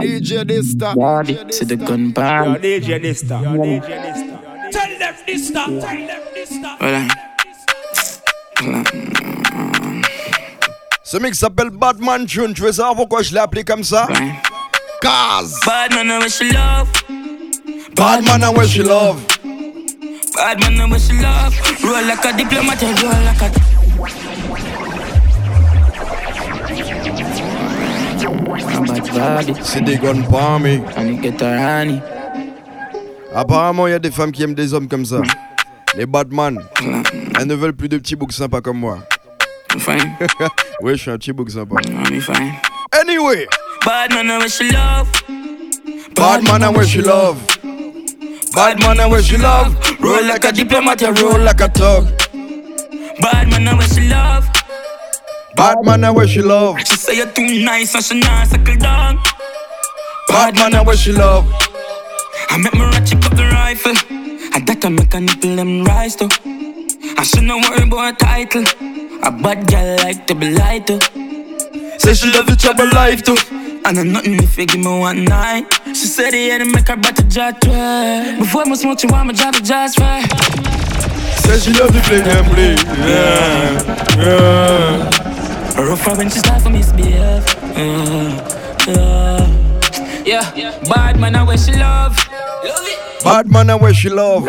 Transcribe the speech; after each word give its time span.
DJ 0.00 0.44
Dysta. 0.44 0.94
Body 0.94 1.34
to 1.50 1.64
the 1.64 1.76
gun 1.76 2.12
palm. 2.12 2.56
DJ 2.56 3.00
Dysta. 3.00 3.38
DJ 3.40 3.80
Dysta. 4.04 4.36
Tell 4.70 4.98
them 4.98 5.14
Dysta. 5.26 5.64
Tell 5.64 6.06
them 6.06 6.22
Dysta. 6.34 6.76
Voilà. 6.80 7.02
Ce 11.02 11.16
mix 11.18 11.38
s'appelle 11.38 11.70
Batman 11.70 12.26
Tune. 12.26 12.52
Tu 12.54 12.62
veux 12.62 12.72
savoir 12.72 12.94
pourquoi 12.96 13.22
je 13.22 13.32
l'ai 13.32 13.40
appelé 13.40 13.64
comme 13.64 13.84
ça? 13.84 14.06
Ouais. 14.10 14.32
Cause 15.00 15.54
Bad 15.64 15.94
man, 15.94 16.10
I 16.10 16.18
wish 16.18 16.40
you 16.40 16.52
love. 16.52 16.88
Batman 17.94 18.44
and 18.44 18.56
what 18.56 18.66
she 18.68 18.82
love. 18.82 19.16
Bad 20.34 20.60
man, 20.60 20.80
I 20.80 20.84
wish 20.90 21.08
you 21.08 21.20
love. 21.20 21.54
Roll 21.82 22.04
like 22.06 22.24
a 22.24 22.32
diplomat, 22.36 22.82
roll 22.82 23.10
like 23.24 23.42
a. 23.42 23.77
Bad 28.68 29.46
body, 29.46 29.54
C'est 29.62 29.80
des 29.82 29.96
guns 29.96 30.22
parmi. 30.30 30.80
and 30.96 31.08
you 31.08 31.20
get 31.22 31.40
honey. 31.42 32.00
Apparemment, 33.34 33.86
il 33.86 33.90
y 33.90 33.94
a 33.94 33.98
des 33.98 34.10
femmes 34.10 34.32
qui 34.32 34.42
aiment 34.42 34.54
des 34.54 34.72
hommes 34.74 34.88
comme 34.88 35.04
ça. 35.04 35.20
Les 35.96 36.06
Batman. 36.06 36.58
Elles 37.38 37.46
ne 37.46 37.54
veulent 37.54 37.74
plus 37.74 37.88
de 37.88 37.98
petits 37.98 38.16
boucs 38.16 38.32
sympas 38.32 38.60
comme 38.60 38.78
moi. 38.78 38.98
Fine, 39.78 40.16
Oui, 40.82 40.92
je 40.96 41.02
suis 41.02 41.10
un 41.10 41.18
petit 41.18 41.32
bouc 41.32 41.50
sympa. 41.50 41.76
I'm 41.86 42.20
fine. 42.20 42.54
Anyway, 43.00 43.46
Bad 43.84 44.12
man, 44.12 44.30
I 44.30 44.38
wish 44.42 44.60
you 44.60 44.70
love. 44.70 45.08
Batman 46.14 46.62
and 46.64 46.74
what 46.76 46.86
she 46.86 47.00
love. 47.00 47.36
Batman 48.54 48.98
and 49.00 49.10
what 49.10 49.22
she 49.22 49.36
love. 49.36 49.74
Roll 50.00 50.24
like 50.26 50.44
a 50.44 50.52
diplomat, 50.52 51.00
you 51.02 51.12
roll 51.12 51.38
like 51.38 51.60
a 51.60 51.68
thug. 51.68 52.06
Bad 53.20 53.48
man, 53.50 53.68
I 53.68 53.74
wish 53.74 53.96
you 53.96 54.08
love. 54.08 54.44
Batman 55.58 56.04
and 56.04 56.14
where 56.14 56.28
she 56.28 56.40
love. 56.40 56.78
She 56.86 56.94
say 56.96 57.16
you're 57.16 57.32
too 57.32 57.64
nice 57.64 57.92
and 57.94 58.04
she 58.04 58.20
not 58.20 58.46
suckle 58.46 58.76
down. 58.76 59.20
Batman 60.28 60.74
and 60.76 60.86
where 60.86 60.96
she 60.96 61.10
love. 61.12 61.44
I 62.48 62.56
make 62.58 62.74
me 62.74 62.80
ratchet 62.80 63.24
up 63.26 63.34
the 63.36 63.44
rifle. 63.44 63.96
And 64.54 64.66
that 64.68 64.84
I 64.84 64.88
make 64.88 65.12
a 65.14 65.20
nipple 65.20 65.56
them 65.56 65.84
rise 65.84 66.14
too. 66.14 66.28
I 67.18 67.24
should 67.24 67.42
not 67.42 67.68
worry 67.68 67.82
about 67.82 68.14
a 68.14 68.24
title. 68.24 68.62
A 69.24 69.30
bad 69.32 69.66
girl 69.66 69.96
like 70.04 70.26
to 70.28 70.34
be 70.36 70.50
light 70.50 70.86
too. 70.86 71.00
Say 71.98 72.14
she 72.14 72.30
love 72.30 72.46
the 72.46 72.56
trouble 72.56 72.86
life 72.94 73.24
too. 73.24 73.36
And 73.84 73.98
I'm 73.98 74.12
nothing 74.12 74.34
if 74.34 74.56
you 74.56 74.66
give 74.66 74.78
me 74.80 74.98
one 75.00 75.24
night. 75.24 75.66
She 75.86 76.06
said 76.06 76.30
the 76.30 76.50
end 76.52 76.70
make 76.70 76.86
her 76.86 76.96
better 76.96 77.24
jet 77.24 77.58
right. 77.66 78.36
Before 78.38 78.62
I 78.62 78.74
smoke 78.74 79.02
you 79.02 79.08
want 79.10 79.26
me 79.28 79.34
drop 79.34 79.56
it 79.56 79.64
just 79.64 79.98
right. 79.98 80.22
Say 81.42 81.58
she 81.58 81.72
love 81.72 81.92
the 81.92 82.00
play 82.06 82.22
and 82.22 82.46
play. 82.46 82.74
Yeah, 83.10 84.22
yeah. 84.22 85.27
Rougher 85.78 86.14
when 86.16 86.28
she 86.28 86.38
start 86.40 86.60
for 86.62 86.70
misbehave. 86.70 87.44
Uh, 88.88 89.46
yeah, 90.24 90.52
yeah. 90.54 90.78
Bad 90.90 91.18
man, 91.20 91.36
I 91.36 91.42
wish 91.44 91.64
she 91.66 91.72
love. 91.72 92.16
Love 92.64 92.86
it. 92.86 93.24
Batman 93.24 93.70
and 93.70 93.80
what 93.80 93.94
she 93.94 94.08
love. 94.08 94.44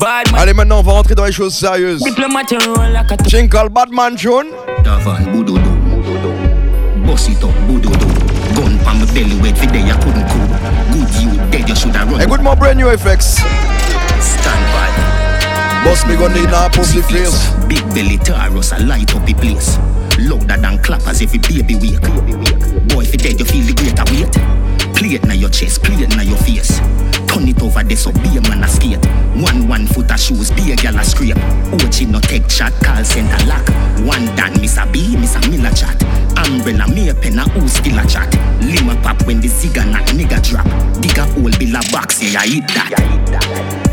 Bad 0.00 0.30
man, 0.32 0.40
Allez, 0.40 0.54
maintenant, 0.54 0.78
on 0.80 0.82
va 0.82 0.92
rentrer 0.92 1.14
dans 1.14 1.24
les 1.24 1.32
choses 1.32 1.54
sérieuses. 1.54 2.02
diplomat, 2.02 2.50
you 2.50 2.58
roll 2.58 2.90
like 2.92 3.10
a 3.12 3.16
t- 3.16 3.28
Jingle 3.30 3.68
Badman 3.68 4.16
Tune. 4.16 4.48
Davan, 4.84 5.24
boodoodoo. 5.32 7.06
Boss 7.06 7.28
it 7.28 7.42
up, 7.44 7.50
boodoodoo. 7.68 8.54
Gun 8.56 8.78
pa 8.84 8.94
my 8.94 9.04
belly 9.12 9.36
wet 9.40 9.56
for 9.56 9.66
day 9.66 9.82
I 9.90 9.96
couldn't 10.02 10.28
cool. 10.28 10.46
Good 10.92 11.14
you 11.22 11.50
dead, 11.50 11.68
you 11.68 11.74
shoulda 11.76 12.04
run. 12.06 12.20
Écoute-moi 12.20 12.54
brand 12.56 12.76
new 12.78 12.88
effects. 12.90 13.38
Boss 15.84 16.06
me 16.06 16.16
gun 16.16 16.36
in 16.36 16.52
a 16.52 16.68
pussy 16.70 17.02
face. 17.02 17.50
Big 17.66 17.82
belly 17.94 18.18
Taurus, 18.18 18.72
I 18.72 18.78
light 18.78 19.14
up 19.14 19.24
the 19.26 19.34
place. 19.34 19.78
Louder 20.18 20.56
than 20.60 20.78
clappers 20.82 21.22
every 21.22 21.38
baby 21.38 21.74
wake. 21.76 22.02
Boy, 22.88 23.02
if 23.02 23.12
you 23.12 23.18
dead, 23.18 23.38
you 23.38 23.44
feel 23.44 23.64
the 23.64 23.74
greater 23.74 24.04
weight. 24.12 24.68
It 25.00 25.24
na 25.24 25.32
your 25.32 25.48
chest, 25.48 25.82
play 25.82 26.04
it 26.04 26.14
na 26.16 26.22
your 26.22 26.36
face. 26.38 26.80
Turn 27.28 27.48
it 27.48 27.62
over 27.62 27.82
there 27.82 27.96
so 27.96 28.12
be 28.12 28.36
a 28.36 28.42
man 28.42 28.62
a 28.62 28.68
skate. 28.68 29.02
One 29.40 29.66
one 29.66 29.86
foot 29.86 30.10
of 30.10 30.20
shoes, 30.20 30.50
be 30.50 30.72
a 30.72 30.76
gal 30.76 30.98
a 30.98 31.04
scrape. 31.04 31.36
Ochi 31.80 32.06
no 32.06 32.20
take 32.20 32.46
chat, 32.48 32.74
call 32.84 33.02
center 33.04 33.42
lock. 33.46 33.66
One 34.04 34.26
dan, 34.36 34.60
Miss 34.60 34.76
a 34.76 34.84
B, 34.86 35.16
Miss 35.16 35.34
a 35.36 35.40
Miller 35.48 35.70
chat. 35.70 35.96
Umbrella, 36.36 36.86
me 36.88 37.08
a 37.08 37.14
pen 37.14 37.38
a 37.38 37.48
who 37.48 37.66
still 37.68 37.98
a 37.98 38.06
chat. 38.06 38.28
Lima 38.60 39.00
pop 39.00 39.24
when 39.26 39.40
the 39.40 39.48
zigga 39.48 39.90
knock 39.90 40.04
nigga 40.08 40.42
drop. 40.42 40.66
Digga 41.00 41.24
hole 41.32 41.56
bill 41.58 41.76
a 41.76 41.80
box, 41.90 42.22
yeah, 42.22 42.40
I 42.40 42.46
hit 42.46 42.68
that. 42.68 43.87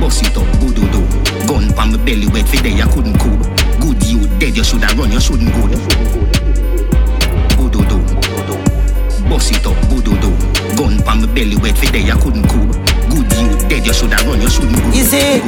Bust 0.00 0.22
it 0.24 0.36
up, 0.36 0.46
boodoodoo. 0.58 1.04
Gun 1.46 1.72
pa 1.74 1.84
my 1.84 1.96
belly 2.04 2.26
wet 2.28 2.48
for 2.48 2.62
day 2.62 2.80
I 2.80 2.86
couldn't 2.88 3.18
cool. 3.20 3.36
Good 3.80 4.02
you 4.06 4.26
dead, 4.38 4.56
you 4.56 4.64
shoulda 4.64 4.88
run, 4.96 5.12
you 5.12 5.20
shouldn't 5.20 5.52
good. 5.52 5.72
Boodoodoo. 7.60 8.00
Bust 9.28 9.52
it 9.52 9.66
up, 9.66 9.76
boodoodoo. 9.88 10.32
Gun 10.76 11.02
pa 11.04 11.14
my 11.14 11.26
belly 11.34 11.56
wet 11.56 11.76
for 11.76 11.92
day 11.92 12.10
I 12.10 12.16
couldn't 12.16 12.48
cool. 12.48 12.72
Good 13.12 13.30
you 13.36 13.68
dead, 13.68 13.86
you 13.86 13.92
shoulda 13.92 14.16
run, 14.24 14.40
you 14.40 14.48
shouldn't 14.48 14.76
good. 14.82 14.94
You 14.96 15.04
see? 15.04 15.40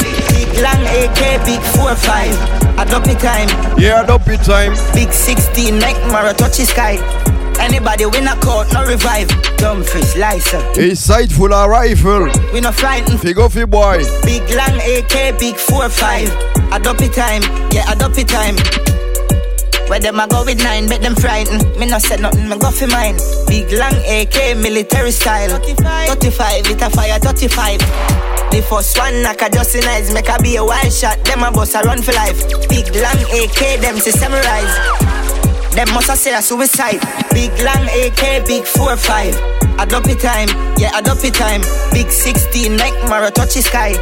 Big 0.00 0.48
long 0.64 0.82
AK, 0.88 1.44
big 1.44 1.60
4-5. 1.76 2.78
I 2.78 2.84
drop 2.88 3.06
it 3.06 3.18
time. 3.20 3.48
Yeah, 3.78 4.02
dopey 4.02 4.38
time. 4.38 4.72
Big 4.94 5.12
16, 5.12 5.78
neck 5.78 5.96
Mara 6.10 6.32
touch 6.32 6.56
the 6.56 6.64
sky. 6.64 6.96
Anybody 7.60 8.06
win 8.06 8.26
a 8.26 8.34
court, 8.40 8.72
no 8.72 8.84
revive. 8.84 9.28
Dumb 9.56 9.84
fish, 9.84 10.16
licer. 10.16 10.62
East 10.80 11.06
side 11.06 11.30
full 11.30 11.52
of 11.52 11.68
rifle. 11.68 12.30
We 12.52 12.60
no 12.60 12.72
frightened. 12.72 13.20
Fig 13.20 13.38
off 13.38 13.54
boy. 13.54 14.02
Big 14.24 14.42
long 14.50 14.76
AK, 14.80 15.38
big 15.38 15.56
4-5. 15.56 16.72
I 16.72 16.78
drop 16.78 17.00
it 17.00 17.12
time. 17.12 17.42
Yeah, 17.72 17.84
I 17.86 17.94
drop 17.94 18.16
it 18.16 18.28
time. 18.28 18.56
Where 19.90 19.98
them 19.98 20.20
a 20.20 20.28
go 20.28 20.44
with 20.44 20.62
nine, 20.62 20.88
make 20.88 21.02
them 21.02 21.16
frightened. 21.16 21.76
Me 21.76 21.86
no 21.86 21.98
said 21.98 22.20
nothing, 22.20 22.48
me 22.48 22.56
go 22.58 22.70
for 22.70 22.86
mine. 22.86 23.18
Big 23.48 23.72
long 23.72 23.94
AK, 24.06 24.56
military 24.56 25.10
style. 25.10 25.50
35, 25.50 26.08
35 26.08 26.66
it 26.70 26.80
a 26.80 26.90
fire 26.90 27.18
35. 27.18 27.80
The 28.52 28.62
first 28.70 28.96
one 28.96 29.22
knock 29.22 29.42
a 29.42 29.50
just 29.50 29.74
in 29.74 29.84
eyes, 29.84 30.14
make 30.14 30.28
a 30.28 30.40
be 30.40 30.56
a 30.56 30.64
wild 30.64 30.92
shot. 30.92 31.22
Them 31.24 31.42
a 31.42 31.50
boss 31.50 31.74
a 31.74 31.82
run 31.82 32.02
for 32.02 32.12
life. 32.12 32.38
Big 32.68 32.86
long 32.94 33.20
AK, 33.34 33.80
them 33.80 33.98
to 33.98 34.12
summarize. 34.12 35.39
Them 35.80 35.94
must 35.94 36.10
a 36.10 36.14
say 36.14 36.34
a 36.34 36.42
suicide. 36.42 37.00
Big 37.32 37.50
long 37.64 37.88
AK, 37.88 38.44
big 38.44 38.64
4-5. 38.64 39.80
I 39.80 39.86
drop 39.86 40.04
time, 40.20 40.48
yeah, 40.76 40.90
I 40.92 41.00
drop 41.00 41.16
time. 41.32 41.62
Big 41.90 42.10
16, 42.10 42.76
neck 42.76 42.92
Mara 43.08 43.30
touch 43.30 43.54
the 43.54 43.62
sky. 43.62 43.96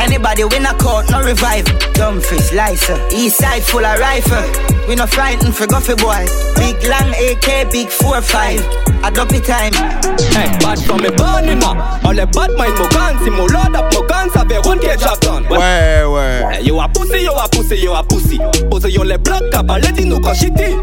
Anybody 0.00 0.42
win 0.42 0.66
a 0.66 0.74
court, 0.74 1.08
no 1.12 1.22
revive. 1.22 1.66
Dumb 1.94 2.20
fish, 2.20 2.52
licer. 2.52 2.98
East 3.12 3.36
side 3.36 3.62
full 3.62 3.86
of 3.86 4.00
rifle. 4.00 4.42
We 4.88 4.96
no 4.96 5.06
frightened 5.06 5.54
for 5.54 5.68
guffy 5.68 5.94
boy. 5.94 6.26
Big 6.56 6.82
long 6.90 7.14
AK, 7.14 7.70
big 7.70 7.86
4-5. 7.86 8.82
I 9.04 9.10
drop 9.10 9.28
time. 9.46 10.02
Hey, 10.34 10.50
bad 10.58 10.78
from 10.82 11.02
me 11.02 11.10
burning 11.10 11.58
ma 11.58 12.00
All 12.04 12.14
the 12.14 12.26
bad 12.26 12.52
mind 12.56 12.78
mo 12.78 12.88
guns 12.88 13.22
Si 13.24 13.30
mo 13.30 13.44
load 13.46 13.74
up 13.74 13.92
mo 13.92 14.06
guns 14.06 14.34
Ave 14.36 14.58
run 14.64 14.78
ke 14.78 14.96
job 14.98 15.20
done 15.20 15.44
Ouais, 15.48 16.04
ouais. 16.04 16.62
You 16.62 16.78
a 16.80 16.88
pussy, 16.88 17.22
you 17.22 17.32
a 17.32 17.48
pussy, 17.48 17.76
you 17.76 17.92
a 17.92 18.02
pussy 18.02 18.38
Pose 18.70 18.90
yon 18.90 19.04
le 19.04 19.18
bloc 19.18 19.42
T'as 19.50 19.62
pas 19.62 19.78
les 19.78 20.04
nous 20.04 20.20
quand 20.20 20.34
shitty 20.34 20.76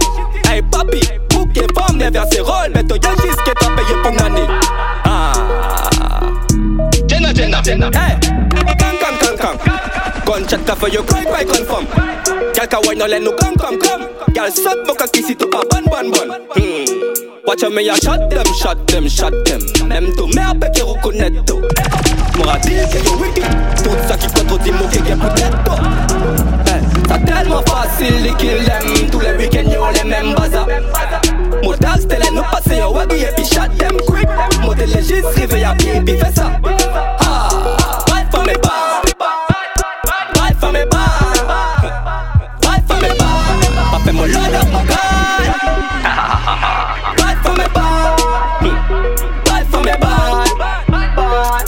Hey 0.50 0.62
papi, 0.64 1.00
bouc 1.30 1.56
et 1.58 1.68
femme 1.78 2.00
Les 2.00 2.40
rôles 2.42 2.72
Mais 2.74 2.84
toi 2.84 2.98
y'a 3.04 3.12
juste 3.22 3.42
que 3.44 3.52
t'as 3.52 3.76
payé 3.76 3.96
pour 4.02 4.12
l'année 4.12 4.48
Ah. 5.06 5.34
Jenna, 7.08 7.34
Jenna, 7.34 7.62
Jenna. 7.64 7.88
Hey, 7.94 8.18
come, 8.80 8.98
come, 9.00 9.18
come, 9.20 9.38
come 9.38 9.58
Gunshot 10.26 10.66
ka 10.66 10.76
for 10.76 10.90
you 10.90 11.04
cry, 11.04 11.24
cry, 11.24 11.44
confirm 11.44 11.86
ka 12.68 12.80
wine 12.86 13.00
let 13.00 13.22
no 13.22 13.32
come, 13.34 13.56
come, 13.56 13.80
come 13.80 14.08
Girl 14.34 14.52
suck 14.52 14.86
boka 14.88 15.08
kissy 15.12 15.36
to 15.38 15.46
a 15.46 15.66
bun, 15.68 15.86
bun, 15.86 16.12
bun 16.12 16.30
Hmm. 16.56 17.20
Watch 17.46 17.64
me 17.64 17.90
a 17.90 17.96
shot 17.96 18.30
them, 18.30 18.46
shot 18.62 18.86
them, 18.88 19.08
shot 19.10 19.34
them. 19.46 19.60
Même 19.88 20.14
tout 20.16 20.28
mais 20.36 20.42
avec 20.42 20.72
qui 20.74 20.82
reconnaître 20.82 21.44
tout. 21.46 21.62
M'aura 22.38 22.60
dit 22.60 22.76
que 22.92 22.98
yo 23.04 23.18
wicked. 23.18 23.44
Tout 23.84 23.90
ça 24.08 24.16
qui 24.18 24.28
contredit 24.28 24.72
mon 24.72 24.88
qui 24.88 24.98
est 24.98 25.02
Eh, 25.02 26.38
Ça 26.38 26.39
tellement 27.40 27.62
facile 27.64 28.24
les 28.24 28.34
kills 28.34 28.66
them. 28.66 29.10
Tous 29.12 29.20
les 29.20 29.34
week-ends 29.34 29.70
yo 29.72 29.84
les 29.94 30.10
mêmes 30.10 30.36
bazar 30.36 30.68
Modal 31.64 32.00
c'était 32.00 32.32
nous 32.32 32.44
passer 32.52 32.78
yo 32.80 32.94
waggy 32.94 33.24
et 33.24 33.34
puis 33.36 33.46
shot 33.46 33.70
them 33.78 33.98
quick. 34.08 34.28
Modèle 34.62 34.90
légiste 34.92 35.26
réveille 35.36 35.64
à 35.64 35.74
pied 35.74 36.02
puis 36.06 36.18
fais 36.18 36.32
ça. 36.34 36.52
Right 38.12 38.28
for 38.32 38.44
me 38.44 38.54
bad 38.54 39.04
Right 40.40 40.56
for 40.60 40.72
me 40.72 40.86
bad 40.86 41.40
Right 42.66 42.84
for 42.88 42.98
me 42.98 43.10
bad 43.10 43.60
Pas. 43.92 44.00
Fait 44.06 44.12
mon 44.12 44.24
load 44.26 44.56
up 44.56 44.68
mon 44.72 44.84
gars. 44.84 44.96
Right 47.18 47.38
for 47.44 47.54
me 47.54 47.66
bad 47.74 48.20
Right 49.50 49.68
for 49.72 49.82
me 49.82 49.92
bad 50.00 50.48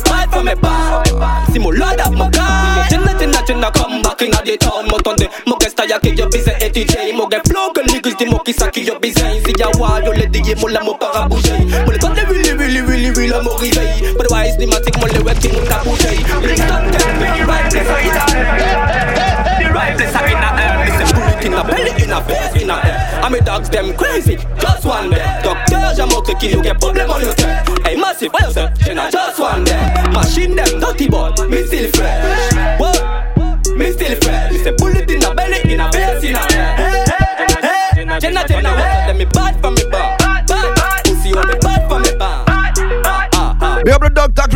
Right 0.09 0.29
for 0.31 0.43
me 0.43 0.53
bad 0.55 1.53
Si 1.53 1.59
mon 1.59 1.71
load 1.71 1.99
up 1.99 2.11
mon 2.11 2.29
gars. 2.29 2.41
Jenna 2.89 3.13
jenna 3.19 3.41
jenna 3.45 3.71
come 3.71 4.01
back 4.01 4.10
in 4.41 4.45
the 4.45 4.57
town 4.57 4.85
Mo 4.89 4.97
tonde 4.99 5.29
mo 5.45 5.55
get 5.59 5.71
style 5.71 5.99
que 6.01 6.15
yo 6.15 6.27
bise 6.29 6.51
et 6.59 6.69
DJ 6.69 7.13
get 7.29 7.47
flow 7.47 7.71
que 7.73 7.81
niggas 7.91 8.17
di 8.17 8.25
mo 8.25 8.39
ki 8.39 8.53
sa 8.53 8.69
ki 8.69 8.85
yo 8.85 8.99
bise 8.99 9.21
Si 9.45 9.53
ya 9.57 9.69
wa 9.77 9.99
yo 9.99 10.11
le 10.11 10.25
diye 10.27 10.55
mo 10.59 10.67
la 10.67 10.81
mo 10.83 10.93
para 10.93 11.27
bouger 11.27 11.59
Mo 11.85 11.91
le 11.91 11.97
konde 11.99 12.23
really 12.29 12.53
really 12.53 12.81
really 12.81 13.11
really 13.11 13.43
mo 13.43 13.51
réveil 13.57 14.17
But 14.17 14.29
why 14.31 14.45
is 14.45 14.57
the 14.57 14.65
matic 14.65 14.97
le 14.97 15.23
wet 15.23 15.39
ki 15.39 15.49
mo 15.49 15.61
ka 15.65 15.83
bouger 15.83 16.09
them 16.11 16.91
the 16.91 17.45
right 17.45 17.69
place 17.69 17.89
I 17.89 18.29
The 19.59 19.67
right 19.73 19.95
place 19.97 20.15
I 20.15 20.31
in 20.31 20.37
a 20.37 20.49
air 20.57 20.81
a 21.01 21.13
bullet 21.13 21.45
in 21.45 21.53
a 21.53 21.63
belly 21.63 22.03
in 22.03 22.11
a 22.11 22.21
face 22.21 22.61
in 22.61 22.69
a 22.69 22.75
air 22.85 23.11
And 23.23 23.45
dogs 23.45 23.69
them 23.69 23.95
crazy, 23.95 24.37
just 24.59 24.85
one 24.85 25.09
day. 25.09 25.23
Docteur, 25.43 25.93
j'ai 25.95 26.05
montré 26.05 26.35
qu'il 26.35 26.63
y 26.63 26.69
a 26.69 26.75
problème 26.75 27.09
en 27.09 27.17
le 27.17 27.27
tête 27.27 27.47
Hey 27.85 27.95
massive, 27.95 28.31
what 28.33 28.47
you 28.47 28.53
say? 28.53 28.67
J'ai 28.85 28.95
just 28.95 29.39
one 29.39 29.63
day. 29.63 29.77
Machine 30.11 30.55
them 30.55 30.79
dirty 30.79 31.07
me 31.47 31.65
still 31.65 31.91
fresh 31.91 32.50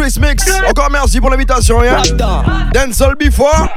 Chris 0.06 0.20
Mix. 0.20 0.44
Encore 0.70 0.92
merci 0.92 1.20
pour 1.20 1.32
l'invitation, 1.32 1.82
hein. 1.82 2.00
Dancehall 2.72 3.16
Before. 3.16 3.68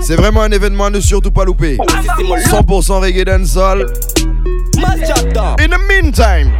C'est 0.00 0.14
vraiment 0.14 0.42
un 0.42 0.50
événement 0.52 0.84
à 0.84 0.90
ne 0.90 1.00
surtout 1.00 1.32
pas 1.32 1.44
louper. 1.44 1.76
100% 1.76 3.00
reggae 3.00 3.24
dancehall. 3.24 3.84
In 5.58 5.70
the 5.70 5.80
meantime. 5.88 6.52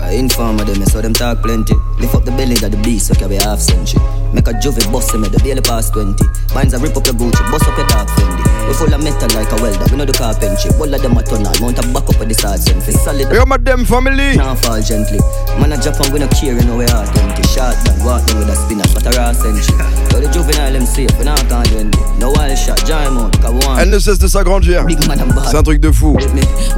I 0.00 0.16
inform 0.18 0.56
them, 0.56 0.84
so 0.86 1.00
them 1.00 1.12
talk 1.12 1.40
plenty. 1.40 1.74
Lift 2.00 2.16
up 2.16 2.24
the 2.24 2.32
belly 2.32 2.54
of 2.54 2.72
the 2.72 2.78
beast, 2.82 3.06
so 3.06 3.14
carry 3.14 3.36
half 3.36 3.60
century. 3.60 4.02
Make 4.34 4.48
a 4.48 4.52
juvie 4.54 4.90
bust 4.90 5.14
me, 5.14 5.28
the 5.28 5.38
daily 5.38 5.60
past 5.60 5.92
20. 5.92 6.16
Binds 6.52 6.74
a 6.74 6.78
rip 6.78 6.96
up 6.96 7.06
your 7.06 7.14
Gucci, 7.14 7.48
bust 7.52 7.68
up 7.68 7.78
your 7.78 7.86
dark 7.86 8.08
Fendi. 8.08 8.39
We 8.68 8.74
full 8.74 8.92
of 8.92 9.02
metal 9.02 9.28
like 9.34 9.50
a 9.52 9.56
welder, 9.62 9.86
we 9.90 9.96
know 9.96 10.04
the 10.04 10.12
carpentry. 10.12 10.70
All 10.76 10.92
of 10.92 11.00
them 11.00 11.16
a 11.16 11.22
mount 11.60 11.78
a 11.78 11.82
back 11.92 12.08
up 12.08 12.20
the 12.20 12.34
sergeant. 12.34 12.82
Solid. 13.00 13.30
Yo, 13.32 13.44
my 13.46 13.58
family. 13.84 14.36
Now 14.36 14.54
fall 14.54 14.80
gently. 14.80 15.18
Man 15.58 15.72
a 15.72 15.76
Japan, 15.80 16.12
we 16.12 16.18
no 16.20 16.28
care, 16.28 16.54
we 16.54 16.86
heart 16.86 17.08
empty. 17.18 17.42
Shot 17.50 17.76
walk 18.04 18.22
them 18.26 18.38
with 18.38 18.48
a 18.48 18.56
spinner, 18.56 18.86
but 18.94 19.06
a 19.06 19.10
raw 19.18 19.32
century. 19.32 19.74
Yo, 20.12 20.20
the 20.20 20.28
juvenile 20.32 20.72
them 20.72 20.86
safe, 20.86 21.10
we 21.18 21.24
not 21.24 21.40
can't 21.48 21.68
do 21.70 21.78
anything. 21.78 22.18
No 22.18 22.30
wild 22.30 22.56
shot, 22.56 22.78
giant 22.86 23.14
mount, 23.14 23.34
cause 23.40 23.54
one. 23.66 23.78
Elle 23.80 23.90
ne 23.90 23.98
cesse 23.98 24.18
de 24.18 24.28
s'agrandir. 24.28 24.84
C'est 25.50 25.56
un 25.56 25.62
truc 25.62 25.80
de 25.80 25.90
fou. 25.90 26.16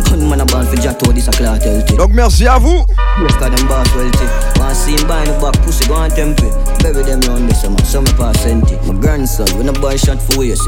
Gunman 0.09 0.41
a 0.41 0.45
ball 0.47 0.65
for 0.67 0.77
Jato, 0.81 1.13
this 1.13 1.29
a 1.29 1.33
healthy. 1.33 1.97
Donc 1.97 2.11
merci 2.13 2.47
à 2.47 2.59
vous. 2.59 2.85
Yes, 3.21 3.35
cause 3.37 3.51
them 3.51 3.67
boss 3.69 3.89
wealthy. 3.95 4.27
One 4.59 4.75
scene 4.75 5.07
by 5.07 5.25
the 5.25 5.33
back, 5.41 5.55
pussy 5.65 5.87
go 5.89 5.95
on 5.95 6.11
temple. 6.11 6.51
Bury 6.81 7.03
them 7.03 7.21
round 7.29 7.49
this 7.49 7.63
summer, 7.63 8.13
pass 8.17 8.47
empty. 8.47 8.77
My 8.87 8.95
grandson, 9.01 9.47
when 9.59 9.69
a 9.69 9.73
boy 9.73 9.97
shot 9.97 10.21
for 10.21 10.39
waist 10.39 10.63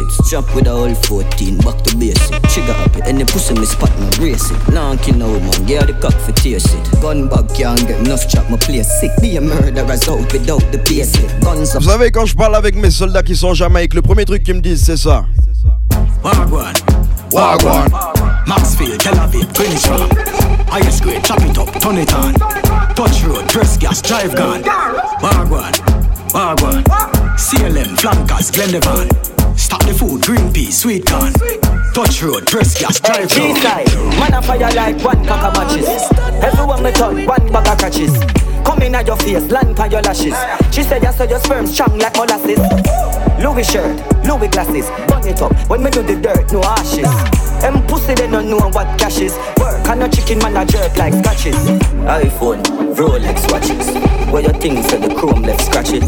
with 0.55 0.67
a 0.67 0.71
whole 0.71 0.95
14, 1.15 1.59
back 1.59 1.81
to 1.85 1.97
basic. 1.97 2.43
Trigger 2.51 2.73
happy, 2.73 3.01
any 3.05 3.25
pussy 3.25 3.55
me 3.55 3.67
spot, 3.67 3.91
me 4.01 4.11
brace 4.17 4.51
it. 4.51 4.59
Now 4.75 4.97
kill 4.97 5.15
no 5.15 5.39
man, 5.39 5.65
get 5.65 5.87
the 5.87 5.93
cock 6.03 6.15
for 6.15 6.33
taste 6.33 6.75
it. 6.75 7.01
Gun 7.01 7.29
bag 7.29 7.47
can't 7.55 7.79
get 7.87 8.01
enough 8.01 8.29
chop, 8.29 8.51
my 8.51 8.57
place 8.57 8.91
sick. 8.99 9.13
Be 9.21 9.37
a 9.37 9.41
murderer's 9.41 10.09
out 10.09 10.33
without 10.33 10.65
the 10.73 10.79
basic. 10.79 11.29
Guns 11.41 11.73
Vous 11.79 11.89
savez, 11.89 12.11
quand 12.11 12.27
je 12.27 12.35
parle 12.35 12.57
avec 12.57 12.75
mes 12.75 12.91
soldats 12.91 13.23
qui 13.23 13.37
sont 13.37 13.49
en 13.49 13.55
Jamaïque, 13.55 13.95
le 13.95 14.03
premier 14.03 14.25
truc 14.25 14.43
qu'ils 14.43 14.57
me 14.57 14.61
disent, 14.61 14.83
c'est 14.83 14.97
ça. 14.97 15.25
Wagwan. 16.25 16.75
Wagwan. 17.31 17.89
Maxfield, 18.49 18.99
Tel 18.99 19.17
Aviv, 19.17 19.47
Greenwich 19.53 19.87
Farm. 19.87 20.11
Highest 20.69 21.03
grade, 21.05 21.25
chop 21.25 21.41
it 21.43 21.57
up, 21.57 21.71
turn 21.81 21.97
it 21.97 22.13
on. 22.13 22.35
Touch 22.97 23.23
road, 23.23 23.47
press 23.49 23.77
gas, 23.79 24.03
drive 24.03 24.35
gun. 24.35 24.65
Wagwan. 25.23 25.73
Wagwan. 26.33 26.83
CLM, 27.37 27.97
flankers, 27.97 28.51
Glendevan. 28.51 29.34
Stop 29.57 29.83
the 29.85 29.95
food, 29.95 30.23
green 30.23 30.53
peas, 30.53 30.79
sweet 30.79 31.07
corn. 31.07 31.33
Touch 31.95 32.23
road, 32.23 32.47
press 32.47 32.79
gas, 32.81 33.01
drive 33.01 33.29
gun. 33.29 33.55
G-side, 33.55 33.87
man 34.19 34.35
a 34.35 34.43
fire 34.43 34.73
like 34.75 35.03
one 35.05 35.25
pack 35.25 35.45
of 35.45 35.55
matches. 35.57 35.89
Everyone 36.43 36.83
me 36.83 36.93
turn, 36.93 37.27
one 37.27 37.53
bag 37.53 37.69
of 37.69 37.79
catches. 37.79 38.13
Come 38.65 38.83
in 38.83 38.95
at 38.95 39.07
your 39.07 39.17
face, 39.17 39.45
land 39.51 39.77
by 39.77 39.87
your 39.87 40.03
lashes. 40.03 40.35
She 40.75 40.83
said, 40.83 41.03
yes, 41.03 41.19
so 41.19 41.25
your 41.25 41.39
sperm 41.39 41.67
strong 41.67 41.99
like 41.99 42.15
molasses. 42.17 42.59
Louis 43.43 43.65
shirt, 43.65 43.97
Louis 44.25 44.49
glasses, 44.49 44.89
burn 45.07 45.27
it 45.27 45.41
up. 45.43 45.53
When 45.69 45.83
me 45.83 45.91
do 45.91 46.03
the 46.03 46.17
dirt, 46.17 46.51
no 46.53 46.63
ashes. 46.63 47.11
Them 47.61 47.87
pussy 47.87 48.15
they 48.15 48.29
don't 48.29 48.49
know 48.49 48.59
what 48.71 48.99
cash 48.99 49.19
is. 49.19 49.37
And 49.87 50.01
no 50.01 50.09
chicken 50.09 50.39
man 50.39 50.57
a 50.57 50.65
jerk 50.65 50.97
like 50.97 51.15
scratches. 51.15 51.57
iPhone, 52.07 52.63
Rolex 52.95 53.51
watches. 53.53 53.87
Where 54.33 54.43
your 54.43 54.53
things 54.55 54.87
say 54.89 54.99
the 54.99 55.15
chrome 55.15 55.43
left 55.43 55.65
scratches. 55.65 56.05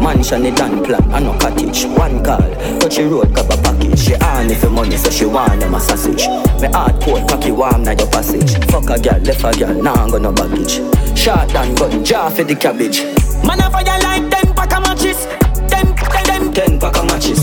Mansion 0.00 0.46
it 0.46 0.56
done 0.56 0.82
plan, 0.84 1.02
I 1.12 1.20
no 1.20 1.36
cottage. 1.38 1.84
One 1.84 2.24
call, 2.24 2.38
touch 2.80 2.96
the 2.96 3.06
road, 3.08 3.32
grab 3.34 3.50
a 3.50 3.56
package. 3.62 3.98
She 3.98 4.14
on 4.14 4.50
if 4.50 4.60
the 4.60 4.70
money, 4.70 4.96
so 4.96 5.10
she 5.10 5.26
want 5.26 5.60
them 5.60 5.74
a 5.74 5.80
sausage. 5.80 6.26
Me 6.60 6.68
hard 6.72 7.00
port, 7.00 7.28
cocky 7.28 7.52
warm 7.52 7.82
na 7.82 7.92
your 7.92 8.08
passage. 8.10 8.52
Fuck 8.70 8.90
a 8.90 8.98
girl, 8.98 9.20
left 9.20 9.44
a 9.44 9.58
girl, 9.58 9.74
now 9.82 9.94
nah, 9.94 10.10
got 10.10 10.22
no 10.22 10.32
baggage. 10.32 10.80
Shot 11.16 11.54
and 11.54 11.76
gun, 11.78 12.04
jar 12.04 12.30
for 12.30 12.44
the 12.44 12.54
cabbage. 12.56 13.02
Man 13.44 13.60
a 13.60 13.70
fire 13.70 13.98
like 14.02 14.26
ten 14.30 14.54
pack 14.54 14.72
of 14.74 14.82
matches. 14.82 15.26
Ten, 15.68 15.94
ten, 15.94 16.24
ten, 16.24 16.52
ten 16.52 16.80
pack 16.80 16.96
of 16.96 17.06
matches. 17.06 17.40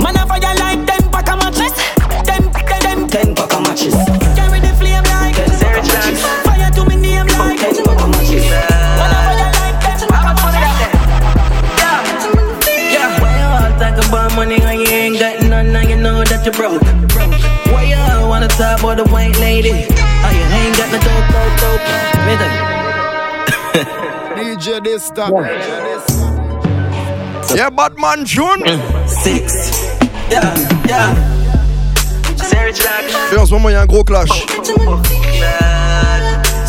Man 0.00 0.16
a 0.16 0.26
fire 0.26 0.54
like 0.58 0.65
you 16.46 16.52
know 16.52 16.78
that 16.78 17.00
you 17.00 17.06
broke? 17.08 17.74
Why 17.74 17.82
you 17.84 17.96
all 17.96 18.28
wanna 18.28 18.48
talk 18.48 18.78
about 18.80 18.96
the 18.98 19.04
white 19.10 19.36
lady? 19.38 19.70
Oh, 19.70 20.30
you 20.30 20.44
ain't 20.54 20.76
got 20.76 20.88
no 20.92 20.98
dope, 21.02 21.26
dope, 21.34 21.54
dope. 21.60 21.82
Me 22.26 22.36
tell 22.38 22.52
you. 24.46 24.56
DJ 24.56 24.80
Dysta. 24.80 25.26
Yeah, 27.54 27.70
Badman 27.70 28.24
Tune. 28.24 28.62
Six. 29.08 29.96
Yeah, 30.30 30.54
yeah. 30.86 31.14
Serge 32.36 32.80
Et 33.32 33.36
en 33.38 33.46
ce 33.46 33.52
moment, 33.52 33.68
il 33.70 33.72
y 33.72 33.76
a 33.76 33.80
un 33.80 33.86
gros 33.86 34.04
clash. 34.04 34.28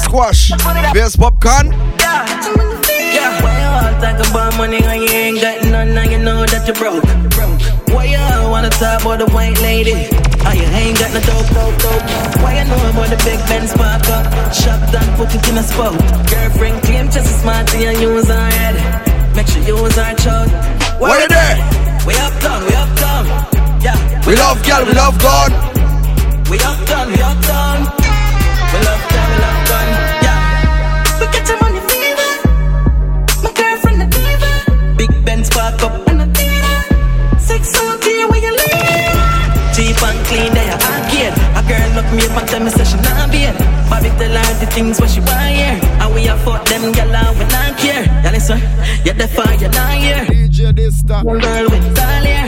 Squash 0.03 0.51
vs 0.93 1.17
Popcorn. 1.17 1.73
Yeah, 1.99 2.25
yeah. 2.55 2.66
Talk 4.01 4.19
about 4.29 4.57
money 4.57 4.79
when 4.81 5.01
you 5.01 5.09
ain't 5.09 5.41
got 5.41 5.63
none 5.65 5.97
and 5.97 6.11
you 6.11 6.19
know 6.19 6.45
that 6.45 6.67
you 6.67 6.73
broke? 6.73 7.03
Why 7.89 8.05
you 8.05 8.21
wanna 8.49 8.69
talk 8.69 9.01
about 9.01 9.17
the 9.17 9.25
white 9.33 9.59
lady? 9.61 10.05
Oh, 10.45 10.53
you 10.53 10.69
ain't 10.69 10.99
got 10.99 11.09
no 11.13 11.19
dope, 11.25 11.49
dope, 11.49 11.77
dope. 11.81 12.03
Why 12.45 12.61
you 12.61 12.65
know 12.69 12.77
about 12.93 13.09
the 13.09 13.17
big 13.25 13.39
Ben 13.49 13.67
spark 13.67 14.05
up? 14.13 14.25
Shop 14.53 14.79
done, 14.93 15.09
put 15.17 15.33
it 15.33 15.41
in 15.49 15.57
a 15.57 15.63
spot. 15.63 15.97
Girlfriend 16.29 16.77
claim 16.83 17.05
just 17.09 17.25
as 17.25 17.41
smart 17.41 17.73
and 17.73 17.99
use 17.99 18.27
her 18.27 18.49
head. 18.57 18.77
Make 19.35 19.47
sure 19.47 19.63
you 19.65 19.77
use 19.81 19.95
her 19.95 20.13
child. 20.21 20.49
What 21.01 21.17
you 21.17 21.27
there? 21.27 21.57
We 22.05 22.13
up 22.21 22.33
done, 22.41 22.61
we 22.69 22.73
up 22.77 22.91
done. 23.01 23.25
Yeah. 23.81 23.97
We 24.27 24.35
love 24.37 24.61
girl, 24.61 24.85
we 24.85 24.93
love 24.93 25.17
God. 25.17 25.51
We 26.49 26.57
up 26.61 26.79
done, 26.85 27.07
we 27.09 27.19
up 27.21 27.39
done. 27.49 27.81
We 27.81 28.79
love 28.85 29.03
done, 29.09 29.29
we 29.33 29.37
love 29.41 29.61
done. 29.67 29.89
Yeah. 30.21 31.19
We 31.19 31.25
get 31.33 31.49
your 31.49 31.66
Six 37.67 37.81
out 37.83 37.99
where 38.31 38.39
you 38.39 38.51
live. 38.51 39.75
Cheap 39.75 40.01
and 40.01 40.19
clean, 40.27 40.53
they 40.53 40.69
are 40.71 40.79
arcade. 40.79 41.35
A 41.59 41.61
girl 41.67 41.89
look 41.95 42.07
me 42.15 42.23
up 42.25 42.37
and 42.39 42.47
tell 42.47 42.61
me 42.63 42.69
say 42.69 42.85
she 42.85 42.97
not 43.03 43.29
beard. 43.31 43.55
Bobby 43.89 44.09
tell 44.15 44.31
her 44.31 44.53
the 44.59 44.67
things 44.71 44.99
what 44.99 45.09
she 45.09 45.19
want 45.19 45.51
hear. 45.51 45.75
And 46.01 46.13
we 46.13 46.27
a 46.27 46.37
fuck 46.37 46.65
them 46.65 46.93
gyal 46.93 47.13
and 47.13 47.37
we 47.37 47.45
not 47.51 47.77
care. 47.77 48.03
Yeah, 48.23 48.31
listen, 48.31 48.59
you're 49.03 49.15
the 49.15 49.27
fire, 49.27 49.53
you 49.55 49.69
not 49.69 49.93
here. 49.97 50.23
DJ 50.25 50.71
Dysta. 50.71 51.23
Girl 51.23 51.65
with 51.69 51.95
tall 51.95 52.23
hair. 52.23 52.47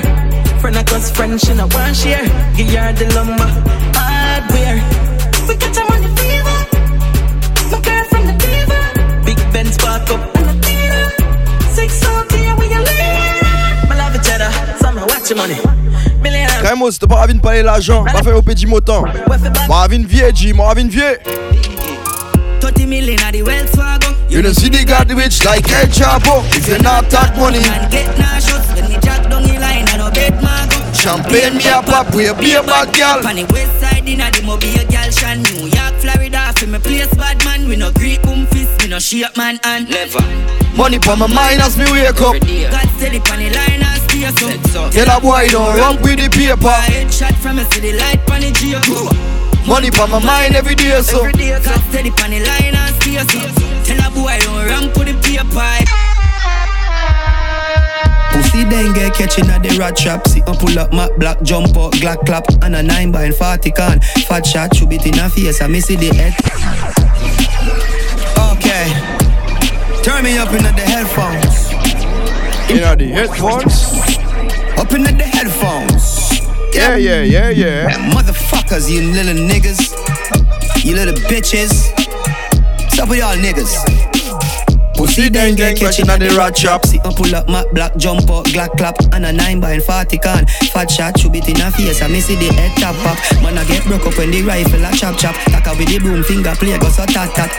Friend 0.59 0.77
of 0.77 0.85
close 0.85 1.11
friend, 1.11 1.39
she 1.39 1.53
not 1.53 1.73
want 1.73 1.95
share. 1.95 2.23
Give 2.55 2.69
her 2.69 2.93
the 2.93 3.11
lumber, 3.15 3.49
hardware. 3.95 4.79
We 5.47 5.55
get 5.55 5.75
your 5.75 5.87
money 5.89 6.09
fever. 6.15 6.59
My 7.71 7.79
girlfriend 7.81 8.29
a 8.31 8.35
diva. 8.39 9.25
Big 9.25 9.37
Ben 9.53 9.67
spark 9.71 10.09
up. 10.11 10.38
So 15.39 15.47
me 15.47 15.55
watch 15.55 16.05
your 16.05 16.21
money. 16.23 16.63
Kaimo, 16.63 16.91
si 16.91 16.99
t'as 16.99 17.07
pas 17.07 17.23
envie 17.23 17.33
de 17.33 17.39
parler 17.39 17.63
l'argent, 17.63 18.03
va 18.03 18.21
faire 18.21 18.35
au 18.35 18.41
petit 18.41 18.65
moton. 18.65 19.03
Moi, 19.67 19.77
envie 19.77 19.99
de 19.99 20.07
vieux, 20.07 20.31
G, 20.33 20.53
moi, 20.53 20.69
envie 20.71 20.85
de 20.85 20.89
30 22.59 22.87
million 22.87 23.15
at 23.25 23.31
the 23.31 23.41
Wells 23.41 23.69
Fargo. 23.73 24.07
You 24.29 24.41
don't 24.41 24.53
see 24.53 24.69
the 24.69 24.85
God 24.85 25.09
rich 25.11 25.43
like 25.45 25.69
El 25.71 25.87
Chapo. 25.87 26.43
If 26.55 26.67
you 26.67 26.77
not 26.79 27.09
talk 27.09 27.35
money, 27.37 27.59
Man 27.59 27.89
get 27.89 28.05
nah 28.19 28.37
when 28.75 28.89
me 28.89 28.97
jack 29.01 29.29
down 29.29 29.43
the 29.43 29.57
line. 29.57 29.87
I 29.87 29.97
no 29.97 30.11
bet 30.11 30.35
Margo. 30.43 30.75
champagne 30.93 31.55
me 31.55 31.67
a 31.69 31.81
pop, 31.81 32.13
we 32.13 32.27
a 32.27 32.33
be 32.33 32.53
a 32.53 32.61
bad 32.61 32.93
girl. 32.93 33.25
On 33.25 33.35
the 33.35 33.45
west 33.53 33.79
side 33.79 34.07
inna 34.07 34.29
the 34.31 34.43
mobile 34.43 34.85
girl 34.91 35.09
shan 35.09 35.41
New 35.43 35.67
York, 35.71 35.95
Florida, 36.03 36.51
fi 36.57 36.65
me 36.65 36.79
place 36.79 37.13
bad 37.15 37.43
man. 37.45 37.67
We 37.67 37.77
no 37.77 37.91
Greek 37.93 38.21
boom 38.23 38.45
fist, 38.47 38.87
no 38.89 38.99
shake 38.99 39.35
man 39.37 39.57
and 39.63 39.89
never. 39.89 40.21
Money 40.75 40.99
for 40.99 41.15
my 41.15 41.27
mind 41.27 41.61
as 41.61 41.77
me 41.77 41.85
wake 41.91 42.21
up. 42.21 42.35
God 42.35 42.87
steady 42.97 43.19
pon 43.21 43.39
the 43.39 43.49
line 43.55 43.81
stay 44.27 44.57
so. 44.69 44.89
Tell 44.89 45.17
a 45.17 45.21
boy 45.21 45.47
don't 45.49 45.77
run 45.77 46.01
with 46.01 46.19
the 46.19 46.29
paper. 46.29 46.67
Headshot 46.91 47.35
from 47.35 47.59
a 47.59 47.65
city 47.71 47.93
light 47.93 48.19
pon 48.27 48.41
the 48.41 48.51
geo. 48.51 48.79
Money 49.67 49.91
for 49.91 50.07
my 50.07 50.19
mind 50.23 50.55
every 50.55 50.75
day, 50.75 51.01
so. 51.01 51.19
Every 51.19 51.33
day, 51.33 51.59
God 51.63 51.79
steady 51.89 52.11
pon 52.11 52.31
the 52.31 52.39
line 52.39 52.75
and 52.75 52.95
stay 53.01 53.17
so. 53.17 53.39
Tell 53.83 54.01
a 54.07 54.09
boy 54.11 54.37
don't 54.41 54.67
run 54.67 54.89
put 54.91 55.07
the 55.07 55.13
paper. 55.21 55.85
Pussy 58.31 58.63
then 58.63 58.93
get 58.93 59.13
catching 59.13 59.49
at 59.49 59.63
the 59.63 59.77
rat 59.77 59.95
trap. 59.95 60.27
See, 60.27 60.41
I 60.41 60.55
pull 60.55 60.77
up 60.79 60.93
my 60.93 61.09
black 61.17 61.41
jump 61.41 61.75
out, 61.77 61.93
glock 61.93 62.25
clap, 62.25 62.45
and 62.63 62.75
a 62.75 62.83
9 62.83 63.11
by 63.11 63.31
40 63.31 63.71
can. 63.71 63.99
Fat 64.27 64.45
shot, 64.45 64.75
shoot 64.75 64.91
it 64.91 65.05
in 65.05 65.19
a 65.19 65.29
face, 65.29 65.61
I 65.61 65.67
miss 65.67 65.87
the 65.87 65.95
head. 66.15 66.33
Okay. 68.53 69.19
Turn 70.03 70.23
me 70.23 70.37
up 70.37 70.51
into 70.51 70.71
the 70.73 70.81
headphones. 70.81 71.69
You 72.69 72.81
know 72.81 72.95
the 72.95 73.07
headphones? 73.07 73.98
Up 74.79 74.93
into 74.93 75.11
the 75.11 75.23
headphones. 75.23 76.39
Yeah, 76.73 76.95
yeah, 76.95 77.21
yeah, 77.21 77.49
yeah. 77.49 78.11
Motherfuckers, 78.11 78.89
you 78.89 79.11
little 79.11 79.35
niggas. 79.35 79.91
You 80.85 80.95
little 80.95 81.15
bitches. 81.27 81.91
What's 82.87 82.99
up 82.99 83.09
with 83.09 83.19
y'all 83.19 83.35
niggas? 83.35 83.75
Pussy 84.95 85.27
then 85.27 85.55
get 85.55 85.77
catching 85.77 86.09
at 86.09 86.19
the 86.19 86.29
rat 86.37 86.55
trap. 86.55 86.85
See, 86.85 86.99
I 87.03 87.13
pull 87.13 87.35
up 87.35 87.49
my 87.49 87.65
black 87.73 87.97
jumper, 87.97 88.39
out, 88.39 88.45
glock 88.47 88.77
clap, 88.77 88.95
and 89.11 89.25
a 89.25 89.33
9 89.33 89.59
by 89.59 89.79
40 89.79 90.17
can. 90.17 90.45
Fat 90.71 90.89
shot, 90.89 91.19
shoot 91.19 91.35
it 91.35 91.49
in 91.49 91.59
a 91.59 91.71
face, 91.71 92.01
I 92.01 92.07
miss 92.07 92.27
the 92.27 92.35
head 92.35 92.71
top 92.79 92.95
pop. 93.03 93.43
Man, 93.43 93.57
I 93.57 93.65
get 93.65 93.83
broke 93.83 94.07
up 94.07 94.17
when 94.17 94.31
the 94.31 94.43
rifle 94.43 94.83
a 94.83 94.91
chop 94.95 95.17
chop. 95.17 95.35
Taka 95.51 95.75
with 95.77 95.89
the 95.89 95.99
broom, 95.99 96.23
finger 96.23 96.55
play, 96.55 96.77
go 96.79 96.87
so 96.87 97.05
tat 97.05 97.35
tat. 97.35 97.51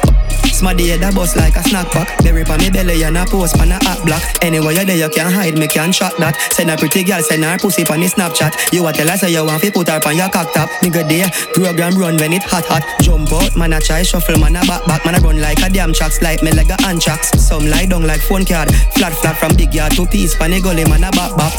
Smaddy 0.48 0.88
head 0.88 1.02
a 1.02 1.14
bust 1.14 1.36
like 1.36 1.56
a 1.56 1.62
snack 1.62 1.90
pack. 1.90 2.08
Berry 2.22 2.44
pa 2.44 2.56
me 2.58 2.70
belly 2.70 3.02
and 3.02 3.16
a 3.16 3.24
post 3.24 3.56
pan 3.56 3.72
a 3.72 3.78
hot 3.84 4.04
block. 4.04 4.22
Anywhere 4.42 4.72
you 4.72 4.84
there, 4.84 4.96
you 4.96 5.08
can 5.08 5.30
hide, 5.30 5.58
me 5.58 5.66
can 5.66 5.92
shot 5.92 6.16
that. 6.18 6.36
Send 6.52 6.70
a 6.70 6.76
pretty 6.76 7.04
girl, 7.04 7.22
send 7.22 7.44
her 7.44 7.58
pussy 7.58 7.84
pan 7.84 8.00
the 8.00 8.06
Snapchat. 8.06 8.72
You 8.72 8.86
a 8.86 8.92
tell 8.92 9.08
her 9.08 9.16
say 9.16 9.32
you 9.32 9.44
want 9.44 9.62
fi 9.62 9.70
put 9.70 9.88
her 9.88 10.00
pan 10.00 10.16
your 10.16 10.28
cock 10.28 10.52
top. 10.52 10.68
Nigga 10.82 11.08
there, 11.08 11.30
program 11.54 11.96
run 11.96 12.16
when 12.18 12.32
it 12.32 12.42
hot 12.42 12.66
hot. 12.66 12.84
Jump 13.00 13.32
out, 13.32 13.56
man 13.56 13.72
a 13.72 13.80
try 13.80 14.02
shuffle, 14.02 14.38
man 14.38 14.56
a 14.56 14.60
back 14.66 14.84
back, 14.86 15.04
man 15.04 15.14
a 15.14 15.20
run 15.20 15.40
like 15.40 15.60
a 15.62 15.68
damn 15.70 15.92
tracks, 15.92 16.20
like 16.22 16.42
me 16.42 16.52
like 16.52 16.70
a 16.70 16.76
anthrax. 16.86 17.30
Some 17.40 17.66
lie 17.66 17.86
down 17.86 18.06
like 18.06 18.20
phone 18.20 18.44
card, 18.44 18.74
flat 18.94 19.12
flat 19.14 19.38
from 19.38 19.56
big 19.56 19.74
yard 19.74 19.92
to 19.92 20.06
piece, 20.06 20.34
pan 20.34 20.52
a 20.52 20.60
gully, 20.60 20.84
man 20.84 21.04
a 21.04 21.10
back 21.12 21.36
back. 21.36 21.54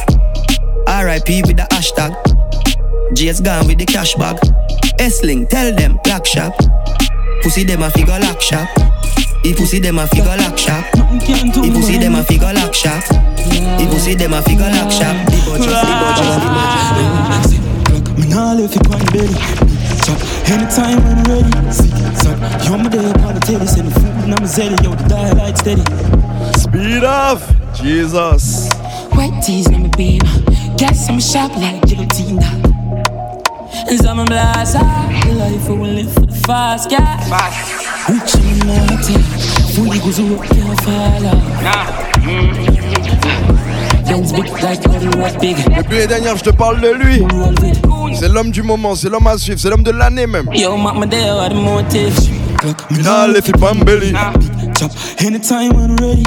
R.I.P. 0.87 1.43
with 1.43 1.57
the 1.57 1.67
hashtag. 1.71 2.11
J's 3.15 3.41
gone 3.41 3.67
with 3.67 3.77
the 3.77 3.85
cash 3.85 4.15
bag. 4.15 4.37
S-Link, 4.99 5.49
tell 5.49 5.73
them, 5.73 5.99
black 6.03 6.25
shop. 6.25 6.53
Pussy 7.41 7.63
them 7.63 7.81
a 7.83 7.89
figure 7.89 8.19
lock 8.19 8.39
shop. 8.41 8.69
If 9.43 9.57
pussy 9.57 9.79
them 9.79 9.99
a 9.99 10.07
figure 10.07 10.37
lock 10.37 10.57
shop. 10.57 10.85
If 10.93 11.73
pussy 11.73 11.97
them 11.97 12.15
a 12.15 12.23
figure 12.23 12.53
lock 12.53 12.73
shop. 12.73 13.03
If 13.09 13.89
pussy 13.89 14.15
them 14.15 14.33
a 14.33 14.41
figure 14.41 14.69
lock 14.69 14.91
shop. 14.91 15.15
The 15.25 15.37
budget, 15.45 15.67
the 15.67 15.95
budget, 15.99 16.25
the 16.31 16.49
budget. 17.27 18.17
Me 18.17 18.27
nah 18.29 18.53
left 18.53 18.75
it 18.75 18.87
on 18.87 19.03
belly. 19.11 19.35
Chop 20.05 20.19
anytime 20.49 21.03
when 21.03 21.19
ready. 21.25 21.51
See, 21.71 21.89
suck. 22.21 22.37
Yo, 22.65 22.77
me 22.77 22.87
there 22.89 23.11
upon 23.11 23.33
the 23.33 23.39
telly. 23.41 23.67
Send 23.67 23.87
the 23.87 23.99
food 23.99 24.15
and 24.23 24.33
I'm 24.33 24.43
zelly. 24.45 24.77
Yo, 24.83 24.95
the 24.95 25.03
dial 25.09 25.55
steady. 25.55 25.83
Speed 26.59 27.03
off. 27.03 27.41
Jesus. 27.73 28.69
White 29.11 29.41
tees, 29.43 29.67
let 29.67 29.81
me 29.81 29.89
beam. 29.97 30.21
Guess 30.77 31.09
I'm 31.09 31.19
sharp 31.19 31.55
like 31.57 31.81
guillotine. 31.87 32.70
And 33.89 33.99
some 33.99 34.25
blast 34.25 34.73
The 34.73 35.33
life 35.33 35.69
we 35.69 35.75
live 35.89 36.13
for 36.13 36.25
the 36.25 36.35
fast. 36.45 36.91
Rich. 38.09 38.31
Fully 39.75 39.99
goes 39.99 40.19
fall. 40.83 41.71
Benz 44.05 44.33
big 44.33 44.49
like 44.61 45.39
big. 45.39 45.55
Depuis 45.75 45.97
les 45.97 46.07
dernières, 46.07 46.37
je 46.37 46.43
te 46.43 46.49
parle 46.49 46.81
de 46.81 46.89
lui. 46.89 47.25
C'est 48.13 48.27
l'homme 48.27 48.51
du 48.51 48.61
moment, 48.61 48.95
c'est 48.95 49.09
l'homme 49.09 49.27
à 49.27 49.37
suivre, 49.37 49.59
c'est 49.59 49.69
l'homme 49.69 49.83
de 49.83 49.91
l'année 49.91 50.27
même. 50.27 50.49
Yo, 50.53 50.75
Mac, 50.77 50.95
my 50.95 51.07
day, 51.07 51.25
the 51.49 51.55
motive. 51.55 52.13
Belly. 53.85 54.11
Chop 54.77 54.91
anytime 55.19 55.73
when 55.73 55.95
ready. 55.95 56.23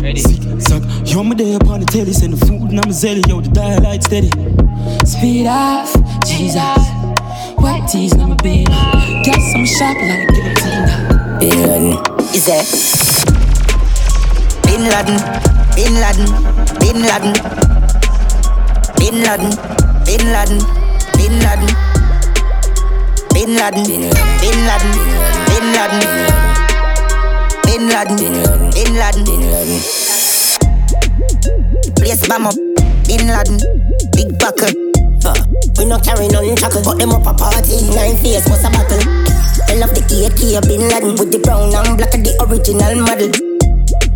Yo, 1.05 1.23
me 1.23 1.35
there 1.35 1.57
upon 1.57 1.81
the 1.81 1.87
telly. 1.87 2.13
Send 2.13 2.33
the 2.33 2.47
food 2.47 2.71
and 2.71 2.81
I'm 2.81 2.91
a 2.91 2.93
zelly. 2.93 3.27
Yo, 3.29 3.41
the 3.41 3.51
dial 3.51 3.83
light 3.83 4.03
steady. 4.03 4.31
Speed 5.05 5.47
off, 5.47 5.95
Jesus. 6.27 7.04
White 7.65 7.89
tees, 7.89 8.15
let 8.17 8.29
me 8.29 8.37
beam. 8.43 8.67
Guess 9.25 9.55
I'm 9.57 9.65
sharp 9.65 9.97
like 9.97 10.29
guillotine. 10.29 10.85
Bin 11.41 11.57
Laden. 11.65 11.97
Is 12.37 12.45
that? 12.45 12.69
Bin 14.69 14.85
Laden. 14.93 15.17
Bin 15.73 15.95
Laden. 15.97 16.29
Bin 16.77 17.01
Laden. 17.09 17.33
Bin 19.01 19.17
Laden. 19.25 19.49
Bin 20.05 20.25
Laden. 20.29 20.61
Bin 21.17 21.41
Laden. 21.41 21.71
Bin 23.33 23.57
Laden. 23.57 23.81
Bin 24.45 24.59
Laden. 24.69 24.93
Bin 25.49 25.65
Laden. 25.73 26.05
Bin 27.65 27.89
Laden. 27.89 28.19
Bin 28.77 28.93
Laden. 29.01 29.25
Bin 29.25 29.43
Laden. 29.49 29.81
Place 31.97 32.29
bomb 32.29 32.47
up. 32.47 32.55
Bin 33.09 33.27
Laden. 33.27 33.57
Big 34.13 34.39
buckle. 34.39 34.94
Uh, 35.25 35.33
we 35.79 35.87
no 35.87 35.99
carry 35.99 36.29
none 36.29 36.55
chuckle, 36.57 36.83
but 36.85 36.99
them 36.99 37.11
up 37.11 37.25
a 37.25 37.33
party. 37.33 37.81
Nine 37.97 38.17
face 38.21 38.45
was 38.49 38.61
a 38.61 38.69
buckle. 38.69 39.01
I 39.69 39.75
love 39.81 39.97
the 39.97 40.05
AK 40.05 40.61
Bin 40.69 40.85
Laden 40.93 41.17
with 41.17 41.33
the 41.33 41.39
brown 41.41 41.73
and 41.73 41.97
black 41.97 42.13
of 42.13 42.21
the 42.21 42.37
original 42.45 42.95
model. 43.01 43.33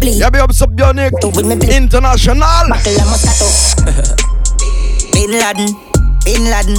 Y'a 0.05 0.31
bien 0.31 0.47
Subbionic 0.53 1.13
International. 1.73 2.69
Buckle 2.69 2.93
a 2.93 3.05
Moscato. 3.09 3.49
Bin 5.13 5.33
Laden, 5.33 5.69
Bin 6.25 6.45
Laden, 6.45 6.77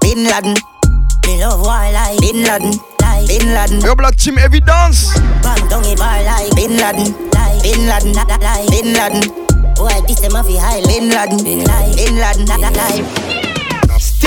Bin 0.00 0.24
Laden. 0.24 0.54
Me 1.26 1.40
love 1.40 1.64
wildlife. 1.64 2.20
Bin 2.20 2.44
Laden, 2.44 2.72
Bin 3.26 3.54
Laden. 3.54 3.80
Yo 3.80 3.94
Black 3.94 4.16
Team 4.16 4.38
Evidence. 4.38 5.08
Bang 5.42 5.68
down 5.68 5.84
a 5.84 5.96
bar 5.96 6.22
like 6.22 6.54
Bin 6.54 6.76
Laden, 6.76 7.16
Bin 7.64 7.88
Laden, 7.88 8.12
Bin 8.68 8.92
Laden. 8.92 9.24
Boy, 9.74 9.96
this 10.06 10.20
them 10.20 10.36
a 10.36 10.44
fi 10.44 10.56
high. 10.60 10.82
Bin 10.84 11.08
Laden, 11.08 11.42
Bin 11.42 11.64
Laden, 11.64 11.96
Bin 11.96 12.16
Laden. 12.20 13.39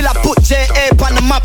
Still 0.04 0.12
I 0.12 0.22
put 0.22 0.44
J.A. 0.44 0.90
on 1.02 1.16
the 1.16 1.22
map. 1.22 1.44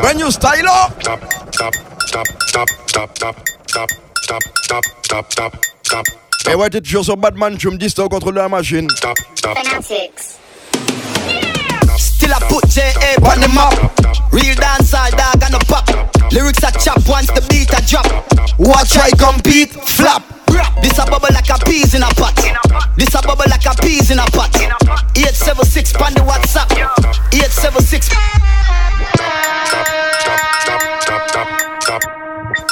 Brand 0.00 0.18
new 0.18 0.30
style 0.30 0.68
up. 0.68 1.02
Stop, 1.02 1.20
stop, 1.52 1.74
stop, 2.06 2.26
stop, 2.46 2.68
stop, 2.86 3.10
stop, 3.18 3.40
stop, 3.66 3.90
stop, 4.16 4.42
stop, 4.62 4.84
stop, 5.02 5.32
stop, 5.32 5.56
stop. 5.82 6.04
Et 6.50 6.54
ouais, 6.54 6.70
t'es 6.70 6.80
toujours 6.80 7.04
sur 7.04 7.16
Batman, 7.18 7.56
tu 7.58 7.68
me 7.68 7.76
dis, 7.76 7.92
au 7.98 8.08
contrôle 8.08 8.34
de 8.34 8.40
la 8.40 8.48
machine. 8.48 8.88
Stop, 8.96 9.18
stop. 9.34 9.58
Still 11.98 12.34
I 12.34 12.40
put 12.48 12.68
J.A. 12.68 13.16
on 13.24 13.40
the 13.40 13.48
map. 13.48 13.72
Real 14.32 14.54
dancehall 14.56 15.10
dog 15.16 15.42
and 15.42 15.54
a 15.54 15.60
pop. 15.64 15.88
Lyrics 16.32 16.62
a 16.62 16.70
chop 16.78 17.00
once 17.08 17.28
the 17.28 17.40
beat 17.48 17.72
a 17.72 17.80
drop. 17.86 18.06
Watch 18.58 18.92
try 18.92 19.10
compete, 19.16 19.72
flop. 19.72 20.22
This 20.82 20.98
a 20.98 21.04
bubble 21.06 21.28
like 21.32 21.48
a 21.48 21.58
peas 21.64 21.94
in 21.94 22.02
a 22.02 22.08
pot. 22.14 22.36
This 22.96 23.14
a 23.14 23.22
bubble 23.22 23.44
like 23.48 23.64
a 23.64 23.74
peas 23.80 24.10
in 24.10 24.18
a 24.18 24.24
pot. 24.32 24.54
876 25.16 25.92
pan 25.92 26.14
the 26.14 26.20
WhatsApp. 26.20 26.70
876. 27.32 28.06
Stop, 29.66 29.86
stop, 30.20 30.48
stop, 30.60 30.90
stop, 31.00 32.00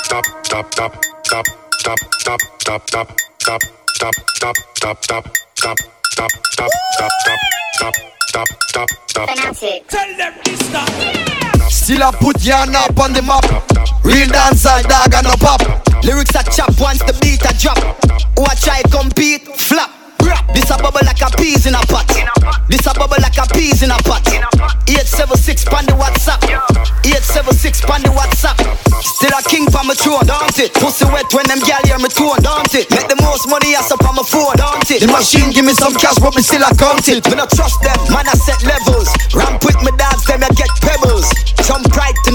stop, 0.04 0.25
stop, 0.43 0.64
stop, 0.64 0.66
stop, 0.66 1.00
stop, 1.81 2.40
stop, 2.59 2.81
stop, 2.90 3.12
stop, 3.19 3.73
stop, 3.95 4.14
stop, 4.35 4.97
stop, 5.07 5.28
stop, 6.12 6.31
stop, 6.52 6.71
stop, 6.90 7.11
stop, 7.76 8.13
stop, 8.35 8.49
stop, 8.67 8.91
stop. 9.07 9.29
Tell 9.88 10.17
them 10.17 10.33
Dysta. 10.43 11.71
Still 11.71 12.03
I 12.03 12.11
put 12.12 12.37
Yana 12.37 12.88
up 12.88 12.99
on 12.99 13.12
the 13.12 13.23
map. 13.23 13.45
Real 14.05 14.29
dancehall 14.29 14.83
dog 14.88 15.14
and 15.14 15.26
a 15.26 15.37
pop. 15.37 15.62
Lyrics 16.03 16.35
a 16.35 16.43
chop 16.50 16.75
once 16.81 16.99
the 16.99 17.17
beat 17.23 17.43
a 17.43 17.55
drop. 17.57 17.79
Watch 18.37 18.62
try 18.62 18.83
compete, 18.91 19.43
flop. 19.57 20.03
This 20.54 20.71
a 20.71 20.76
bubble 20.78 21.02
like 21.02 21.21
a 21.21 21.28
peas 21.35 21.66
in 21.66 21.75
a 21.75 21.83
pot. 21.90 22.07
This 22.69 22.87
a 22.87 22.95
bubble 22.95 23.19
like 23.19 23.37
a 23.37 23.45
peas 23.50 23.83
in 23.83 23.90
a 23.90 23.99
pot. 24.07 24.23
876 24.87 25.64
pan 25.66 25.85
the 25.90 25.99
WhatsApp. 25.99 26.38
876 27.02 27.81
pan 27.83 28.00
the 28.04 28.14
WhatsApp. 28.14 28.57
Still 29.02 29.35
a 29.35 29.43
king 29.43 29.66
pa 29.66 29.83
my 29.83 29.99
throne, 29.99 30.23
don't 30.28 30.54
it? 30.54 30.71
Pussy 30.78 31.04
wet 31.11 31.26
when 31.35 31.49
them 31.50 31.59
gal 31.66 31.83
hear 31.83 31.99
me 31.99 32.07
tone, 32.07 32.38
don't 32.45 32.71
it? 32.71 32.87
Make 32.95 33.11
the 33.11 33.19
most 33.19 33.50
money 33.50 33.75
ass 33.75 33.90
up 33.90 34.07
on 34.07 34.14
my 34.14 34.23
phone, 34.23 34.54
don't 34.54 34.87
it? 34.87 35.02
The 35.02 35.11
machine 35.11 35.50
give 35.50 35.66
me 35.66 35.75
some 35.75 35.93
cash, 35.99 36.23
but 36.23 36.38
me 36.38 36.43
still 36.47 36.62
a 36.62 36.71
count 36.78 37.09
it. 37.11 37.26
Me 37.26 37.35
not 37.35 37.50
trust 37.50 37.83
them, 37.83 37.99
man 38.14 38.31
I 38.31 38.38
set 38.38 38.62
levels. 38.62 39.11
Ramp 39.35 39.59
with 39.66 39.83
me 39.83 39.90
dogs, 39.99 40.13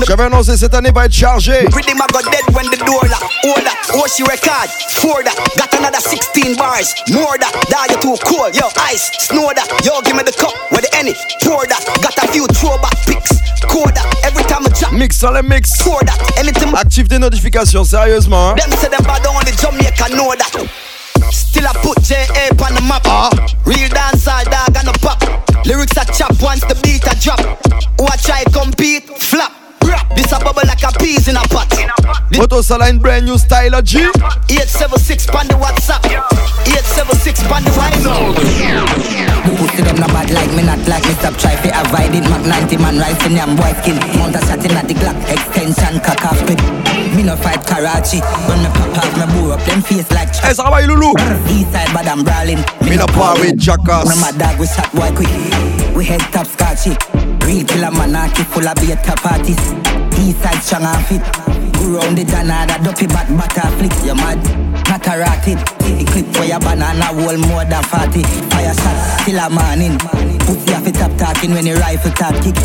J'avais 0.10 0.24
annoncé 0.24 0.58
cette 0.58 0.74
année 0.74 0.90
va 0.90 1.06
être 1.06 1.14
chargée. 1.14 1.68
Rhythm 1.72 2.02
I 2.02 2.08
got 2.12 2.24
dead 2.32 2.42
when 2.56 2.66
the 2.72 2.78
door 2.84 3.06
lock. 3.14 3.22
Hold 3.44 3.62
that, 3.62 4.10
she 4.10 4.24
record? 4.24 4.66
For 4.98 5.22
that, 5.22 5.38
got 5.56 5.72
another 5.78 6.02
16 6.02 6.58
bars. 6.58 6.96
More 7.14 7.38
that, 7.38 7.54
die 7.70 7.94
you 7.94 8.02
too 8.02 8.18
cold. 8.26 8.56
Yo, 8.56 8.66
ice, 8.90 9.12
snow 9.20 9.54
that. 9.54 9.70
Yo, 9.86 10.02
give 10.02 10.16
me 10.18 10.24
the 10.24 10.34
cup 10.34 10.50
with 10.72 10.82
the 10.82 10.98
any. 10.98 11.14
Pour 11.46 11.62
that, 11.70 11.86
got 12.02 12.18
a 12.18 12.28
few 12.34 12.48
throwback 12.58 12.98
pics. 13.06 13.38
Core 13.70 13.94
that, 13.94 14.10
every 14.26 14.42
time 14.50 14.66
I 14.66 14.70
drop. 14.74 14.94
Mix 14.94 15.20
dans 15.20 15.30
les 15.30 15.44
mix. 15.44 15.78
Pour 15.78 16.00
that, 16.02 16.18
anything. 16.40 16.74
Active 16.74 17.08
tes 17.08 17.20
notifications, 17.20 17.86
sérieusement. 17.86 18.50
hein. 18.50 18.56
Them 18.58 18.72
say 18.82 18.90
them 18.90 19.06
bad 19.06 19.22
only 19.28 19.54
Jamaica 19.62 20.10
know 20.18 20.34
that. 20.34 20.58
Still 21.30 21.68
I 21.68 21.74
put 21.86 22.02
J.A. 22.02 22.50
on 22.66 22.74
the 22.74 22.82
map. 22.82 23.06
Real 23.64 23.88
dancehall 23.94 24.44
dog 24.50 24.74
and 24.74 24.90
a 24.90 24.94
pop. 25.06 25.22
Lyrics 25.68 25.96
a 25.98 26.06
chop 26.12 26.34
once 26.42 26.66
the 26.66 26.74
beat 26.82 27.06
a 27.06 27.14
drop. 27.22 27.46
Watch 28.00 28.24
try 28.26 28.44
compete, 28.52 29.06
flop. 29.06 29.59
This 30.16 30.32
a 30.32 30.40
bubble 30.40 30.66
like 30.66 30.84
a 30.84 30.92
peas 31.00 31.28
in 31.28 31.36
a 31.38 31.44
pot. 31.50 31.70
Moto 32.38 32.62
Saline 32.62 33.00
brand 33.00 33.26
new 33.26 33.38
style 33.38 33.76
of 33.76 33.84
G. 33.84 34.00
876 34.00 35.28
pan 35.28 35.48
the 35.48 35.56
WhatsApp. 35.56 36.06
876 36.06 37.44
pan 37.48 37.64
the 37.64 37.72
WhatsApp. 37.78 39.00
Pussy 39.60 39.84
them 39.84 39.98
not 40.00 40.08
bad 40.16 40.32
like 40.32 40.52
me, 40.56 40.64
not 40.64 40.80
like 40.88 41.04
me. 41.04 41.14
Stop 41.20 41.36
try 41.36 41.56
fi 41.60 41.70
avoid 41.74 42.16
it. 42.16 42.24
Mac 42.30 42.46
90 42.46 42.78
man 42.78 42.98
rising 42.98 43.36
yam 43.36 43.56
boy 43.56 43.74
skin. 43.82 43.98
Mount 44.16 44.36
a 44.36 44.40
shot 44.46 44.64
in 44.64 44.72
at 44.78 44.88
the 44.88 44.94
Glock 44.94 45.18
extension 45.28 46.00
cock 46.00 46.24
off 46.26 46.42
it. 46.48 46.60
Me 47.16 47.24
no 47.24 47.36
fight 47.36 47.66
Karachi. 47.66 48.24
When 48.48 48.64
me 48.64 48.70
pop 48.72 49.04
off, 49.04 49.12
me 49.20 49.26
bore 49.34 49.54
up 49.54 49.62
them 49.66 49.82
face 49.82 50.10
like. 50.12 50.34
Hey, 50.36 50.54
ça 50.54 50.70
va, 50.70 50.82
Loulou? 50.86 51.12
East 51.50 51.72
side, 51.74 51.92
but 51.92 52.08
I'm 52.08 52.24
brawling. 52.24 52.64
Me 52.88 52.96
no 52.96 53.06
par 53.08 53.36
with 53.40 53.58
jackass. 53.58 54.08
Me 54.08 54.16
my 54.22 54.32
dog, 54.38 54.60
we 54.60 54.68
shot 54.68 54.92
boy 54.94 55.12
quick. 55.16 55.89
We 56.00 56.06
head 56.06 56.22
top 56.32 56.48
scotchy. 56.48 56.96
Real 57.44 57.68
killer 57.68 57.92
man, 57.92 58.16
I 58.16 58.32
keep 58.32 58.48
full 58.48 58.66
of 58.66 58.76
beta 58.80 59.20
parties. 59.20 59.60
East 60.16 60.40
side 60.40 60.64
strong 60.64 60.88
and 60.88 61.04
fit. 61.04 61.20
Go 61.76 62.00
round 62.00 62.16
the 62.16 62.24
Janada, 62.24 62.80
dopey 62.80 63.06
bat 63.06 63.28
butter 63.28 63.68
flick. 63.76 63.92
You 64.08 64.16
mad? 64.16 64.40
Not 64.88 65.04
a 65.12 65.20
rotted. 65.20 65.60
The 65.60 66.06
clip 66.08 66.28
for 66.32 66.46
your 66.48 66.64
banana 66.64 67.12
wall 67.12 67.36
more 67.36 67.68
than 67.68 67.84
40. 67.84 68.24
Fire 68.48 68.72
shot 68.80 69.28
till 69.28 69.44
a 69.44 69.52
morning. 69.52 70.00
Pussy 70.48 70.72
off 70.72 70.88
it 70.88 70.96
top 70.96 71.12
talking 71.20 71.52
when 71.52 71.66
the 71.66 71.76
rifle 71.76 72.16
top 72.16 72.32
kick. 72.40 72.56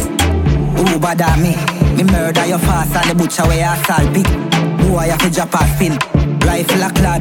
Who 0.79 1.00
bother 1.03 1.35
me? 1.35 1.59
Me 1.99 2.05
murder 2.07 2.47
your 2.47 2.62
fast 2.62 2.95
and 2.95 3.11
the 3.11 3.14
butcher 3.19 3.43
where 3.50 3.67
you 3.67 3.83
salt 3.83 4.14
pick. 4.14 4.31
Boy, 4.79 5.11
you 5.11 5.19
fi 5.19 5.29
drop 5.35 5.55
a 5.59 5.67
spin. 5.75 5.99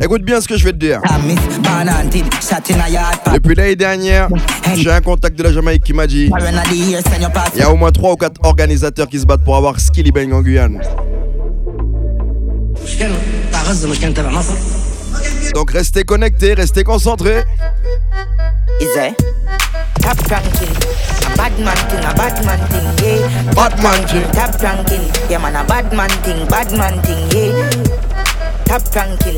Écoute 0.01 0.23
bien 0.23 0.41
ce 0.41 0.47
que 0.47 0.57
je 0.57 0.63
vais 0.65 0.71
te 0.71 0.77
dire. 0.77 1.01
Depuis 3.33 3.55
l'année 3.55 3.75
dernière, 3.75 4.27
j'ai 4.75 4.91
un 4.91 5.01
contact 5.01 5.37
de 5.37 5.43
la 5.43 5.51
Jamaïque 5.51 5.83
qui 5.83 5.93
m'a 5.93 6.07
dit 6.07 6.29
il 6.71 7.59
y 7.59 7.61
a 7.61 7.71
au 7.71 7.75
moins 7.75 7.91
3 7.91 8.11
ou 8.11 8.15
4 8.15 8.41
organisateurs 8.43 9.07
qui 9.07 9.19
se 9.19 9.25
battent 9.25 9.43
pour 9.43 9.55
avoir 9.55 9.79
Skilly 9.79 10.11
Bang 10.11 10.31
en 10.33 10.41
Guyane. 10.41 10.81
Donc 15.53 15.71
restez 15.71 16.03
connectés, 16.03 16.53
restez 16.53 16.83
concentrés. 16.83 17.43
Is 18.81 18.87
there? 18.95 19.13
Top 20.01 20.17
ranking, 20.29 20.67
a 21.25 21.37
bad 21.37 21.57
man 21.59 21.77
thing, 21.87 22.03
a 22.03 22.13
bad 22.13 22.45
man 22.45 22.59
thing, 22.67 22.87
yeah. 23.05 23.53
Bad 23.53 23.81
man 23.81 24.05
thing. 24.05 24.23
Top 24.33 24.61
ranking, 24.61 25.05
yeah 25.29 25.37
man, 25.39 25.55
a 25.55 25.63
bad 25.63 25.93
man 25.93 26.09
thing, 26.23 26.45
bad 26.47 26.71
man 26.73 27.01
thing, 27.03 27.29
yeah. 27.31 27.69
Top 28.73 28.95
ranking, 28.95 29.37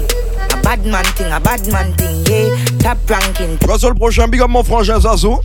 a 0.54 0.62
bad 0.64 0.86
man 0.86 1.04
thing, 1.04 1.30
a 1.30 1.42
bad 1.42 1.68
man 1.70 1.92
thing, 1.98 2.26
yeah. 2.26 2.56
Top 2.80 2.98
ranking. 3.10 3.58
Tu 3.58 3.68
vas 3.68 3.78
sur 3.78 3.90
le 3.90 3.96
prochain 3.96 4.30
Big 4.30 4.40
Up 4.40 4.48
mon 4.48 4.64
frangin 4.64 4.98
Zazo. 4.98 5.42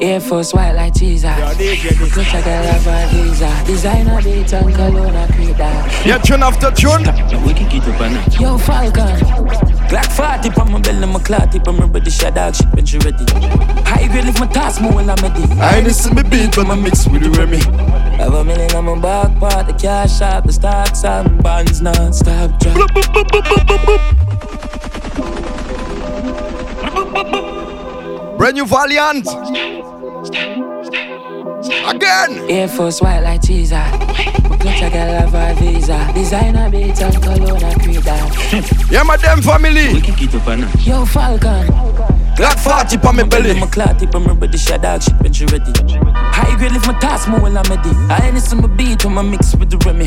Air 0.00 0.20
Force 0.20 0.54
white 0.54 0.72
like 0.72 0.94
Jesus. 0.94 1.24
Look 1.24 2.32
like 2.32 2.46
a 2.46 2.62
lava 2.66 3.08
visa. 3.12 3.62
Designer 3.66 4.22
beat 4.22 4.52
and 4.52 4.74
cologne 4.74 5.14
a 5.14 5.26
create. 5.32 5.58
Yeah, 6.06 6.18
tune 6.18 6.42
after 6.42 6.70
tune. 6.70 7.04
Yo, 8.40 8.58
Falcon. 8.58 9.68
Glock 9.88 10.12
40 10.12 10.60
on 10.60 10.72
my 10.72 10.80
belly, 10.80 11.06
my 11.06 11.18
clot 11.18 11.50
tip, 11.50 11.66
I'm 11.66 11.80
ready, 11.90 12.10
shot 12.10 12.34
dog 12.34 12.54
shit, 12.54 12.66
when 12.74 12.84
she 12.84 12.98
ready. 12.98 13.24
High 13.86 14.06
grade 14.08 14.26
lift 14.26 14.38
my 14.38 14.46
task, 14.46 14.82
more 14.82 14.92
while 14.92 15.10
I'm 15.10 15.16
ready. 15.16 15.44
I 15.60 15.78
ain't 15.78 15.90
see 15.92 16.12
me 16.12 16.22
beat, 16.24 16.54
but 16.54 16.66
I 16.66 16.74
mix 16.74 17.08
with 17.08 17.22
the 17.22 17.30
Remy. 17.30 17.58
Have 18.18 18.34
a 18.34 18.44
million 18.44 18.74
on 18.76 18.84
my 18.84 18.98
back 19.00 19.38
part, 19.40 19.66
the 19.66 19.72
cash 19.72 20.18
shop, 20.18 20.44
the 20.44 20.52
stocks 20.52 21.04
and 21.04 21.42
bonds 21.42 21.80
non-stop 21.80 22.60
drop. 22.60 22.88
Brand 28.38 28.54
new 28.54 28.66
Valiant. 28.66 29.26
Again. 31.88 32.48
Air 32.48 32.68
Force 32.68 33.00
white 33.00 33.20
like 33.20 33.42
Jesus. 33.42 33.72
Look 34.48 34.64
like 34.64 34.94
a 34.94 35.26
lava 35.26 35.54
visa. 35.58 36.10
Designer 36.14 36.70
beat 36.70 37.02
and 37.02 37.20
cologne 37.20 37.64
a 37.64 37.74
create 37.80 38.04
that. 38.04 38.88
Yeah, 38.92 39.02
my 39.02 39.16
damn 39.16 39.42
family. 39.42 39.98
Yo, 40.84 41.04
Falcon. 41.04 41.66
Glock 42.36 42.60
40 42.60 43.08
on 43.08 43.16
my 43.16 43.24
belly. 43.24 43.58
My 43.58 43.66
clot 43.66 43.98
tip, 43.98 44.14
I'm 44.14 44.24
ready, 44.38 44.56
shot 44.56 44.82
dog 44.82 45.02
shit, 45.02 45.20
when 45.20 45.32
she 45.32 45.44
ready. 45.46 45.72
High 46.14 46.56
grade 46.56 46.70
lift 46.70 46.86
my 46.86 46.96
task, 47.00 47.28
more 47.28 47.40
while 47.40 47.58
I'm 47.58 47.64
ready. 47.64 47.90
I 48.08 48.28
ain't 48.28 48.38
some 48.38 48.60
beat 48.76 49.04
when 49.04 49.18
I 49.18 49.22
mix 49.22 49.56
with 49.56 49.70
the 49.70 49.78
Remy. 49.78 50.06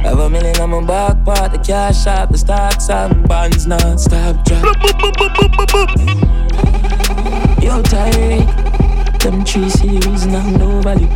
Have 0.00 0.18
a 0.18 0.30
million 0.30 0.58
on 0.62 0.70
my 0.70 0.80
back 0.86 1.22
part, 1.26 1.52
the 1.52 1.58
cash 1.58 2.04
shop, 2.04 2.30
the 2.30 2.38
stocks 2.38 2.88
and 2.88 3.28
bonds 3.28 3.66
non-stop 3.66 4.42
drop. 4.46 4.64
Yo, 7.60 7.82
Tyreek, 7.82 9.20
them 9.20 9.44
three 9.44 9.68
series 9.68 10.26
not 10.26 10.46
nobody. 10.58 11.06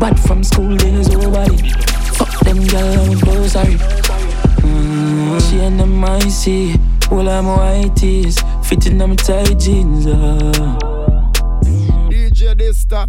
Bad 0.00 0.18
from 0.18 0.42
school 0.42 0.76
days, 0.76 1.08
nobody. 1.08 1.56
Fuck 2.14 2.40
them 2.40 2.64
girl, 2.66 3.00
I'm 3.00 3.18
so 3.18 3.46
sorry. 3.46 3.76
Mm, 4.62 5.50
she 5.50 5.60
and 5.60 5.80
them 5.80 6.04
icy, 6.04 6.74
all 7.10 7.28
I'm 7.28 7.46
white 7.46 7.96
tees, 7.96 8.38
fitting 8.62 8.98
them 8.98 9.16
tight 9.16 9.58
jeans. 9.58 10.06
Uh. 10.06 10.78
DJ 12.08 12.54
Dysta. 12.54 13.06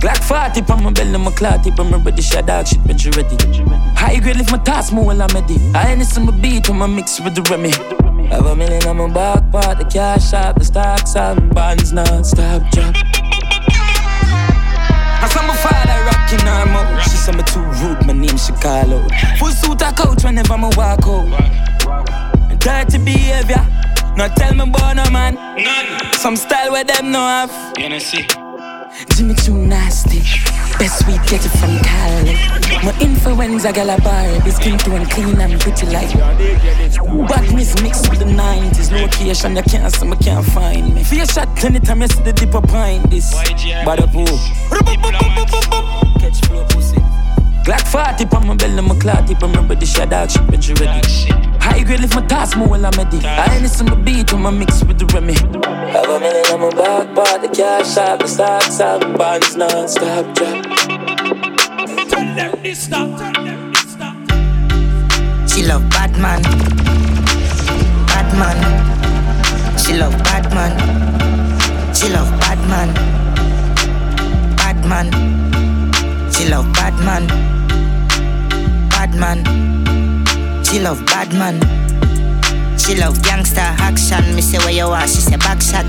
Glock 0.00 0.22
40 0.22 0.72
on 0.72 0.84
my 0.84 0.92
belly, 0.92 1.18
my 1.18 1.32
clot 1.32 1.64
tip, 1.64 1.78
I'm 1.80 1.92
ready, 2.04 2.22
shot 2.22 2.46
dog 2.46 2.68
shit, 2.68 2.78
when 2.86 2.96
she 2.96 3.10
ready. 3.10 3.36
High 3.96 4.20
grade 4.20 4.36
lift 4.36 4.52
my 4.52 4.58
task, 4.58 4.92
more 4.92 5.06
while 5.06 5.20
I'm 5.20 5.28
ready. 5.34 5.56
I 5.74 5.92
ain't 5.92 6.04
some 6.04 6.40
beat 6.40 6.68
when 6.68 6.80
I 6.80 6.86
mix 6.86 7.20
with 7.20 7.34
the 7.34 7.42
Remy. 7.42 8.07
Have 8.30 8.46
a 8.46 8.54
million 8.54 8.86
on 8.86 8.96
my 8.98 9.08
back 9.08 9.50
part, 9.50 9.78
the 9.78 9.84
cash 9.84 10.30
shop, 10.30 10.58
the 10.58 10.64
stocks 10.64 11.16
and 11.16 11.54
bonds 11.54 11.92
non-stop 11.92 12.70
drop. 12.70 12.94
I 15.20 15.28
saw 15.32 15.42
my 15.46 15.56
father 15.56 16.04
rocking 16.04 16.46
her 16.46 16.66
mouth. 16.66 17.02
She 17.04 17.16
said 17.16 17.36
me 17.36 17.42
too 17.42 17.60
rude, 17.60 18.06
my 18.06 18.12
name 18.12 18.36
she 18.36 18.52
call 18.52 18.94
out. 18.94 19.10
Full 19.38 19.50
suit 19.50 19.82
a 19.82 19.92
coach 19.92 20.24
whenever 20.24 20.58
me 20.58 20.70
walk 20.76 21.06
out. 21.06 22.60
Dirty 22.60 22.98
behavior, 22.98 23.66
not 24.16 24.36
tell 24.36 24.54
me 24.54 24.62
about 24.62 24.96
no 24.96 25.10
man. 25.10 25.34
None. 25.34 26.12
Some 26.12 26.36
style 26.36 26.72
where 26.72 26.84
them 26.84 27.10
no 27.10 27.20
have. 27.20 27.74
You 27.78 27.88
know 27.88 27.98
see. 27.98 28.26
Jimmy 29.14 29.34
too 29.34 29.56
nasty. 29.56 30.20
Best 30.78 31.06
we 31.08 31.14
get 31.26 31.44
it 31.44 31.50
from 31.58 31.76
Cali. 31.80 32.34
My 32.84 32.94
influenza 33.00 33.72
gal 33.72 33.90
a 33.90 34.00
Barbie, 34.00 34.50
skin 34.50 34.78
tone 34.78 35.06
clean 35.06 35.40
and 35.40 35.60
pretty 35.60 35.86
like. 35.86 36.12
Badness 37.28 37.82
mixed 37.82 38.08
with 38.08 38.20
the 38.20 38.26
90s. 38.26 38.92
Location 38.92 39.56
you 39.56 39.62
can't 39.62 39.92
see 39.92 40.06
me, 40.06 40.16
can't 40.16 40.46
find 40.46 40.94
me. 40.94 41.02
Fear 41.02 41.26
shot 41.26 41.64
anytime 41.64 42.02
you 42.02 42.08
see 42.08 42.22
the 42.22 42.32
dip 42.32 42.50
behind 42.52 43.10
this. 43.10 43.34
Bad 43.84 44.00
up? 44.00 44.12
Catch 46.20 46.40
flow. 46.46 46.77
Glock 47.68 47.84
40 47.86 48.34
on 48.34 48.46
my 48.46 48.54
belly, 48.56 48.80
my 48.80 48.98
clot 48.98 49.26
tip, 49.26 49.42
remember 49.42 49.74
the 49.74 49.84
shot 49.84 50.08
dog 50.08 50.30
shit 50.30 50.40
when 50.48 50.58
she 50.58 50.72
ready. 50.72 51.06
High 51.60 51.84
grade 51.84 52.00
lift 52.00 52.14
my 52.14 52.24
task, 52.24 52.56
more 52.56 52.66
while 52.66 52.86
I'm 52.86 52.92
ready. 52.92 53.18
I 53.22 53.58
ain't 53.58 53.68
some 53.68 54.02
beat 54.06 54.32
when 54.32 54.46
I 54.46 54.50
mix 54.50 54.82
with 54.84 54.98
the 54.98 55.04
Remy. 55.04 55.34
Have 55.34 56.08
a 56.08 56.18
million 56.18 56.46
on 56.46 56.60
my 56.60 56.70
back 56.70 57.14
part, 57.14 57.42
the 57.42 57.48
cash 57.48 57.92
shop, 57.92 58.20
the 58.20 58.26
stocks 58.26 58.80
and 58.80 59.18
bonds 59.18 59.54
non-stop 59.54 60.34
drop. 60.34 60.64
Tell 62.08 62.24
them 62.34 62.56
Dysta. 62.64 62.88
Tell 62.88 63.44
them 63.44 63.72
Dysta. 63.74 64.08
She 65.50 65.66
love 65.66 65.86
Batman. 65.90 66.40
Batman. 68.08 68.58
She 69.76 69.92
love 69.92 70.16
Batman. 70.24 70.72
She 71.94 72.08
love 72.08 72.30
Batman. 72.40 72.94
Batman. 74.56 75.12
She 76.32 76.48
love 76.48 76.72
Batman. 76.72 77.57
Batman. 79.18 80.64
She 80.64 80.78
love 80.78 81.04
Batman. 81.06 81.58
She 82.78 82.94
love 82.94 83.20
gangster 83.24 83.60
action. 83.60 84.34
Me 84.36 84.40
say 84.40 84.58
where 84.58 84.70
you 84.70 84.86
are, 84.86 85.08
she 85.08 85.20
say 85.20 85.36
back 85.36 85.60
shot. 85.60 85.84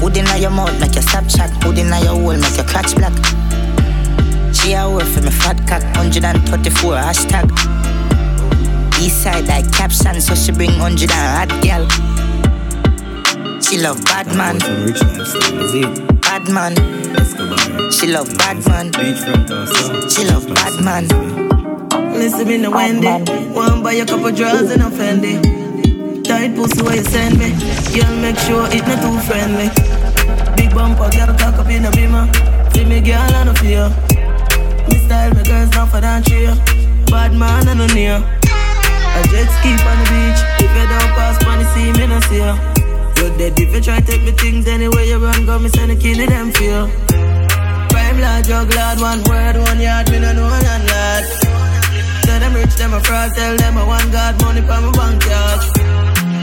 Hood 0.00 0.18
inna 0.18 0.36
your 0.36 0.50
mouth 0.50 0.78
make 0.78 0.94
your 0.94 1.02
stop 1.02 1.26
chat. 1.28 1.50
Hood 1.64 1.78
inna 1.78 1.98
your 2.00 2.20
hole 2.20 2.36
make 2.36 2.56
your 2.56 2.66
clutch 2.66 2.94
black. 2.94 3.14
She 4.54 4.74
a 4.74 4.88
work 4.88 5.04
for 5.04 5.22
me 5.22 5.30
fat 5.30 5.56
cock. 5.66 5.82
134 5.96 6.92
hashtag. 6.92 7.48
East 9.00 9.22
side 9.22 9.46
like 9.46 9.72
caption, 9.72 10.20
so 10.20 10.34
she 10.34 10.52
bring 10.52 10.78
100 10.78 11.10
and 11.10 11.50
hot 11.50 11.62
girl. 11.64 11.88
She 13.62 13.78
love 13.78 14.04
Batman. 14.04 14.58
Batman. 16.20 16.74
She 17.92 18.08
love 18.08 18.28
Batman. 18.36 18.92
She 20.10 20.24
love 20.26 20.46
Batman. 20.54 21.57
Listen 22.18 22.48
me 22.48 22.58
no 22.58 22.70
Wendy. 22.70 23.08
One 23.54 23.82
buy 23.82 23.94
a 23.94 24.06
couple 24.06 24.32
drawers 24.32 24.70
and 24.70 24.82
a 24.82 24.90
Fendi. 24.90 25.34
Tight 26.24 26.54
pussy 26.56 26.82
where 26.82 26.96
you 26.96 27.04
send 27.04 27.38
me. 27.38 27.50
Girl, 27.94 28.14
make 28.20 28.38
sure 28.38 28.66
it 28.70 28.84
not 28.86 29.00
too 29.00 29.18
friendly. 29.28 29.68
Big 30.56 30.74
bumper, 30.74 31.08
girl, 31.10 31.32
cock 31.38 31.58
up 31.60 31.68
in 31.68 31.84
a 31.84 31.90
beamer. 31.92 32.26
See 32.72 32.84
me, 32.84 33.00
girl, 33.00 33.34
I 33.38 33.44
no 33.44 33.54
fear. 33.54 33.88
Me 34.88 34.96
style, 35.06 35.32
my 35.34 35.42
girls 35.42 35.70
down 35.70 35.88
for 35.88 36.00
that 36.00 36.24
cheer. 36.26 36.54
Bad 37.06 37.32
man, 37.34 37.68
I 37.68 37.74
no 37.74 37.86
near. 37.94 38.18
A 38.18 39.20
jet 39.30 39.48
ski 39.56 39.72
on 39.72 39.96
the 40.00 40.06
beach. 40.12 40.40
If 40.64 40.70
you 40.76 40.86
don't 40.92 41.10
pass, 41.16 41.36
money 41.46 41.64
see 41.72 41.92
me 41.98 42.06
no 42.06 42.20
see 42.28 42.38
ya. 42.38 42.54
You 43.16 43.30
dead 43.38 43.58
if 43.58 43.74
you 43.74 43.80
try 43.80 44.00
take 44.00 44.22
me 44.22 44.32
things 44.32 44.68
anywhere 44.68 45.04
you 45.04 45.18
run, 45.18 45.46
go 45.46 45.58
me 45.58 45.68
send 45.70 45.90
a 45.90 45.96
kill 45.96 46.18
them 46.26 46.52
feel. 46.52 46.86
Crime 47.90 48.20
lad, 48.20 48.44
drug 48.44 48.68
lad, 48.74 49.00
one 49.00 49.22
word, 49.24 49.56
one 49.56 49.80
yard, 49.80 50.10
me 50.10 50.20
no 50.20 50.32
know 50.32 50.48
none 50.48 50.86
lad. 50.86 51.07
Say 52.58 52.64
them 52.64 52.70
rich, 52.70 52.76
them 52.76 52.94
a 52.94 53.00
fraud. 53.00 53.34
Tell 53.34 53.56
them 53.56 53.78
I 53.78 53.84
want 53.86 54.10
God 54.10 54.42
money 54.42 54.60
for 54.60 54.80
my 54.80 54.90
bank 54.90 55.24
yard. 55.26 55.60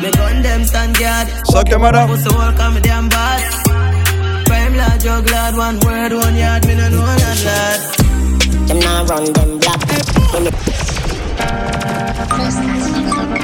Me 0.01 0.11
gun 0.11 0.41
them 0.41 0.63
stand 0.63 0.97
guard. 0.97 1.27
Suck 1.47 1.69
your 1.69 1.79
mother. 1.79 2.05
What's 2.07 2.23
the 2.23 2.33
world 2.33 2.55
come 2.55 2.81
damn 2.81 3.09
bad? 3.09 4.45
Prime 4.45 4.75
lad, 4.75 5.01
jug 5.01 5.29
lad, 5.29 5.57
one 5.57 5.79
word, 5.81 6.13
one 6.13 6.35
yard, 6.35 6.65
me 6.67 6.75
no 6.75 6.89
know 6.89 7.05
that 7.05 7.43
lad. 7.43 7.79
Them 8.67 8.79
now 8.79 9.05
run 9.05 9.33
them 9.33 9.59
black. 9.59 9.81
When 10.31 10.43
me 10.43 10.51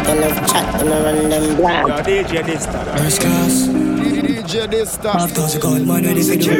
Them 0.05 0.21
love 0.21 0.39
chat, 0.49 0.79
them 0.79 0.91
a 0.91 1.03
run 1.03 1.29
them 1.29 1.55
black. 1.57 1.87
Yo, 1.87 1.95
DJ 2.03 2.43
Dysta. 2.43 2.97
First 2.97 3.21
class. 3.21 3.67
DJ 3.67 4.67
Dysta. 4.67 5.11
Half 5.11 5.31
thousand 5.31 5.61
gold 5.61 5.87
man 5.87 6.05
ready 6.05 6.23
for 6.23 6.35
job. 6.35 6.55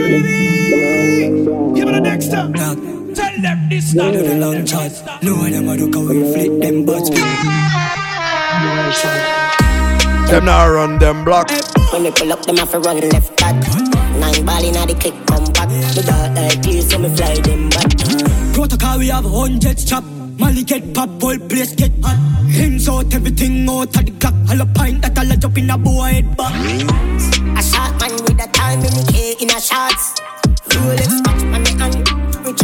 Give 1.75 1.85
me 1.85 1.91
the 1.91 2.01
next 2.01 2.31
time. 2.31 3.00
Black. 3.13 3.33
Tell 3.33 3.41
them 3.41 3.69
this 3.69 3.91
Do 3.91 3.99
time. 3.99 4.13
the 4.13 4.35
long 4.35 4.65
chat. 4.65 5.23
No 5.23 5.35
one 5.35 5.51
them 5.51 5.67
a 5.69 5.75
look 5.75 5.95
how 5.95 6.01
we 6.01 6.33
flip 6.33 6.61
them 6.61 6.85
butts. 6.85 7.09
Them 10.29 10.45
now 10.45 10.69
run 10.69 10.99
them 10.99 11.23
block. 11.23 11.49
When 11.91 12.03
me 12.03 12.11
pull 12.11 12.31
up, 12.31 12.45
them 12.45 12.57
have 12.57 12.71
to 12.71 12.79
run 12.79 12.99
left 13.09 13.35
back. 13.37 13.55
Nine 14.19 14.45
ball 14.45 14.63
inna 14.63 14.85
the 14.85 14.95
kick, 14.99 15.13
come 15.27 15.45
back. 15.53 15.69
The 15.69 16.03
dark 16.05 16.35
like 16.35 16.61
this, 16.61 16.89
so 16.89 16.99
me 16.99 17.09
fly 17.15 17.35
them 17.35 17.69
back. 17.69 17.89
Protocol 18.53 18.99
we 18.99 19.07
have 19.09 19.25
hundreds 19.25 19.85
chop. 19.85 20.03
Molly 20.37 20.63
get 20.63 20.93
pop, 20.93 21.09
whole 21.21 21.37
place 21.37 21.73
get 21.75 21.91
hot. 22.01 22.17
Hands 22.49 22.89
out, 22.89 23.13
everything 23.13 23.69
out 23.69 23.95
of 23.95 24.05
the 24.05 24.11
clock. 24.19 24.33
All 24.49 24.61
a 24.61 24.65
pint 24.65 25.01
that 25.01 25.17
all 25.17 25.31
a 25.31 25.35
jump 25.35 25.57
in 25.57 25.69
a 25.69 25.77
boy 25.77 26.13
head 26.13 26.37
back. 26.37 26.53
A 26.53 27.63
shot 27.63 27.99
man 27.99 28.11
with 28.23 28.41
a 28.41 28.47
time 28.53 28.79
in 28.79 28.93
the 28.93 29.11
K 29.11 29.35
in 29.41 29.49
a 29.49 29.59
shots. 29.59 30.21
Rolex 30.69 31.19
watch 31.27 31.27
on 31.27 31.39
the 31.39 31.45
hand. 31.45 31.50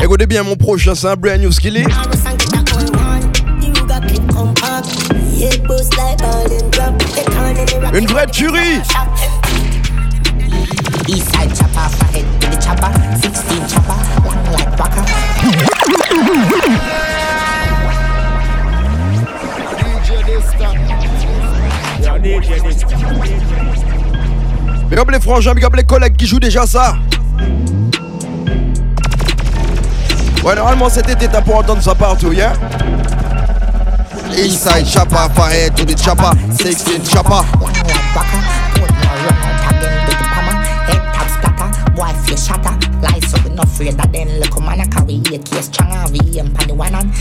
Écoutez 0.02 0.26
bien 0.26 0.43
mon 0.43 0.56
prochain, 0.56 0.95
c'est 0.95 1.08
un 1.08 1.15
brand 1.15 1.39
new 1.39 1.52
skilly. 1.52 1.84
Harvest 1.84 2.26
and 2.26 2.38
get 2.38 2.50
that 2.52 2.71
one 2.73 2.91
one. 2.95 3.32
You 3.62 3.73
got 3.88 4.02
click 4.08 4.28
compact. 4.28 4.88
Head 5.39 5.67
boost 5.67 5.95
like 5.97 6.17
ball 6.19 6.45
and 6.45 6.71
drop. 6.71 6.97
They 7.13 7.23
turn 7.23 7.58
in 7.58 7.65
the 7.65 7.80
rock. 7.82 7.93
Une 7.95 8.08
vraie 8.08 8.28
tuerie. 8.28 8.82
East 11.08 11.30
side 11.34 11.56
chopper, 11.56 11.89
flathead 11.95 12.26
to 12.41 12.47
the 12.50 12.58
chopper. 12.62 12.91
16 13.21 13.67
chopper, 13.67 13.97
long 14.26 14.43
like 14.52 14.78
waka. 14.78 15.04
Yo, 22.04 22.17
DJ 22.19 22.62
Dysta. 22.62 22.88
Big 24.89 25.00
up 25.00 25.12
les 25.12 25.19
frangins, 25.19 25.54
big 25.54 25.65
up 25.65 25.76
les 25.76 25.84
collègues 25.84 26.15
qui 26.15 26.28
jouent 26.28 26.39
déjà 26.39 26.65
ça. 26.65 26.95
Cet 30.89 31.10
été 31.10 31.27
t'as 31.27 31.41
pour 31.41 31.57
entendre 31.57 31.81
ça 31.81 31.93
partout, 31.93 32.31
yeah? 32.31 32.53
Inside 34.31 34.88
chopper, 34.88 35.27
fire 35.36 35.69
to 35.75 35.83
the 35.86 35.95
chopper, 36.01 36.31
16 36.57 37.10
chopper. 37.10 37.43
The 37.67 37.93
top 41.43 41.95
boy 41.95 42.13
face 42.25 42.47
shatter. 42.47 42.71
Lie 43.01 43.19
so 43.27 43.38
we 43.43 43.53
not 43.53 43.65
afraid 43.65 43.97
that 43.97 44.12
then 44.13 44.39
look 44.39 44.57
man 44.62 44.79
a 44.79 44.88
carry 44.88 45.21
a 45.36 45.38
case 45.38 45.65
stronger. 45.65 46.10
We 46.12 46.39
aim 46.39 46.53
pan 46.53 46.67
the 46.69 46.73
one 46.73 46.95
on. 46.95 47.12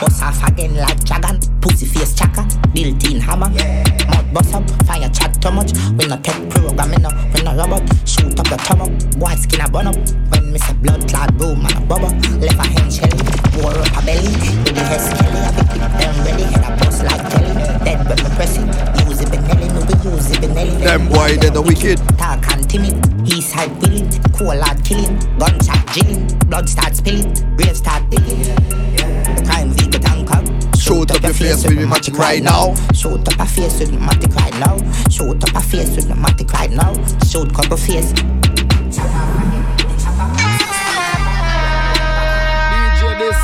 Bust 0.00 0.22
off 0.22 0.42
again 0.48 0.74
like 0.74 1.04
dragon. 1.04 1.38
Pussy 1.60 1.86
face 1.86 2.14
chaka, 2.14 2.44
built-in 2.74 3.20
hammer. 3.20 3.48
Mud 3.48 4.34
bust 4.34 4.54
up, 4.54 4.68
fire 4.84 5.08
chat 5.10 5.40
too 5.40 5.52
much. 5.52 5.72
We 5.96 6.06
not 6.08 6.24
take 6.24 6.50
programming 6.50 7.06
up, 7.06 7.14
we 7.32 7.42
not 7.42 7.56
robot. 7.56 7.88
Shoot 8.06 8.38
up 8.40 8.48
your 8.48 8.58
tummy, 8.58 8.90
boy 9.16 9.36
skin 9.36 9.60
a 9.60 9.68
burn 9.70 9.86
up. 9.86 10.37
Me 10.58 10.64
say 10.64 10.74
blood 10.74 11.08
clot 11.08 11.36
boom 11.38 11.64
and 11.64 11.76
a 11.76 11.80
bubble. 11.86 12.10
Left 12.38 12.58
a 12.58 12.66
hand 12.66 12.92
shelly, 12.92 13.22
wore 13.54 13.78
up 13.78 13.94
a 13.94 14.02
belly. 14.04 14.26
The 14.66 14.82
head 14.90 15.00
skelly, 15.00 15.38
I 15.38 15.50
be 15.54 15.62
keep 15.70 15.86
them 15.98 16.14
ready. 16.26 16.42
Head 16.50 16.64
a 16.66 16.70
bust 16.82 17.04
like 17.04 17.22
jelly. 17.30 17.52
Dead 17.84 17.98
when 18.08 18.18
me 18.18 18.30
press 18.34 18.58
it. 18.58 18.66
Use 19.06 19.20
it 19.20 19.28
Benelli, 19.28 19.68
no 19.70 19.80
we 19.86 19.94
use 20.10 20.30
it 20.30 20.38
Benelli. 20.42 20.82
Them 20.82 21.08
boy, 21.08 21.36
they 21.36 21.50
the 21.50 21.62
wicked. 21.62 21.98
Talk 22.18 22.42
and 22.50 22.68
timid, 22.68 22.96
east 23.28 23.50
side 23.50 23.70
willing, 23.80 24.10
cool 24.34 24.58
hard 24.58 24.84
killing, 24.84 25.14
gunshot 25.38 25.86
drilling, 25.94 26.26
blood 26.48 26.68
start 26.68 26.96
spilling, 26.96 27.30
grave 27.56 27.76
start 27.76 28.02
digging. 28.10 28.42
The 28.42 29.42
crime 29.46 29.70
vehicle 29.70 30.00
tank 30.00 30.30
up. 30.32 30.44
Shoot 30.76 31.10
up 31.12 31.22
your 31.22 31.34
face 31.34 31.62
with 31.62 31.76
me 31.76 31.84
matic 31.84 32.18
right 32.18 32.42
now. 32.42 32.74
Shoot 32.94 33.28
up 33.28 33.38
a 33.38 33.46
face 33.46 33.78
with 33.78 33.92
me 33.92 33.98
matic 33.98 34.34
right 34.34 34.54
now. 34.58 34.76
Shoot 35.08 35.44
up 35.44 35.54
a 35.54 35.60
face 35.60 35.94
with 35.94 36.08
me 36.08 36.14
matic 36.14 36.50
right 36.52 36.70
now. 36.72 36.94
Shoot 37.26 37.54
couple 37.54 37.76
face. 37.76 38.12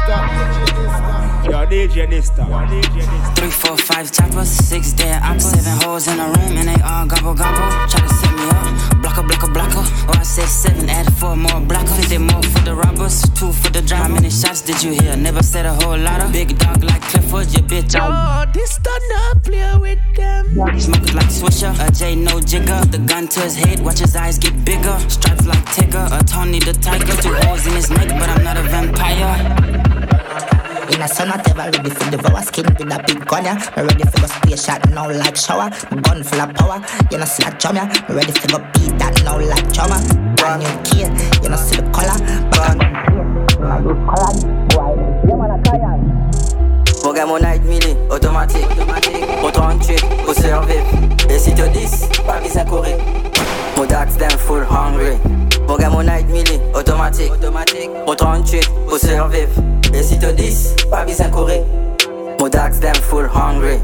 Yo, 0.05 1.64
DJ. 1.67 1.97
Yo. 1.97 3.35
Three, 3.37 3.51
four, 3.51 3.77
five 3.79 4.12
choppers, 4.12 4.51
six 4.51 4.93
dead 4.93 5.23
apples, 5.23 5.51
seven 5.51 5.81
hoes 5.81 6.09
in 6.09 6.21
a 6.21 6.27
room, 6.27 6.57
and 6.59 6.69
they 6.69 6.83
all 6.83 7.07
gobble 7.07 7.33
gobble. 7.33 7.88
Try 7.88 8.01
to 8.01 8.14
set 8.14 8.35
me 8.35 8.45
up, 8.51 9.01
blocker, 9.01 9.23
blocker, 9.23 9.51
blocker. 9.51 9.85
Or 10.09 10.17
I 10.17 10.23
said 10.23 10.47
seven, 10.47 10.90
add 10.90 11.11
four 11.14 11.37
more 11.37 11.61
blockers. 11.64 11.97
Fifty 11.97 12.19
more 12.19 12.43
for 12.43 12.61
the 12.61 12.75
robbers, 12.75 13.23
two 13.31 13.51
for 13.53 13.71
the 13.71 13.81
drive. 13.81 14.03
How 14.03 14.09
many 14.09 14.29
shots 14.29 14.61
did 14.61 14.83
you 14.83 14.93
hear? 14.93 15.17
Never 15.17 15.43
said 15.43 15.64
a 15.64 15.73
whole 15.73 15.97
lot 15.97 16.21
of. 16.21 16.33
Big 16.33 16.59
dog 16.59 16.85
like 16.85 17.01
Clifford, 17.01 17.51
your 17.55 17.62
bitch. 17.62 17.97
Oh, 17.99 18.45
this 18.53 18.77
done 18.79 19.09
not 19.09 19.43
play 19.43 19.77
with 19.79 20.17
them. 20.17 20.45
Smoke 20.79 21.14
like 21.14 21.33
Swisher, 21.33 21.73
a 21.81 21.90
J 21.90 22.14
no 22.14 22.40
jigger. 22.40 22.85
The 22.90 22.99
gun 22.99 23.27
to 23.29 23.40
his 23.40 23.57
head, 23.57 23.81
watch 23.81 24.01
his 24.01 24.14
eyes 24.17 24.38
get 24.38 24.64
bigger. 24.67 24.99
Stripes 25.09 25.47
like 25.47 25.64
Tigger, 25.67 26.07
a 26.12 26.23
Tony 26.25 26.59
the 26.59 26.75
Tiger. 26.75 27.17
Two 27.23 27.33
holes 27.33 27.67
in 27.67 27.73
his 27.73 27.90
neck, 27.90 28.09
but 28.09 28.29
I'm 28.29 28.45
not 28.45 28.59
a 28.59 28.62
vampire. 28.62 29.84
In 30.90 31.01
a 31.03 31.09
sun, 31.09 31.29
not 31.29 31.49
ever 31.49 31.70
ready 31.70 31.90
for 31.90 32.11
devour 32.11 32.42
skin 32.42 32.66
with 32.66 32.81
a 32.81 33.03
big 33.07 33.27
gun, 33.27 33.44
yeah. 33.44 33.55
Me 33.77 33.83
ready 33.83 34.05
for 34.05 34.20
go 34.20 34.27
spray 34.27 34.57
shot 34.57 34.88
now 34.90 35.11
like 35.11 35.37
shower. 35.37 35.70
My 35.90 36.01
gun 36.01 36.23
full 36.23 36.40
of 36.40 36.55
power, 36.55 36.81
you 37.11 37.18
know 37.18 37.25
see 37.25 37.42
that 37.42 37.59
drum, 37.59 37.77
yeah. 37.77 37.87
Me 38.09 38.14
ready 38.14 38.33
for 38.33 38.49
go 38.49 38.59
beat 38.75 38.99
that 38.99 39.14
now 39.25 39.38
like 39.38 39.73
drummer. 39.73 39.99
Brand 40.37 40.62
new 40.62 40.70
key, 40.85 41.09
you 41.42 41.49
know 41.49 41.57
see 41.57 41.77
the 41.77 41.83
color. 41.90 42.14
But 42.51 42.61
I'm 42.61 42.79
color, 44.07 44.33
boy. 44.70 44.94
You 45.27 45.37
wanna 45.37 45.62
try 45.64 45.81
it? 45.81 47.03
Programme 47.03 47.31
au 47.31 47.38
night 47.38 47.64
mini, 47.64 47.97
automatique, 48.11 48.66
au 49.42 49.51
38, 49.51 50.05
au 50.29 50.33
survivre. 50.33 50.87
Et 51.29 51.38
si 51.38 51.55
te 51.55 51.66
10, 51.68 52.09
pas 52.27 52.40
besoin 52.40 52.64
courir. 52.64 52.97
Mon 53.77 53.85
dax 53.87 54.16
them 54.16 54.31
full 54.38 54.64
hungry. 54.64 55.18
Programme 55.66 55.97
au 55.97 56.03
night 56.03 56.29
mini, 56.29 56.61
automatique, 56.75 57.33
au 58.07 58.14
38, 58.14 58.70
au 58.90 58.99
survivre. 58.99 59.51
Et 59.95 60.03
si 60.03 60.19
te 60.19 60.27
10, 60.27 60.75
pas 60.91 61.05
besoin 61.05 61.29
courir. 61.29 61.63
Mon 62.41 62.49
dax 62.49 62.81
them 62.81 62.95
full 62.95 63.29
hungry. 63.33 63.79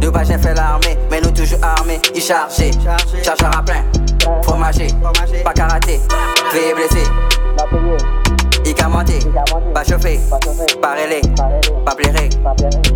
Nous 0.00 0.12
pas 0.12 0.22
j'ai 0.22 0.38
fait 0.38 0.54
l'armée, 0.54 0.96
mais 1.10 1.20
nous 1.20 1.30
toujours 1.30 1.58
armés. 1.62 2.00
Y 2.14 2.20
chargé, 2.20 2.70
chargeur 3.24 3.50
à 3.58 3.62
plein. 3.62 3.84
Fromager, 4.42 4.86
pas 5.44 5.52
karaté, 5.52 6.00
veillé 6.52 6.74
blessé. 6.74 7.02
Y 8.64 8.74
commenter, 8.74 9.18
pas 9.74 9.84
chauffé, 9.84 10.20
pas 10.80 10.94
relais, 10.94 11.20
pas 11.84 11.94
plairé, 11.94 12.28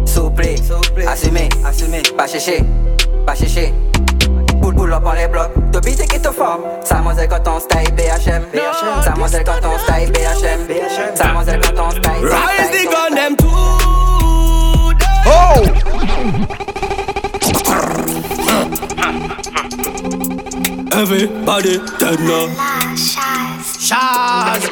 souple, 0.04 0.46
assumé, 1.06 1.48
pas 2.16 2.26
chercher, 2.26 2.64
pas 3.26 3.34
chercher. 3.34 3.74
Pull, 4.90 4.98
pull 4.98 5.06
up 5.06 5.12
on 5.12 5.16
les 5.16 5.28
blocs, 5.28 5.70
de 5.70 5.78
beat 5.80 6.02
qui 6.08 6.20
te 6.20 6.30
forme. 6.30 6.62
Samoiselle 6.82 7.28
quand 7.28 7.46
on 7.46 7.60
style 7.60 7.94
BHM, 7.94 8.42
Samoiselle 9.04 9.44
quand 9.44 9.64
on 9.64 9.78
style 9.78 10.10
BHM, 10.10 10.66
Samoiselle 11.14 11.60
quand 11.60 11.80
on 11.80 11.90
style 11.90 12.24
Rise 12.24 12.70
the 12.72 12.84
gun 12.90 13.14
them 13.14 13.36
too. 13.36 13.46
Oh! 15.26 15.62
Everybody 20.92 21.78
dead 21.98 22.20
now. 22.20 22.48
Shaz. 23.78 24.62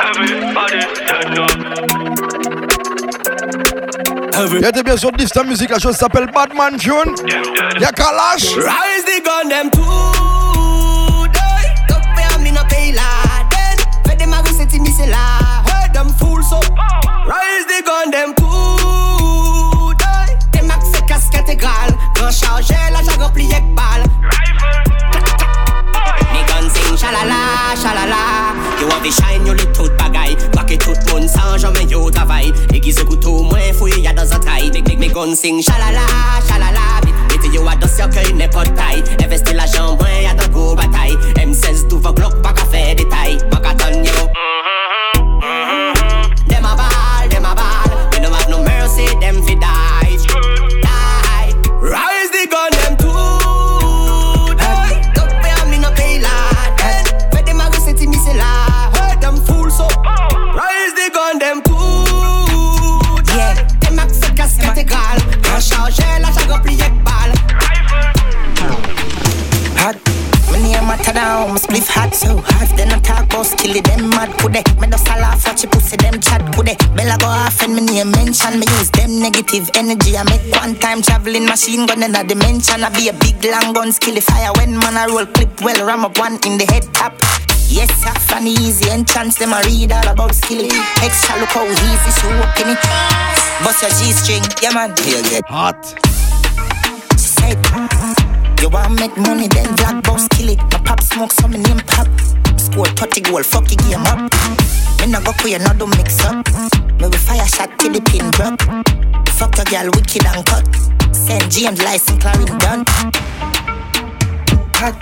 Everybody 0.00 0.80
dead 1.06 1.28
now. 1.34 1.97
Y'a 4.38 4.70
t'es 4.70 4.84
bien 4.84 4.96
sûr 4.96 5.10
de 5.10 5.24
ta 5.24 5.42
musique, 5.42 5.70
la 5.70 5.78
chose 5.80 5.96
s'appelle 5.96 6.30
Badman 6.32 6.76
Tune. 6.76 7.14
Y'a 7.80 7.90
Kalash. 7.90 8.54
Rise 8.56 9.04
the 9.04 9.20
gun 9.24 9.48
them 9.48 9.68
too. 9.70 9.80
Up 11.90 12.04
where 12.14 12.38
me 12.40 12.52
no 12.52 12.62
pay 12.68 12.92
laden. 12.92 13.78
Fed 14.06 14.18
them 14.20 14.32
a 14.32 14.42
go 14.42 14.50
set 14.52 14.72
me 14.74 14.90
say 14.90 15.10
la. 15.10 15.62
Heard 15.66 15.92
them 15.92 16.08
fools 16.10 16.48
so. 16.48 16.60
Rise 17.26 17.66
the 17.66 17.82
gun 17.84 18.10
them 18.12 18.32
too. 18.36 19.94
Them 20.52 20.70
accès 20.70 21.02
casquette 21.08 21.48
égale. 21.48 21.96
Grand 22.14 22.30
chargé 22.30 22.76
la 22.92 23.02
j'ago 23.02 23.28
plié 23.34 23.60
balle. 23.74 24.04
Me 26.32 26.46
gun 26.46 26.70
sing 26.70 26.96
shalala, 26.96 27.74
shalala 27.74 28.54
You 28.80 28.88
have 28.88 29.04
a 29.04 29.10
shine, 29.10 29.44
you 29.46 29.54
lit 29.54 29.72
tout 29.72 29.90
bagay 29.98 30.27
It 30.70 30.80
tout 30.80 30.92
moun 31.10 31.26
sans 31.26 31.56
jamais 31.56 31.86
yo 31.88 32.10
travail 32.10 32.52
Aiguise 32.74 33.02
couteau, 33.02 33.42
moins 33.42 33.72
fouille 33.72 34.02
y'a 34.02 34.12
dans 34.12 34.30
un 34.30 34.38
taille 34.38 34.70
Me, 34.70 34.96
me, 34.96 35.26
me 35.30 35.34
sing 35.34 35.62
shalala 35.62 36.04
Mettez 37.30 37.48
yo 37.54 37.64
taille 38.76 39.02
Investi 39.24 39.54
l'argent, 39.54 39.96
moins 39.96 40.20
y'a 40.22 40.34
dans 40.34 40.52
gros 40.52 40.74
bataille 40.74 40.97
machine 81.46 81.86
gun 81.86 82.02
in 82.02 82.14
a 82.14 82.24
dimension. 82.24 82.82
I 82.82 82.90
be 82.90 83.08
a 83.08 83.12
big 83.12 83.44
long 83.44 83.72
gun 83.72 83.92
skill 83.92 84.20
fire 84.20 84.52
when 84.56 84.78
man 84.78 84.96
I 84.96 85.06
roll 85.06 85.26
clip 85.26 85.60
well 85.60 85.86
ram 85.86 86.04
up 86.04 86.18
one 86.18 86.34
in 86.46 86.58
the 86.58 86.66
head 86.66 86.84
top. 86.94 87.12
Yes, 87.68 87.92
I 88.06 88.16
funny 88.18 88.52
easy 88.52 88.88
entrance, 88.90 89.36
them 89.36 89.52
I 89.52 89.60
read 89.62 89.92
all 89.92 90.08
about 90.08 90.34
skilly. 90.34 90.70
Extra 91.04 91.38
look 91.38 91.50
how 91.50 91.68
easy 91.68 92.10
she 92.16 92.26
walking 92.40 92.72
it. 92.72 92.80
Bust 93.62 93.82
your 93.82 93.92
G 93.92 94.12
string, 94.16 94.44
yeah 94.62 94.72
man. 94.72 94.96
Feel 94.96 95.22
get 95.28 95.44
hot. 95.46 95.76
She 97.12 97.28
said, 97.28 97.60
You 98.62 98.70
want 98.70 98.98
make 98.98 99.16
money, 99.18 99.48
then 99.48 99.68
black 99.76 100.02
boss 100.02 100.26
kill 100.28 100.48
it. 100.48 100.58
My 100.72 100.80
pop 100.80 101.02
smoke, 101.02 101.32
so 101.32 101.46
me 101.46 101.58
name 101.58 101.84
pop. 101.84 102.08
Score 102.58 102.86
30 102.86 103.20
goal, 103.20 103.42
fuck 103.42 103.68
your 103.70 103.76
game 103.84 104.06
up. 104.08 104.32
Me 105.00 105.06
no 105.12 105.20
go 105.20 105.32
queer, 105.36 105.58
no 105.58 105.74
do 105.74 105.86
mix 105.86 106.24
up. 106.24 106.48
Me 106.98 107.06
we 107.06 107.16
fire 107.16 107.46
shot 107.46 107.70
till 107.78 107.92
the 107.92 108.00
pin 108.00 108.30
drop. 108.32 108.58
Fuck 109.36 109.58
a 109.58 109.64
girl, 109.68 109.90
wicked 109.94 110.24
and 110.24 110.46
cut. 110.46 110.97
St. 111.18 111.50
James 111.50 111.82
license, 111.82 112.22
Clarence 112.22 112.50
done. 112.62 112.84
Hot. 114.78 114.94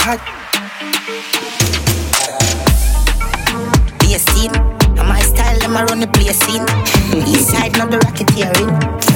Hot. 0.00 0.20
Be 4.00 4.14
a 4.14 4.18
scene. 4.18 4.56
And 4.96 5.06
my 5.06 5.20
style, 5.20 5.58
them 5.58 5.74
run 5.74 6.00
the 6.00 6.06
play 6.08 6.32
scene. 6.32 6.64
East 7.28 7.50
side, 7.50 7.76
not 7.76 7.90
the 7.90 7.98
racketeering. 7.98 8.72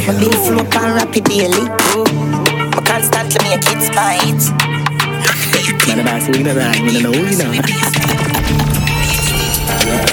My 0.06 0.12
bill 0.20 0.36
float 0.44 0.76
and 0.76 0.94
rapid 0.94 1.24
daily. 1.24 1.66
I 2.76 2.80
constantly 2.84 3.40
make 3.48 3.64
it 3.64 3.80
spite. 3.82 4.44
Man, 5.88 6.00
I'm 6.00 6.08
asking 6.08 6.44
you 6.44 6.52
right, 6.52 6.82
me 6.84 7.00
no 7.02 7.12
know, 7.12 7.52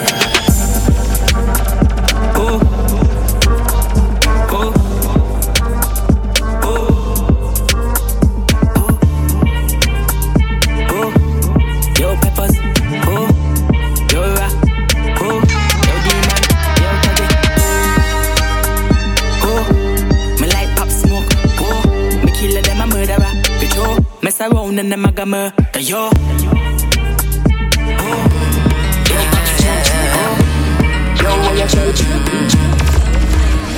mess 24.77 24.85
around 24.85 24.85
and 24.85 24.91
them 24.91 25.05
a 25.05 25.11
gamma, 25.11 25.53
yo, 25.79 26.09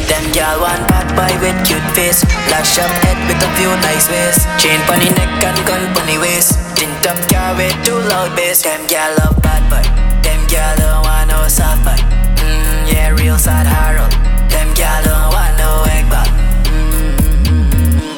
Them 0.08 0.32
gal 0.34 0.60
want 0.60 0.88
bad 0.88 1.08
boy 1.16 1.34
with 1.42 1.68
cute 1.68 1.84
face. 1.96 2.24
Lash 2.50 2.80
up 2.80 2.92
head 3.04 3.18
with 3.28 3.44
a 3.44 3.50
few 3.58 3.70
nice 3.82 4.10
ways. 4.10 4.46
Chain 4.58 4.80
pony 4.88 5.10
neck 5.12 5.44
and 5.44 5.68
gun 5.68 5.94
pony 5.96 6.18
waist. 6.18 6.58
Tint 6.76 7.08
up 7.08 7.18
car 7.30 7.56
with 7.56 7.76
too 7.86 8.00
loud 8.10 8.36
bass. 8.36 8.64
Them 8.64 8.88
gal 8.88 9.16
love 9.20 9.42
bad 9.42 9.64
boy. 9.70 9.84
Them 10.24 10.46
gal 10.48 10.76
don't 10.78 11.04
want 11.06 11.30
no 11.30 11.48
soft 11.48 11.84
boy. 11.84 11.96
Mm, 12.42 12.92
Yeah, 12.92 13.10
real 13.10 13.38
sad 13.38 13.68
Harold 13.68 14.12
Them 14.50 14.74
gal 14.74 15.04
don't 15.04 15.34
want 15.34 15.58
no 15.58 15.84
egg 15.94 16.10
bag 16.10 16.30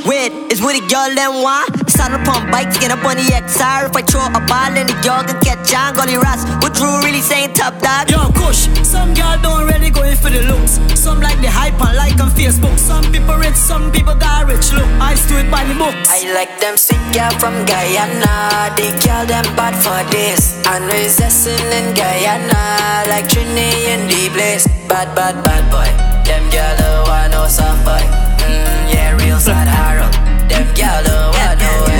Wait, 0.05 0.31
is 0.51 0.61
what 0.61 0.73
the 0.73 0.81
girl 0.87 1.13
them 1.15 1.43
want? 1.43 1.80
Saddle 1.91 2.23
pump 2.23 2.51
bike, 2.51 2.71
get 2.79 2.91
up 2.91 3.03
on 3.03 3.17
the 3.19 3.27
XR. 3.27 3.91
If 3.91 3.95
I 3.95 4.01
throw 4.01 4.25
a 4.31 4.41
ball 4.47 4.71
in 4.79 4.87
the 4.87 4.97
girl 5.03 5.21
can 5.27 5.37
catch 5.43 5.75
on, 5.75 5.93
gully 5.93 6.17
rats. 6.17 6.47
What 6.63 6.73
Drew 6.73 7.03
really 7.03 7.21
saying 7.21 7.53
top 7.53 7.77
dog? 7.83 8.09
Yo, 8.09 8.31
Kush, 8.31 8.71
some 8.87 9.13
girl 9.13 9.35
don't 9.43 9.67
really 9.67 9.91
go 9.91 10.03
in 10.03 10.15
for 10.15 10.31
the 10.31 10.41
looks. 10.47 10.79
Some 10.95 11.19
like 11.19 11.39
the 11.43 11.51
hype 11.51 11.79
and 11.83 11.95
like 11.97 12.19
on 12.23 12.31
Facebook. 12.31 12.79
Some 12.79 13.03
people 13.11 13.35
rich, 13.35 13.59
some 13.59 13.91
people 13.91 14.15
got 14.15 14.47
rich. 14.47 14.71
Look, 14.71 14.87
I 15.03 15.19
do 15.27 15.35
it 15.37 15.51
by 15.51 15.63
the 15.67 15.75
books. 15.75 16.07
I 16.09 16.31
like 16.33 16.59
them 16.59 16.77
sick 16.77 17.01
gal 17.11 17.31
from 17.39 17.65
Guyana 17.65 18.73
They 18.75 18.91
call 19.03 19.25
them 19.25 19.45
bad 19.55 19.75
for 19.83 20.01
this 20.11 20.57
And 20.65 20.85
resisting 20.85 21.65
in 21.77 21.93
Guyana 21.93 23.05
Like 23.07 23.27
Trini 23.27 23.69
in 23.91 24.07
the 24.07 24.29
place 24.33 24.65
Bad, 24.87 25.13
bad, 25.15 25.43
bad 25.43 25.63
boy 25.71 25.89
Them 26.25 26.43
gal 26.49 26.77
don't 26.77 27.07
want 27.07 27.31
no 27.31 27.47
soft 27.47 27.83
boy 27.85 28.03
mm, 28.47 28.93
Yeah, 28.93 29.15
real 29.17 29.39
sad 29.39 29.67
Harold 29.67 30.13
Them 30.49 30.67
gal 30.73 31.03
don't 31.03 31.30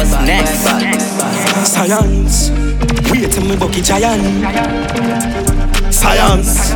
What's 0.02 0.14
next? 0.26 0.66
Science, 1.70 2.50
wait 3.12 3.32
till 3.32 3.46
me 3.46 3.56
bucky 3.56 3.82
giant. 3.82 4.24
Science, 5.94 6.74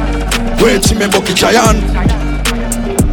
wait 0.62 0.84
till 0.84 1.00
me 1.00 1.08
bucky 1.08 1.34
giant. 1.34 1.82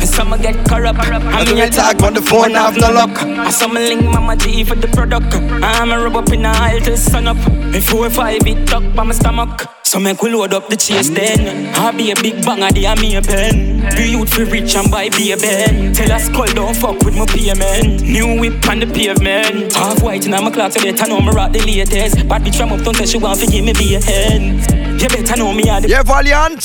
Some 0.05 0.37
get 0.43 0.69
corrupt. 0.69 0.99
I 1.01 1.45
mean, 1.47 1.57
you 1.57 1.71
talk 1.71 2.03
on 2.03 2.13
the 2.13 2.21
phone, 2.21 2.55
I 2.55 2.71
have 2.71 2.77
no 2.77 2.93
luck. 2.93 3.23
I 3.23 3.49
some 3.49 3.73
link 3.73 4.05
mama 4.05 4.37
G 4.37 4.65
for 4.65 4.75
the 4.75 4.89
product. 4.89 5.33
I'm 5.33 5.91
a 5.91 5.99
rub 5.99 6.17
up 6.17 6.31
in 6.31 6.43
the 6.43 6.51
aisle 6.51 6.81
till 6.81 6.99
sun 6.99 7.27
up. 7.27 7.39
If 7.75 7.89
four 7.89 8.11
five 8.11 8.47
it 8.47 8.71
up 8.71 8.83
on 8.99 9.07
my 9.07 9.15
stomach. 9.15 9.67
So 9.93 10.01
make 10.01 10.23
we 10.23 10.31
load 10.31 10.55
up 10.55 10.69
the 10.69 10.77
chase 10.77 11.11
then. 11.11 11.69
I 11.75 11.91
be 11.91 12.13
a 12.13 12.15
big 12.15 12.43
bang 12.47 12.63
of 12.63 12.73
the 12.73 12.87
army 12.87 13.15
a 13.15 13.21
pen. 13.21 13.85
Be 13.95 14.09
youth 14.09 14.33
for 14.33 14.47
rich 14.47 14.75
and 14.75 14.91
buy 14.91 15.11
be 15.11 15.33
a 15.33 15.37
ben. 15.37 15.93
Tell 15.93 16.11
us 16.11 16.31
call 16.31 16.47
don't 16.47 16.75
fuck 16.75 16.99
with 17.05 17.15
my 17.15 17.27
payment. 17.27 18.01
New 18.01 18.41
whip 18.41 18.67
on 18.67 18.81
the 18.81 18.87
pavement. 18.87 19.75
Half 19.75 20.03
white 20.03 20.25
in 20.25 20.31
my 20.31 20.51
clock 20.51 20.73
so 20.73 20.81
better 20.81 21.07
know 21.09 21.21
me 21.21 21.29
rock 21.33 21.53
the 21.53 21.61
latest. 21.61 22.27
Bad 22.27 22.41
bitch 22.41 22.57
from 22.57 22.73
up 22.73 22.81
don't 22.81 22.97
tell 22.97 23.05
she 23.05 23.19
want 23.19 23.39
to 23.41 23.47
give 23.47 23.67
me 23.67 23.75
be 23.75 23.95
a 23.95 24.01
hand. 24.03 24.65
You 24.99 25.09
better 25.09 25.37
know 25.37 25.53
me 25.53 25.69
are 25.69 25.83
the 25.83 25.89
Yeah, 25.91 26.03
Valiant. 26.03 26.63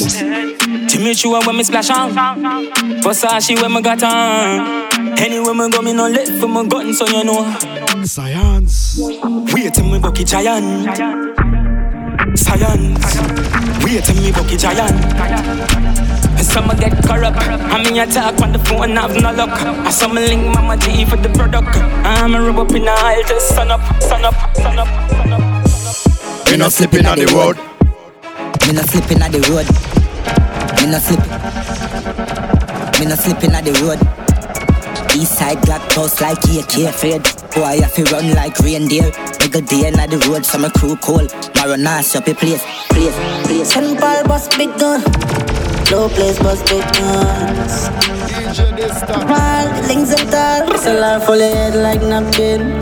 Timmy 0.90 1.14
sure 1.14 1.46
when 1.46 1.58
me 1.58 1.66
splash 1.66 1.90
on. 1.90 2.12
Versace 3.04 3.62
when 3.62 3.74
me 3.74 3.82
got 3.82 4.04
on. 4.04 5.20
Anywhere 5.20 5.54
me 5.54 5.70
go 5.70 5.82
me 5.82 5.92
no 5.92 6.08
let 6.08 6.30
for 6.40 6.48
my 6.48 6.66
gun 6.66 6.94
so 6.94 7.06
you 7.08 7.26
know. 7.26 7.44
Science, 8.06 8.98
wait 9.52 9.74
till 9.74 9.84
me 9.84 10.00
bucky 10.00 10.24
giant. 10.24 11.57
Science, 12.38 13.18
wait 13.84 14.04
till 14.06 14.22
me 14.22 14.32
bucky 14.32 14.58
giant. 14.58 14.94
Some 16.40 16.70
get 16.78 16.94
corrupt. 17.04 17.38
I 17.38 17.84
mean, 17.84 18.00
I 18.00 18.06
talk 18.06 18.40
on 18.42 18.52
the 18.54 18.60
phone, 18.60 18.96
have 18.96 19.16
no 19.22 19.32
luck. 19.34 19.50
I 19.50 19.90
some 19.90 20.14
link 20.14 20.46
mama 20.56 20.78
G 20.78 21.04
for 21.06 21.18
the 21.18 21.30
product. 21.30 21.76
I'm 22.06 22.36
a 22.36 22.42
rub 22.42 22.60
up 22.60 22.72
in 22.72 22.84
the 22.84 22.92
aisle 22.92 23.24
till 23.24 23.40
sun 23.40 23.72
up, 23.72 23.82
sun 24.02 24.24
up, 24.24 24.34
sun 24.56 24.80
up, 24.80 24.88
sun 25.10 25.34
up. 25.34 26.52
Me 26.52 26.58
not 26.58 26.72
slipping 26.72 27.06
on 27.06 27.18
the 27.18 27.26
road. 27.34 27.58
Me 28.68 28.74
not 28.74 28.88
slipping 28.88 29.22
on 29.22 29.32
the 29.32 29.42
road. 29.50 29.68
Me 30.80 30.86
not 30.92 31.02
slipping. 31.02 31.32
Me 33.00 33.06
not 33.06 33.20
slipping 33.20 33.56
on 33.56 33.64
the 33.64 33.74
road. 33.82 34.17
East 35.16 35.38
side 35.38 35.62
black 35.62 35.82
house 35.94 36.20
like 36.22 36.38
AK 36.44 36.90
afraid. 36.90 37.24
Boy, 37.56 37.80
I 37.84 37.88
feel 37.88 38.06
run 38.06 38.34
like 38.34 38.58
reindeer. 38.60 39.10
Nigga 39.42 39.68
day 39.68 39.88
inna 39.88 40.08
the 40.08 40.18
road, 40.28 40.46
so 40.46 40.58
my 40.58 40.70
crew 40.70 40.96
cold. 40.98 41.30
Maronas 41.56 42.16
up 42.16 42.28
a 42.28 42.34
place, 42.34 42.64
place, 42.90 43.16
place. 43.46 43.72
Ten 43.74 43.96
ball 44.00 44.24
bust 44.26 44.58
big 44.58 44.70
gun. 44.78 45.02
Low 45.92 46.10
place 46.10 46.38
bust 46.40 46.66
big 46.68 46.84
guns. 46.94 47.90
Wild 49.30 49.88
links 49.88 50.12
and 50.14 50.30
tall. 50.32 50.78
Cellar 50.78 51.20
full 51.26 51.42
of 51.42 51.54
head 51.54 51.76
like 51.76 52.02
napkin. 52.02 52.82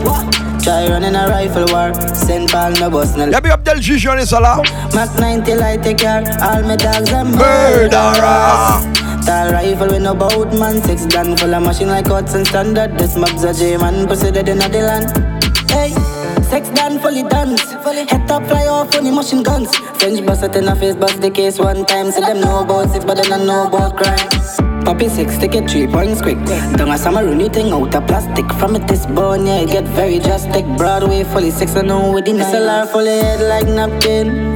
Try 0.62 0.88
running 0.88 1.14
a 1.14 1.28
rifle 1.28 1.64
war. 1.72 1.94
Send 2.14 2.50
ball 2.50 2.72
no 2.72 2.90
bus 2.90 3.16
no. 3.16 3.26
Y'a 3.26 3.40
big 3.40 3.52
up 3.52 3.62
Del 3.64 3.80
Gigi 3.80 4.08
on 4.08 4.18
est 4.18 4.26
ça 4.26 4.40
là. 4.40 4.60
Mac 4.94 5.08
90 5.16 5.54
light 5.54 5.82
take 5.82 5.98
care. 5.98 6.24
All 6.42 6.62
my 6.64 6.76
dogs 6.76 7.12
are 7.12 7.24
Murderer. 7.24 9.05
Tall 9.26 9.50
rifle 9.50 9.88
with 9.88 10.02
no 10.02 10.14
boat 10.14 10.52
man. 10.52 10.80
Six 10.82 11.06
gun 11.06 11.36
full 11.36 11.52
of 11.52 11.62
machine 11.62 11.88
like 11.88 12.06
Hudson 12.06 12.44
standard. 12.44 12.96
This 12.96 13.16
mob's 13.16 13.42
a 13.42 13.52
J 13.52 13.76
man. 13.76 14.06
Dead 14.06 14.48
in 14.48 14.58
the 14.58 14.80
land. 14.88 15.70
Hey. 15.70 15.90
Sex 16.48 16.68
done, 16.70 17.00
fully 17.00 17.24
dance. 17.24 17.60
fully 17.82 18.06
Head 18.06 18.28
top 18.28 18.44
fly 18.46 18.68
off 18.68 18.94
on 18.94 19.02
the 19.02 19.10
machine 19.10 19.42
guns. 19.42 19.74
French 19.98 20.24
bust 20.24 20.44
it 20.44 20.54
in 20.54 20.68
a 20.68 20.76
face, 20.76 20.94
bust 20.94 21.20
the 21.20 21.28
case 21.28 21.58
one 21.58 21.84
time. 21.86 22.12
Say 22.12 22.20
them 22.20 22.40
know 22.40 22.60
about 22.60 22.88
six, 22.90 23.04
but 23.04 23.16
they 23.16 23.24
don't 23.24 23.48
know 23.48 23.66
about 23.66 23.96
crime. 23.96 24.84
Poppy 24.84 25.08
six, 25.08 25.36
take 25.38 25.56
it 25.56 25.68
three 25.68 25.88
points 25.88 26.22
quick. 26.22 26.38
Don't 26.76 26.88
a 26.88 26.96
summer 26.96 27.34
new 27.34 27.48
thing 27.48 27.72
out 27.72 27.92
of 27.92 28.06
plastic. 28.06 28.46
From 28.60 28.76
it 28.76 28.86
this 28.86 29.06
bone, 29.06 29.44
yeah, 29.44 29.62
it 29.62 29.70
get 29.70 29.84
very 29.88 30.20
drastic. 30.20 30.64
Broadway 30.76 31.24
fully 31.24 31.50
six, 31.50 31.74
I 31.74 31.82
know 31.82 32.12
with 32.12 32.26
the 32.26 32.32
SLR 32.32 32.86
fully 32.92 33.18
head 33.18 33.40
like 33.40 33.66
napkin. 33.66 34.54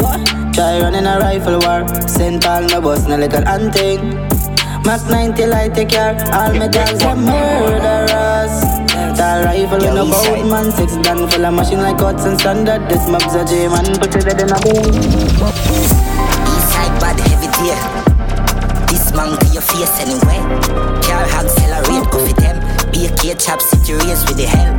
Try 0.52 0.80
running 0.80 1.06
a 1.06 1.18
rifle 1.18 1.58
war. 1.58 1.88
St. 2.06 2.40
Paul, 2.40 2.68
no 2.68 2.80
bus, 2.80 3.08
no 3.08 3.16
little 3.16 3.44
hunting. 3.44 4.39
Mac 4.84 5.02
90 5.08 5.46
light 5.46 5.74
take 5.74 5.90
care. 5.90 6.14
All 6.32 6.52
my 6.54 6.66
dogs 6.68 7.02
are 7.04 7.16
murderers. 7.16 8.54
Tall 9.16 9.44
rifle 9.44 9.78
with 9.78 9.94
no 9.94 10.04
boat 10.10 10.46
man. 10.50 10.72
Six 10.72 10.96
gun 11.04 11.28
full 11.28 11.44
of 11.44 11.54
machine 11.54 11.80
like 11.80 12.00
Hudson 12.00 12.38
standard. 12.38 12.88
This 12.88 13.06
mob's 13.08 13.34
a 13.34 13.44
J 13.44 13.68
man. 13.68 13.84
Put 14.00 14.14
it 14.16 14.24
dead 14.24 14.40
in 14.40 14.50
a 14.50 14.58
boom. 14.58 14.94
East 15.70 16.68
side 16.72 16.94
bad 16.98 17.20
heavy 17.20 17.48
deer. 17.60 17.78
This 18.88 19.12
man 19.14 19.38
to 19.38 19.46
your 19.52 19.62
face 19.62 19.94
anyway. 20.00 20.40
Car 21.04 21.24
accelerate, 21.38 22.10
go 22.10 22.26
fit 22.26 22.36
them. 22.36 22.58
AK 22.90 23.38
chop 23.38 23.60
city 23.60 23.94
race 23.94 24.24
with 24.26 24.38
the 24.38 24.46
hell. 24.46 24.74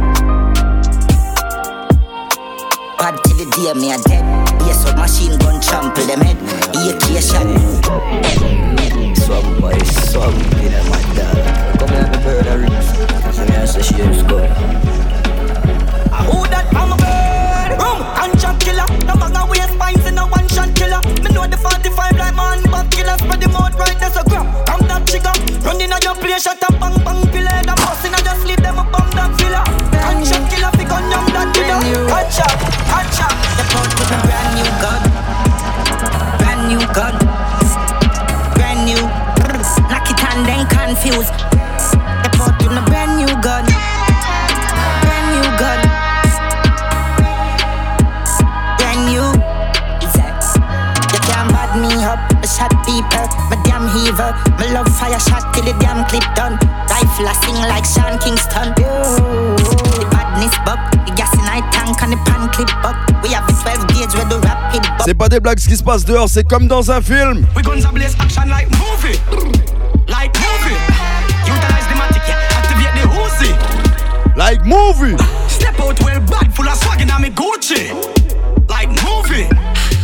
Bad 2.97 3.15
till 3.23 3.37
the 3.37 3.45
day 3.55 3.73
me 3.79 3.91
a 3.93 3.97
dead. 3.97 4.25
Yes, 4.65 4.83
what 4.85 4.97
machine 4.97 5.37
gun 5.39 5.61
trample 5.61 6.05
them 6.05 6.21
head. 6.21 6.37
AK 6.75 7.21
shot. 7.21 8.70
Swag 9.21 9.61
boy, 9.61 9.77
swag 10.09 10.33
in 10.65 10.73
a 10.73 10.81
mad 10.89 11.07
dog. 11.15 11.79
Come 11.79 11.89
here, 11.89 12.07
me 12.09 12.17
bird 12.23 12.47
a 12.47 12.57
rings. 12.57 12.87
So 13.35 13.45
me 13.45 13.53
ask 13.55 13.75
the 13.75 13.83
shears 13.83 14.23
go. 14.23 14.39
Who 16.25 16.37
that 16.49 16.65
I'm 16.73 16.89
a 16.89 16.97
bird? 16.97 17.71
Room, 17.77 18.01
contract 18.17 18.65
killer. 18.65 18.87
No 19.05 19.13
bag 19.21 19.37
of 19.37 19.49
waste 19.49 19.73
spines 19.73 20.05
in 20.07 20.17
a 20.17 20.25
one 20.25 20.47
shot 20.49 20.73
killer. 20.73 21.01
Me 21.21 21.29
know 21.29 21.45
the 21.45 21.57
45 21.57 22.17
like 22.17 22.35
man, 22.35 22.63
but 22.73 22.89
killer 22.89 23.17
spread 23.21 23.39
the 23.41 23.49
mouth 23.49 23.77
right 23.77 23.97
there's 23.99 24.17
a 24.17 24.23
grab. 24.25 24.49
I'm 24.67 24.81
that 24.89 25.05
trigger. 25.05 25.35
Running 25.61 25.93
on 25.93 26.01
your 26.01 26.15
place, 26.15 26.41
shut 26.41 26.63
up, 26.63 26.73
bang 26.81 26.97
bang 27.05 27.21
pillar. 27.29 27.61
The 27.61 27.73
boss 27.77 28.01
in 28.01 28.17
a 28.17 28.19
just 28.25 28.43
leave 28.49 28.61
them 28.65 28.81
a 28.81 28.83
bomb 28.89 29.09
that 29.13 29.37
filler. 29.37 29.63
Contract 30.01 30.45
killer, 30.49 30.71
fi 30.73 30.83
gun 30.89 31.05
young 31.13 31.29
that 31.29 31.53
killer. 31.53 31.77
Contract, 32.09 32.57
contract. 32.89 33.11
Step 33.21 33.29
out 33.37 33.50
heaver. 54.31 54.55
My 54.57 54.71
love 54.71 54.87
fire 54.97 55.19
shot 55.19 55.53
till 55.53 55.63
the 55.63 55.73
damn 55.79 56.07
clip 56.07 56.23
done. 56.35 56.57
Rifle 56.89 57.27
I 57.27 57.33
sing 57.43 57.55
like 57.67 57.85
Sean 57.85 58.17
Kingston. 58.19 58.73
The 58.75 60.07
badness 60.11 60.55
buck. 60.65 60.79
The 61.05 61.13
gas 61.15 61.33
in 61.33 61.47
I 61.47 61.61
tank 61.71 62.01
and 62.01 62.13
the 62.13 62.17
pan 62.25 62.49
clip 62.49 62.69
up. 62.83 62.95
We 63.23 63.29
have 63.33 63.47
a 63.47 63.53
12 63.53 63.87
gauge 63.87 64.13
with 64.15 64.29
the 64.29 64.39
rapid 64.39 64.81
buck. 64.81 65.05
C'est 65.05 65.13
pas 65.13 65.29
des 65.29 65.39
blagues 65.39 65.59
ce 65.59 65.67
qui 65.67 65.77
se 65.77 65.83
passe 65.83 66.05
dehors, 66.05 66.29
c'est 66.29 66.43
comme 66.43 66.67
dans 66.67 66.91
un 66.91 67.01
film. 67.01 67.45
We 67.55 67.63
guns 67.63 67.85
a 67.85 67.91
blaze 67.91 68.15
action 68.19 68.47
like 68.49 68.69
movie. 68.71 69.19
Like 70.07 70.33
movie. 70.39 70.77
Utilize 71.45 71.87
the 71.87 71.95
matic, 71.95 72.27
yeah. 72.27 72.57
Activate 72.57 72.93
the 72.99 73.07
Uzi. 73.19 73.51
Like 74.35 74.65
movie. 74.65 75.17
Step 75.47 75.79
out 75.79 75.99
well 76.03 76.19
bad, 76.21 76.53
full 76.53 76.67
of 76.67 76.75
swag 76.77 77.01
in 77.01 77.07
me 77.21 77.29
Gucci. 77.29 77.91
Like 78.69 78.89
movie. 79.03 79.47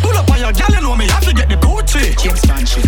Pull 0.02 0.16
up 0.16 0.30
on 0.30 0.40
your 0.40 0.52
gal, 0.52 0.70
you 0.70 0.82
know 0.82 0.96
me, 0.96 1.08
have 1.08 1.26
to 1.26 1.34
get 1.34 1.50
the 1.50 1.56
Gucci. 1.56 2.14
A 2.14 2.30
movie. 2.30 2.87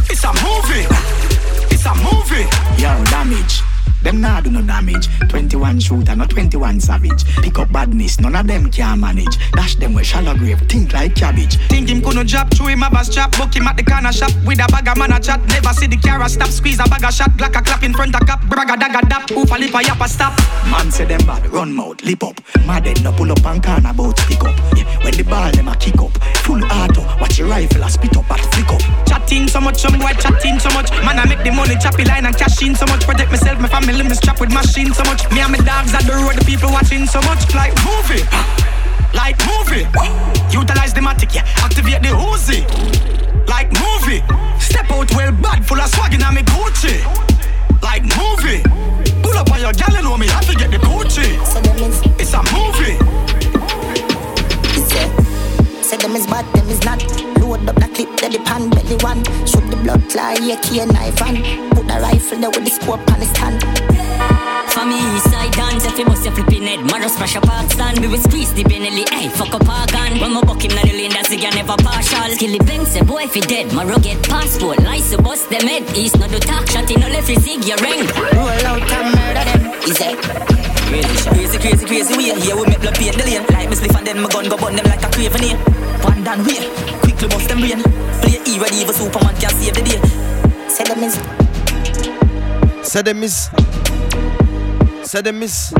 Them 4.09 4.21
nah 4.21 4.41
do 4.41 4.49
no 4.49 4.63
damage. 4.63 5.07
21 5.29 5.79
shooter, 5.79 6.15
not 6.15 6.31
21 6.31 6.79
savage. 6.79 7.23
Pick 7.43 7.59
up 7.59 7.71
badness, 7.71 8.19
none 8.19 8.35
of 8.35 8.47
them 8.47 8.71
can 8.71 8.99
manage. 8.99 9.37
Dash 9.51 9.75
them 9.75 9.93
with 9.93 10.07
shallow 10.07 10.35
grave, 10.35 10.59
think 10.61 10.93
like 10.93 11.13
cabbage. 11.13 11.57
Think 11.67 11.89
him 11.89 12.01
couldn't 12.01 12.27
drop, 12.27 12.49
through 12.51 12.69
him 12.69 12.81
a 12.81 13.05
strap. 13.05 13.37
Book 13.37 13.55
him 13.55 13.67
at 13.67 13.77
the 13.77 13.83
corner 13.83 14.11
shop 14.11 14.31
with 14.47 14.57
a 14.57 14.67
bag 14.71 14.87
of 14.87 14.97
man 14.97 15.11
a 15.11 15.19
chat. 15.19 15.39
Never 15.49 15.73
see 15.73 15.85
the 15.85 15.97
car 15.97 16.27
stop, 16.27 16.49
squeeze 16.49 16.79
a 16.79 16.85
bag 16.85 17.05
of 17.05 17.13
shot. 17.13 17.37
Black 17.37 17.55
a 17.55 17.61
clap 17.61 17.83
in 17.83 17.93
front 17.93 18.15
of 18.15 18.25
cap, 18.25 18.41
bragga 18.49 18.81
dagga 18.81 19.07
dap. 19.07 19.29
Oof 19.29 19.51
a 19.51 19.59
lip 19.59 19.75
a 19.75 19.83
yap 19.83 20.01
a 20.01 20.09
stop. 20.09 20.33
Man 20.65 20.89
say 20.89 21.05
them 21.05 21.21
bad, 21.27 21.45
run 21.53 21.75
mouth, 21.75 22.01
lip 22.01 22.23
up. 22.23 22.41
Mad 22.65 22.87
head 22.87 23.03
no 23.03 23.11
pull 23.11 23.31
up 23.31 23.45
and 23.45 23.63
corner 23.63 23.93
bout 23.93 24.17
pick 24.25 24.43
up. 24.43 24.57
Yeah, 24.75 24.89
when 25.05 25.13
the 25.13 25.21
ball 25.21 25.51
them 25.51 25.67
a 25.67 25.75
kick 25.75 26.01
up. 26.01 26.17
Full 26.49 26.65
auto, 26.65 27.05
watch 27.21 27.37
your 27.37 27.47
rifle 27.47 27.83
a 27.83 27.89
spit 27.91 28.17
up 28.17 28.31
at 28.31 28.41
flick 28.55 28.73
up. 28.73 28.81
Chatting 29.05 29.47
so 29.47 29.61
much, 29.61 29.77
some 29.77 29.99
boy 29.99 30.17
chatting 30.17 30.57
so 30.57 30.73
much. 30.73 30.89
Man 31.05 31.19
I 31.19 31.29
make 31.29 31.43
the 31.43 31.51
money 31.51 31.77
choppy 31.77 32.05
line 32.05 32.25
and 32.25 32.35
cash 32.35 32.59
in 32.63 32.73
so 32.73 32.87
much. 32.87 33.05
Protect 33.05 33.29
myself, 33.29 33.59
my 33.59 33.67
family, 33.67 33.98
me 34.07 34.15
strap 34.15 34.39
with 34.39 34.53
machine 34.53 34.93
so 34.93 35.03
much. 35.03 35.29
Me 35.31 35.41
and 35.41 35.51
my 35.51 35.57
dogs 35.59 35.93
at 35.93 36.03
the 36.05 36.13
road, 36.13 36.35
the 36.35 36.45
people 36.45 36.69
watching 36.69 37.05
so 37.05 37.19
much. 37.21 37.53
Like 37.55 37.73
movie, 37.83 38.23
like 39.13 39.35
movie. 39.49 39.83
Utilize 40.53 40.93
the 40.93 41.01
matic, 41.01 41.33
yeah. 41.33 41.43
Activate 41.57 42.01
the 42.01 42.13
Uzi. 42.13 42.63
Like 43.47 43.71
movie. 43.73 44.21
Step 44.59 44.91
out 44.91 45.09
well 45.15 45.31
bad, 45.31 45.65
full 45.65 45.79
of 45.79 45.89
swag 45.89 46.13
in 46.13 46.21
me 46.33 46.43
Gucci. 46.43 47.01
Like 47.81 48.03
movie. 48.03 48.61
Pull 49.23 49.37
up 49.37 49.51
on 49.51 49.59
your 49.59 49.73
gal, 49.73 49.95
you 49.95 50.03
know 50.03 50.17
me, 50.17 50.27
have 50.27 50.45
to 50.45 50.55
get 50.55 50.71
the 50.71 50.77
Gucci. 50.77 51.27
It's 52.19 52.33
a 52.33 52.43
movie. 52.53 53.08
Them 56.09 56.17
is 56.17 56.25
bad, 56.25 56.45
them 56.57 56.67
is 56.73 56.81
not. 56.81 57.05
Load 57.37 57.69
up 57.69 57.77
the 57.77 57.85
clip, 57.93 58.09
then 58.17 58.31
the 58.33 58.41
pan 58.41 58.65
belly 58.73 58.97
one. 59.05 59.21
Shoot 59.45 59.61
the 59.69 59.77
blood 59.77 60.01
fly, 60.09 60.33
AK 60.41 60.89
knife 60.89 61.21
and 61.21 61.37
put 61.69 61.85
the 61.85 62.01
rifle 62.01 62.39
there 62.41 62.49
with 62.49 62.65
the 62.65 62.73
scope 62.73 63.05
on 63.13 63.21
the 63.21 63.29
stand. 63.29 63.61
For 64.73 64.89
me, 64.89 64.97
side 65.29 65.53
dance, 65.53 65.85
if 65.85 65.99
you 66.01 66.05
bust 66.09 66.25
your 66.25 66.33
flipping 66.33 66.65
head, 66.65 66.81
Maros 66.89 67.13
smash 67.13 67.35
a 67.35 67.41
park 67.41 67.69
stand, 67.69 67.99
we 68.01 68.07
will 68.07 68.17
squeeze 68.17 68.51
the 68.57 68.63
Benelli, 68.63 69.05
hey, 69.13 69.29
fuck 69.29 69.53
up 69.53 69.69
our 69.69 69.85
gun. 69.93 70.17
When 70.17 70.33
my 70.33 70.41
buck 70.41 70.65
him 70.65 70.73
na 70.73 70.81
the 70.81 70.97
lane, 70.97 71.13
that's 71.13 71.29
again 71.29 71.53
never 71.53 71.77
partial. 71.77 72.33
Skillibeng, 72.33 72.89
say 72.89 73.05
boy, 73.05 73.29
if 73.29 73.35
he 73.37 73.41
dead, 73.41 73.71
Maro 73.77 73.99
get 74.01 74.17
passport, 74.25 74.81
lice, 74.81 75.13
bust 75.21 75.47
them 75.53 75.69
head, 75.69 75.85
east, 75.93 76.17
not 76.17 76.33
the 76.33 76.41
talk, 76.41 76.65
shot 76.73 76.89
in, 76.89 77.05
left, 77.05 77.29
you 77.29 77.37
zig, 77.37 77.61
your 77.69 77.77
ring. 77.85 78.09
Roll 78.33 78.65
out 78.65 78.81
and 78.81 79.13
murder 79.13 79.45
them, 79.45 79.61
easy. 79.85 80.17
Really 80.89 81.05
crazy, 81.21 81.57
crazy, 81.61 81.85
crazy 81.85 82.17
way. 82.17 82.33
Here 82.41 82.57
we 82.57 82.65
make 82.65 82.81
blood 82.81 82.97
paint 82.97 83.13
the 83.13 83.29
lane. 83.29 83.45
Like 83.53 83.69
me 83.69 83.77
spliff 83.77 83.93
and 83.93 84.07
then 84.07 84.17
my 84.25 84.29
gun 84.33 84.49
go 84.49 84.57
burn 84.57 84.73
them 84.73 84.89
like 84.89 85.05
a 85.05 85.09
craven 85.13 85.78
here. 85.99 86.09
One 86.09 86.23
down 86.23 86.45
way, 86.45 86.69
quickly 87.01 87.27
bust 87.27 87.49
them 87.49 87.59
brain. 87.59 87.81
Play 88.21 88.39
E 88.45 88.59
ready, 88.59 88.85
Superman 88.91 89.35
can 89.35 89.49
save 89.49 89.73
the 89.73 89.81
day. 89.81 89.99
Say 90.69 90.83
them 90.83 91.03
is, 91.03 91.19
C'est 92.83 93.03
des 93.03 93.13
miss. 93.13 93.49
C'est 95.03 95.21
des 95.23 95.31
miss. 95.31 95.73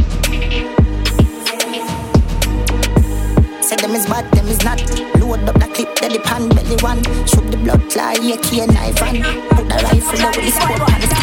say 3.62 3.76
them 3.76 3.96
is 3.96 4.06
bad, 4.08 4.26
them 4.32 4.48
is 4.48 4.64
not. 4.64 4.80
Load 5.20 5.48
up 5.48 5.60
the 5.60 5.68
clip, 5.74 5.96
then 5.96 6.14
the 6.14 6.20
pan 6.20 6.50
belly 6.50 6.76
one. 6.82 7.04
Shoot 7.26 7.50
the 7.52 7.58
blood 7.58 7.92
fly, 7.92 8.14
AK 8.14 8.68
knife 8.68 9.02
and 9.04 9.24
put 9.50 9.68
the 9.70 9.76
rifle 9.84 10.18
there 10.18 10.32
with 10.36 10.46
the 10.46 10.52
scope 10.52 11.19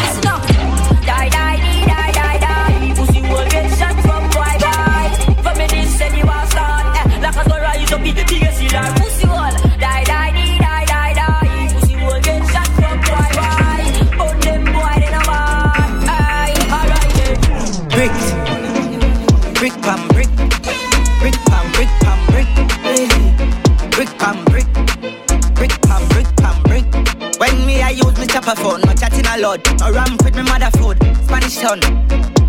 When 27.37 27.65
me 27.67 27.81
I 27.81 27.91
use 27.91 28.17
me 28.17 28.25
chopper 28.25 28.55
phone, 28.55 28.81
no 28.81 28.93
chatting 28.93 29.25
a 29.27 29.37
lot, 29.37 29.61
no 29.79 29.91
ram 29.91 30.17
with 30.23 30.35
me 30.35 30.41
mother 30.43 30.71
food, 30.77 30.97
Spanish 31.23 31.57
town, 31.57 31.79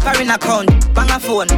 foreign 0.00 0.30
account, 0.30 0.94
bang 0.94 1.10
a 1.10 1.20
phone, 1.20 1.48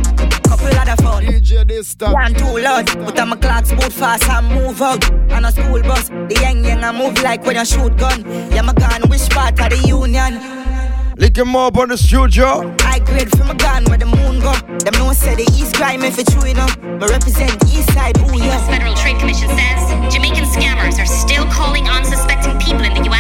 couple 0.43 0.66
other 0.66 0.97
phone. 1.03 1.23
DJ 1.23 1.66
this 1.66 1.95
time. 1.95 2.12
One 2.12 2.35
too 2.35 2.59
loud, 2.59 2.88
put 2.88 3.19
on 3.21 3.29
my 3.29 3.37
clocks, 3.37 3.71
boot 3.71 3.93
fast 3.93 4.29
and 4.29 4.49
move 4.49 4.83
out. 4.83 5.09
On 5.31 5.45
a 5.45 5.53
school 5.53 5.81
bus, 5.83 6.09
the 6.09 6.38
young 6.43 6.64
young 6.64 6.83
I 6.83 6.90
move 6.90 7.23
like 7.23 7.45
when 7.47 7.57
I 7.57 7.62
shoot 7.62 7.97
gun. 7.97 8.25
Yeah, 8.51 8.63
my 8.63 8.75
gun, 8.75 9.02
which 9.09 9.29
part 9.31 9.61
of 9.61 9.71
the 9.71 9.87
union? 9.87 10.61
Lick 11.21 11.37
him 11.37 11.54
up 11.54 11.77
on 11.77 11.90
the 11.90 11.98
studio. 11.98 12.75
I 12.81 12.98
grade 12.98 13.31
from 13.37 13.50
a 13.50 13.54
gun 13.54 13.85
where 13.85 13.98
the 13.98 14.07
moon 14.07 14.40
go. 14.40 14.57
Them 14.81 14.94
no 14.96 15.13
say 15.13 15.35
the 15.35 15.44
east 15.52 15.77
crime 15.77 16.02
if 16.02 16.19
it's 16.19 16.33
true 16.33 16.48
enough. 16.48 16.81
But 16.81 17.11
represent 17.11 17.63
east 17.69 17.92
side, 17.92 18.17
ooh 18.25 18.40
yeah. 18.40 18.57
U.S. 18.57 18.67
Federal 18.67 18.94
Trade 18.94 19.21
Commission 19.21 19.48
says 19.52 19.81
Jamaican 20.09 20.48
scammers 20.48 20.96
are 20.98 21.04
still 21.04 21.44
calling 21.52 21.87
unsuspecting 21.87 22.59
people 22.59 22.81
in 22.88 22.94
the 22.94 23.04
U.S., 23.04 23.19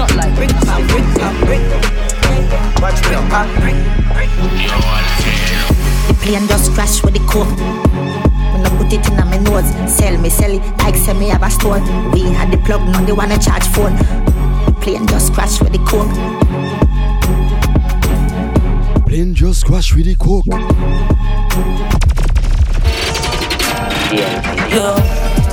not 0.00 0.16
like 0.16 0.34
brick 0.34 0.48
pam 0.48 0.86
brick 0.86 1.04
pam 1.20 1.36
brick. 1.44 1.60
Watch 2.80 3.02
brick 3.04 3.20
pam 3.28 3.48
brick. 3.60 3.76
The 6.08 6.14
plane 6.22 6.48
just 6.48 6.72
crash 6.72 7.04
with 7.04 7.12
the 7.12 7.20
coke. 7.28 7.52
When 8.52 8.64
I 8.64 8.70
put 8.78 8.90
it 8.94 9.06
in 9.06 9.16
my 9.16 9.36
nose, 9.36 9.68
sell 9.94 10.16
me, 10.16 10.30
sell 10.30 10.52
it 10.52 10.62
like 10.78 10.96
sell 10.96 11.14
me 11.14 11.28
have 11.28 11.42
a 11.42 11.50
store. 11.50 11.80
We 12.12 12.22
had 12.32 12.50
the 12.50 12.56
plug, 12.64 12.80
now 12.88 13.04
they 13.04 13.12
wanna 13.12 13.38
charge 13.38 13.66
phone. 13.68 13.94
The 14.64 14.74
plane 14.80 15.06
just 15.06 15.34
crash 15.34 15.60
with 15.60 15.72
the 15.72 15.80
coke. 15.84 16.08
Plane 19.06 19.34
just 19.34 19.60
squash 19.60 19.94
with 19.94 20.06
the 20.06 20.14
coke. 20.16 20.46
Yeah, 24.16 24.74
Yo, 24.74 24.96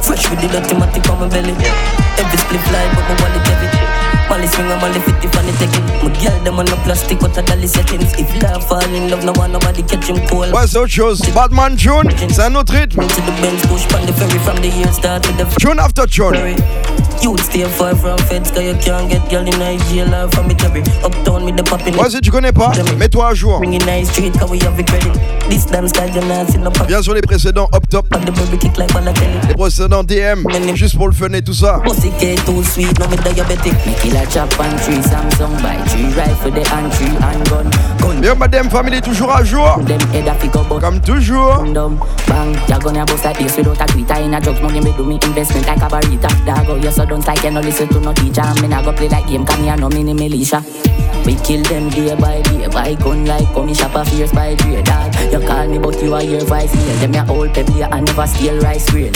fresh 0.04 0.30
with 0.30 0.40
the 0.40 0.48
dirty 0.48 0.76
matic 0.76 1.12
on 1.12 1.20
my 1.20 1.28
belly. 1.28 1.52
Every 1.52 2.38
split 2.38 2.62
fly, 2.62 2.88
but 2.96 3.04
my 3.10 3.16
wallet 3.22 3.46
heavy. 3.46 3.97
Molly 4.30 4.48
swing 4.48 4.72
and 4.72 4.82
Molly 4.82 5.00
50 5.00 5.28
funny 5.30 5.52
take 5.54 5.70
it. 5.74 6.04
My 6.04 6.10
girl 6.22 6.44
them 6.44 6.60
on 6.60 6.66
the 6.66 6.76
plastic, 6.84 7.22
what 7.22 7.38
a 7.38 7.42
dolly 7.42 7.68
settings. 7.68 8.14
If 8.20 8.30
love 8.44 8.68
fall 8.68 8.84
in 8.84 9.10
love, 9.10 9.24
no 9.24 9.34
one 9.34 9.52
nobody 9.52 9.84
catch 9.84 10.08
him 10.10 10.20
cold. 10.28 10.54
Ouais, 10.54 10.68
c'est 10.68 10.78
autre 10.78 10.92
chose. 10.92 11.22
Badman 11.34 11.76
Tune, 11.76 12.10
c'est 12.30 12.42
un 12.42 12.56
autre 12.56 12.74
rythme. 12.74 13.02
To 13.08 13.22
the 13.22 13.42
Benz 13.42 13.62
push 13.68 13.88
pan 13.88 14.06
the 14.06 14.14
ferry 14.14 14.40
from 14.40 14.58
the 14.62 14.70
year 14.70 14.92
start 14.92 15.24
to 15.24 15.32
the 15.34 15.46
Tune 15.60 15.80
after 15.80 16.06
tune. 16.06 16.56
Vas-y, 22.02 22.22
tu 22.22 22.32
connais 22.32 22.52
pas, 22.52 22.72
mets-toi 22.98 23.30
à 23.30 23.34
jour. 23.34 23.60
Bien 26.88 27.02
sûr, 27.02 27.14
les 27.14 27.22
précédents 27.22 27.68
Hop 27.74 27.88
Top. 27.90 28.08
Les 29.48 29.56
précédents 29.56 30.04
DM, 30.04 30.44
juste 30.76 30.98
pour 30.98 31.08
le 31.08 31.14
fun 31.14 31.30
et 31.34 31.42
tout 31.42 31.54
ça. 31.54 31.80
Bien, 38.22 38.36
madame, 38.36 38.70
famille, 38.70 39.02
toujours 39.02 39.32
à 39.36 39.44
jour. 39.44 39.80
Comme 40.80 41.00
toujours. 41.02 41.64
Like 47.10 47.16
me 47.16 47.20
me 47.20 47.24
like 47.24 47.24
don't 47.24 47.28
like 47.28 47.44
you 47.44 47.52
no 47.52 47.62
listen 47.62 47.88
to 47.90 48.00
no 48.00 48.14
teacher. 48.14 48.62
Me 48.62 48.68
nah 48.68 48.82
go 48.82 48.92
play 48.94 49.08
like 49.08 49.28
game, 49.28 49.46
come 49.46 49.64
here, 49.64 49.78
no 49.78 49.90
mini 49.90 50.14
militia. 50.14 50.64
We 51.26 51.36
kill 51.36 51.64
them 51.64 51.90
day 51.90 52.16
by 52.16 52.42
day 52.42 52.68
Buy 52.68 52.96
gun 52.96 53.26
like 53.26 53.54
come 53.54 53.74
shop 53.74 53.96
a 53.96 54.06
fierce 54.06 54.32
by 54.32 54.56
day 54.56 54.82
Dog, 54.82 55.14
you 55.30 55.46
call 55.46 55.68
me 55.68 55.78
but 55.78 56.02
you 56.02 56.14
are 56.14 56.24
your 56.24 56.46
vice 56.46 56.74
mail 56.74 56.96
Them 57.00 57.14
your 57.14 57.30
old 57.30 57.54
pebble 57.54 57.84
and 57.84 58.06
never 58.06 58.26
steal 58.28 58.58
rice 58.60 58.90
real 58.94 59.12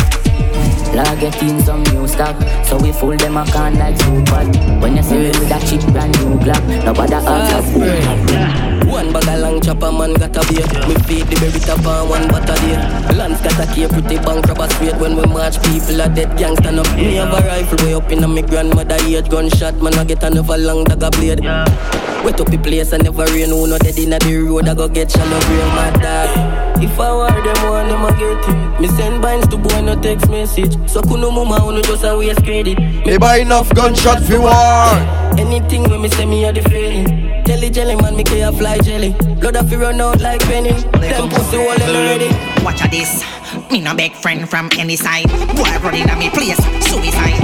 Log 0.93 1.19
get 1.21 1.41
in 1.41 1.61
some 1.61 1.83
new 1.83 2.05
stock 2.09 2.35
So 2.65 2.77
we 2.77 2.91
fool 2.91 3.15
them 3.15 3.37
a 3.37 3.45
can 3.45 3.79
like 3.79 3.97
super 3.97 4.43
When 4.81 4.97
you 4.97 5.03
see 5.03 5.19
me 5.19 5.29
with 5.29 5.51
a 5.51 5.59
cheap 5.65 5.81
brand 5.93 6.11
new 6.19 6.37
Glock 6.39 6.83
Nobody 6.83 7.13
ask 7.13 7.55
a 7.55 8.90
One 9.01 9.13
bag 9.13 9.29
of 9.29 9.39
long 9.41 9.59
chopper 9.61 9.91
man 9.91 10.13
got 10.13 10.37
a 10.37 10.45
beer 10.45 10.61
Me 10.85 10.93
feed 11.09 11.25
the 11.25 11.35
berry 11.41 11.57
top 11.57 11.81
on 11.89 12.07
one 12.07 12.27
butter 12.29 12.53
day 12.61 12.77
Lance 13.17 13.41
got 13.41 13.57
a 13.57 13.65
key 13.73 13.87
pretty 13.89 14.21
bank 14.21 14.45
rubber 14.45 14.69
straight 14.77 14.93
When 15.01 15.17
we 15.17 15.25
march 15.25 15.57
people 15.65 15.97
are 15.99 16.07
dead 16.07 16.29
gangsta 16.37 16.69
up. 16.77 16.85
Me 16.95 17.15
have 17.15 17.33
a 17.33 17.41
rifle 17.47 17.83
way 17.83 17.95
up 17.95 18.11
in 18.11 18.23
a 18.23 18.27
me 18.27 18.43
grandmother 18.43 19.01
age. 19.01 19.27
Gunshot 19.27 19.81
man 19.81 19.95
I 19.95 20.03
get 20.03 20.21
another 20.21 20.55
long 20.55 20.83
dagger 20.83 21.09
blade. 21.17 21.41
Wet 21.41 22.39
up 22.39 22.45
the 22.53 22.59
place 22.61 22.93
and 22.93 23.03
never 23.03 23.25
rain. 23.25 23.49
Who 23.49 23.65
no 23.65 23.79
dead 23.79 23.97
inna 23.97 24.19
the 24.19 24.37
road 24.37 24.69
I 24.69 24.75
go 24.75 24.87
get 24.87 25.09
shallow 25.09 25.41
real 25.49 25.69
mad. 25.73 25.97
Dog 25.97 26.83
If 26.83 26.99
I 26.99 27.11
war 27.11 27.33
them 27.33 27.61
one 27.73 27.87
them 27.89 28.05
a 28.05 28.11
get 28.13 28.37
it. 28.53 28.81
Me 28.81 28.87
send 28.87 29.19
binds 29.19 29.47
to 29.47 29.57
boy 29.57 29.81
no 29.81 29.99
text 29.99 30.29
message. 30.29 30.77
So 30.87 31.01
kuno 31.01 31.31
mama 31.31 31.59
who 31.59 31.81
just 31.81 32.03
a 32.03 32.15
waste 32.15 32.43
credit. 32.43 32.77
Me 32.77 33.17
buy 33.17 33.37
enough 33.37 33.73
gunshot 33.73 34.21
for 34.21 34.41
war. 34.41 34.93
Anything 35.41 35.89
when 35.89 36.03
me 36.03 36.09
say 36.09 36.27
me 36.27 36.45
a 36.45 36.53
the 36.53 36.61
feeling 36.69 37.20
Jelly 37.61 37.73
jelly 37.73 37.95
man 37.97 38.15
me 38.15 38.23
care 38.23 38.51
fly 38.51 38.79
jelly 38.79 39.13
Blood 39.39 39.55
a 39.55 39.63
fi 39.63 39.75
run 39.75 40.01
out 40.01 40.19
like 40.19 40.41
penny 40.41 40.71
Them 40.71 41.29
pussy 41.29 41.57
all 41.57 41.77
them 41.77 41.93
ready 41.93 42.25
Watch 42.65 42.83
a 42.83 42.87
this. 42.89 43.23
Me 43.69 43.79
no 43.79 43.93
beg 43.93 44.13
friend 44.13 44.49
from 44.49 44.67
any 44.79 44.95
side. 44.95 45.27
Boy 45.55 45.69
running 45.83 46.09
at 46.09 46.17
me 46.17 46.31
place, 46.31 46.57
suicide. 46.89 47.37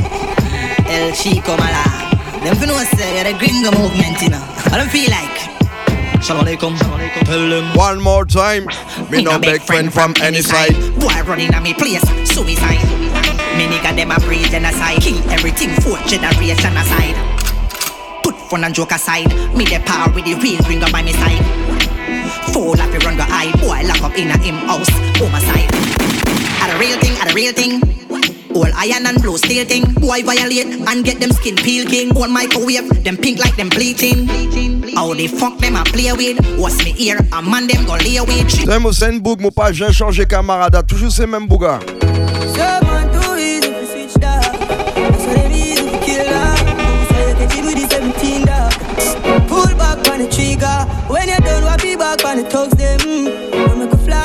El 0.90 1.14
Chico 1.14 1.56
Mala. 1.56 1.86
Them 2.44 2.56
fi 2.56 2.66
know 2.66 2.78
say 2.98 3.14
you're 3.14 3.32
the 3.32 3.38
gringo 3.38 3.70
movement, 3.78 4.20
you 4.20 4.30
know. 4.30 4.42
I 4.74 4.78
don't 4.78 4.90
feel 4.90 5.12
like. 5.12 6.24
Shalom 6.24 6.46
alaikum. 6.46 6.74
Tell 7.26 7.50
them 7.50 7.76
one 7.76 8.02
more 8.02 8.26
time. 8.26 8.66
Me 9.12 9.24
no 9.24 9.38
beg 9.38 9.62
friend 9.62 9.94
from 9.94 10.16
any 10.24 10.42
side. 10.42 10.74
Boy 11.00 11.14
running 11.30 11.54
at 11.54 11.62
me 11.62 11.76
place, 11.76 12.02
suicide. 12.28 12.82
Me 13.56 13.68
nigga 13.68 13.96
them 13.96 14.10
a 14.10 14.20
breed 14.22 14.50
genocide. 14.50 15.00
Kill 15.00 15.20
everything 15.30 15.70
for 15.82 15.96
generation 16.10 16.76
aside. 16.76 17.37
Fun 18.50 18.64
and 18.64 18.74
joke 18.74 18.94
aside. 18.94 19.28
Me 19.56 19.66
the 19.66 19.82
power 19.86 20.10
with 20.14 20.24
the 20.24 20.34
real 20.36 20.62
gringo 20.64 20.90
by 20.90 21.04
me 21.04 21.12
side. 21.12 21.44
Fool 22.54 22.80
up 22.80 22.94
run 23.04 23.18
the 23.18 23.26
eye. 23.28 23.52
Oh, 23.56 23.68
Boy 23.68 23.84
lock 23.88 24.02
up 24.04 24.18
in 24.18 24.32
a 24.32 24.38
him 24.38 24.56
house. 24.68 24.88
Oh, 25.20 25.28
Homicide. 25.28 25.68
Are 26.64 26.72
the 26.72 26.80
real 26.80 26.98
thing, 27.00 27.18
are 27.20 27.28
the 27.28 27.34
real 27.36 27.52
thing. 27.52 27.98
All 28.56 28.72
iron 28.76 29.06
and 29.06 29.22
blue 29.22 29.38
steel 29.38 29.66
thing. 29.66 29.84
Boy 29.96 30.24
violate 30.24 30.80
and 30.88 31.04
get 31.04 31.20
them 31.20 31.32
skin 31.32 31.56
peel 31.58 31.86
king. 31.86 32.16
All 32.16 32.30
microwave, 32.30 33.04
them 33.04 33.18
pink 33.18 33.40
like 33.40 33.58
them 33.58 33.68
bleaching. 33.68 34.28
How 34.96 35.14
the 35.14 35.28
fuck 35.28 35.58
them 35.60 35.76
a 35.76 35.84
play 35.84 36.14
with? 36.14 36.40
What's 36.58 36.78
me 36.86 36.92
here? 36.92 37.20
A 37.34 37.42
man 37.42 37.68
them 37.68 37.86
go 37.86 37.96
lay 37.96 38.20
with. 38.22 38.66
T'aimes 38.66 38.86
au 38.86 39.20
Book, 39.20 39.42
mon 39.42 39.52
pas, 39.52 39.74
j'ai 39.74 39.92
changé 39.92 40.26
camarade. 40.26 40.88
Toujours 40.88 41.12
ces 41.12 41.28
mêmes 41.28 41.48
bougas. 41.48 41.80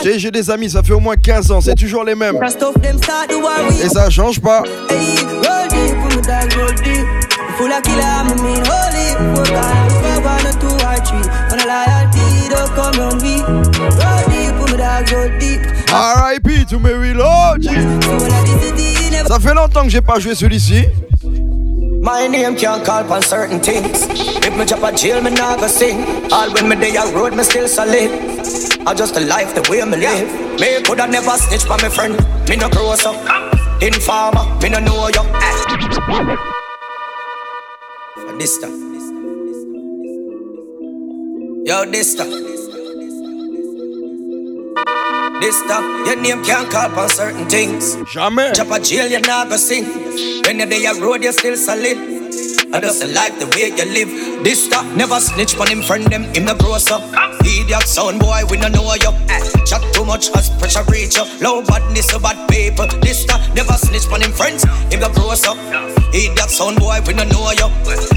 J'ai 0.04 0.30
des 0.30 0.50
amis, 0.50 0.70
ça 0.70 0.82
fait 0.82 0.92
au 0.92 1.00
moins 1.00 1.16
15 1.16 1.50
ans, 1.50 1.60
c'est 1.60 1.74
toujours 1.74 2.04
les 2.04 2.14
mêmes. 2.14 2.38
Et 3.82 3.88
ça 3.88 4.10
change 4.10 4.40
pas. 4.40 4.62
RIP 15.92 16.66
to 16.68 16.78
Mary 16.78 17.12
Lodge. 17.12 17.68
Ça 19.28 19.38
fait 19.38 19.54
longtemps 19.54 19.84
que 19.84 19.90
j'ai 19.90 20.00
pas 20.00 20.18
joué 20.18 20.34
celui-ci. 20.34 20.84
My 22.02 22.28
name 22.28 22.56
can't 22.56 22.84
call 22.84 23.04
certain 23.22 23.60
things. 23.60 24.21
If 24.44 24.58
me 24.58 24.64
drop 24.64 24.82
a 24.82 24.96
jail, 24.96 25.22
me 25.22 25.30
nah 25.30 25.56
go 25.56 25.66
sing. 25.68 26.04
All 26.32 26.52
when 26.52 26.68
me 26.68 26.76
day 26.76 26.96
on 26.96 27.14
road, 27.14 27.34
me 27.34 27.44
still 27.44 27.68
solid. 27.68 28.10
I 28.86 28.94
just 28.94 29.16
a 29.16 29.20
life 29.20 29.54
the 29.54 29.62
way 29.70 29.84
me 29.84 29.96
live. 29.96 30.60
Me 30.60 30.82
coulda 30.82 31.06
never 31.06 31.36
snitch 31.38 31.68
by 31.68 31.76
my 31.80 31.88
friend. 31.88 32.14
Me 32.48 32.56
no 32.56 32.68
gross 32.68 33.06
up. 33.06 33.14
Informer, 33.80 34.44
me 34.60 34.68
no 34.68 34.80
know 34.80 35.08
you. 35.08 35.22
For 38.14 38.36
this 38.38 38.54
stuff. 38.56 38.70
Yo, 41.64 41.84
this 41.90 42.12
stuff. 42.12 42.28
This 45.40 45.58
stuff, 45.58 45.84
your 46.06 46.16
name 46.16 46.44
can't 46.44 46.70
call 46.70 46.90
upon 46.90 47.08
certain 47.08 47.48
things. 47.48 47.96
Jamais. 48.12 48.54
Drop 48.54 48.70
a 48.70 48.80
jail, 48.80 49.08
you 49.08 49.20
nah 49.20 49.44
go 49.44 49.56
sing. 49.56 49.84
When 50.44 50.58
you're 50.58 50.66
there, 50.66 50.94
road, 51.00 51.22
you're 51.22 51.32
still 51.32 51.56
solid. 51.56 52.11
I 52.74 52.80
just 52.80 53.04
like 53.12 53.38
the 53.38 53.46
way 53.52 53.68
you 53.68 53.84
live. 53.84 54.44
This 54.44 54.64
stuff 54.64 54.86
never 54.96 55.20
snitch 55.20 55.58
on 55.58 55.68
him 55.68 55.82
friend 55.82 56.04
them 56.06 56.24
him 56.32 56.46
the 56.46 56.54
gross 56.54 56.90
up. 56.90 57.02
Idiot 57.44 57.86
sound 57.86 58.20
boy, 58.20 58.42
we 58.48 58.56
no 58.56 58.68
know 58.68 58.94
you. 58.94 59.12
Chat 59.66 59.82
too 59.92 60.06
much 60.06 60.30
as 60.34 60.48
pressure 60.56 60.82
reach 60.88 61.16
you. 61.16 61.24
Low 61.40 61.62
badness, 61.62 62.16
bad 62.16 62.48
paper. 62.48 62.86
This 63.02 63.22
stuff 63.22 63.42
never 63.54 63.74
snitch 63.74 64.08
on 64.08 64.22
him 64.22 64.32
friends 64.32 64.64
him 64.88 65.00
the 65.00 65.10
gross 65.12 65.44
up. 65.44 65.58
Idiot 66.14 66.48
sound 66.48 66.78
boy, 66.78 67.00
we 67.06 67.12
no 67.12 67.24
know 67.24 67.52
you. 67.52 67.68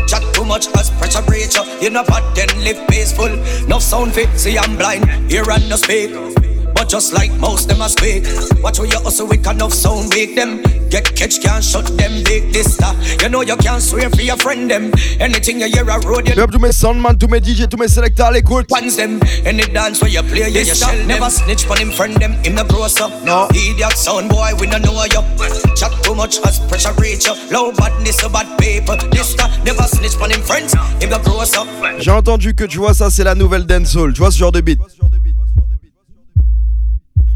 Chat 0.08 0.24
too 0.34 0.46
much 0.46 0.68
as 0.80 0.90
pressure 0.90 1.24
reach 1.28 1.56
you. 1.56 1.64
You 1.82 1.90
know 1.90 2.06
bad 2.06 2.24
then 2.34 2.48
live 2.64 2.80
peaceful. 2.88 3.36
No 3.68 3.80
sound 3.80 4.14
fit, 4.14 4.30
see 4.40 4.58
I'm 4.58 4.78
blind. 4.78 5.04
Hear 5.30 5.44
and 5.52 5.68
no 5.68 5.76
speak. 5.76 6.55
But 6.76 6.90
just 6.90 7.14
like 7.14 7.32
most 7.40 7.70
them 7.70 7.82
a 7.82 7.88
speak. 7.88 8.26
Watch 8.62 8.80
where 8.80 8.88
you 8.88 9.00
hustle 9.00 9.28
with 9.28 9.48
enough 9.48 9.74
sound 9.74 10.14
weak 10.14 10.36
them. 10.36 10.62
Get 10.90 11.16
catch 11.16 11.42
can't 11.42 11.64
shut 11.64 11.88
them 11.98 12.24
big 12.24 12.54
this 12.54 12.78
that 12.78 12.96
You 13.22 13.30
know 13.30 13.42
you 13.42 13.56
can't 13.58 13.82
swear 13.82 14.10
for 14.10 14.22
your 14.22 14.38
friend 14.38 14.70
them. 14.70 14.92
Anything 15.20 15.62
you 15.62 15.68
hear 15.68 15.90
a 15.90 16.00
road 16.06 16.28
you 16.28 16.36
Big 16.36 16.40
up 16.40 16.52
tous 16.52 16.60
mes 16.60 16.74
soundman, 16.74 17.18
tous 17.18 17.28
mes 17.28 17.40
DJ, 17.40 17.68
tous 17.70 17.78
mes 17.78 17.88
sélecteurs 17.88 18.28
à 18.28 18.32
l'écoute. 18.32 18.70
Ones 18.70 18.96
them. 18.98 19.20
Any 19.46 19.64
dance 19.74 20.02
where 20.02 20.12
you 20.12 20.22
play 20.24 20.50
you, 20.50 20.60
you 20.60 20.76
shell 20.76 20.96
Never 21.08 21.30
snitch 21.30 21.66
on 21.70 21.78
him 21.78 21.92
friend 21.92 22.14
them. 22.18 22.34
Him 22.44 22.56
the 22.56 22.66
gross 22.66 23.00
up. 23.00 23.12
No. 23.24 23.48
Idiot 23.52 23.98
sound 23.98 24.30
boy 24.30 24.52
we 24.60 24.68
no 24.68 24.78
know 24.78 25.04
you 25.06 25.24
Chat 25.76 25.92
too 26.04 26.14
much 26.14 26.40
as 26.46 26.60
pressure 26.68 26.94
reach 27.00 27.26
you 27.26 27.36
Low 27.52 27.72
badness 27.72 28.18
so 28.18 28.30
bad 28.30 28.48
paper. 28.60 28.98
This 29.12 29.34
that 29.36 29.64
Never 29.66 29.84
snitch 29.84 30.18
on 30.22 30.30
him 30.30 30.42
friends. 30.42 30.74
Him 31.02 31.10
the 31.10 31.20
gross 31.24 31.56
up. 31.56 31.68
J'ai 32.00 32.12
entendu 32.12 32.54
que 32.54 32.66
tu 32.66 32.78
vois 32.78 32.94
ça, 32.94 33.10
c'est 33.10 33.24
la 33.24 33.36
nouvelle 33.36 33.66
dancehall. 33.66 34.14
Tu 34.14 34.20
vois 34.20 34.32
ce 34.32 34.38
genre 34.38 34.52
de 34.52 34.62
beat? 34.62 34.80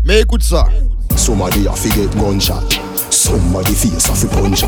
Mais 0.09 0.21
écoute 0.21 0.41
ça. 0.41 0.65
Somebody 1.15 1.67
a 1.67 1.73
fi 1.73 1.87
get 1.91 2.09
gunshot. 2.17 2.81
Somebody 3.11 3.75
face 3.75 4.09
a 4.09 4.15
fi 4.15 4.25
punch. 4.25 4.65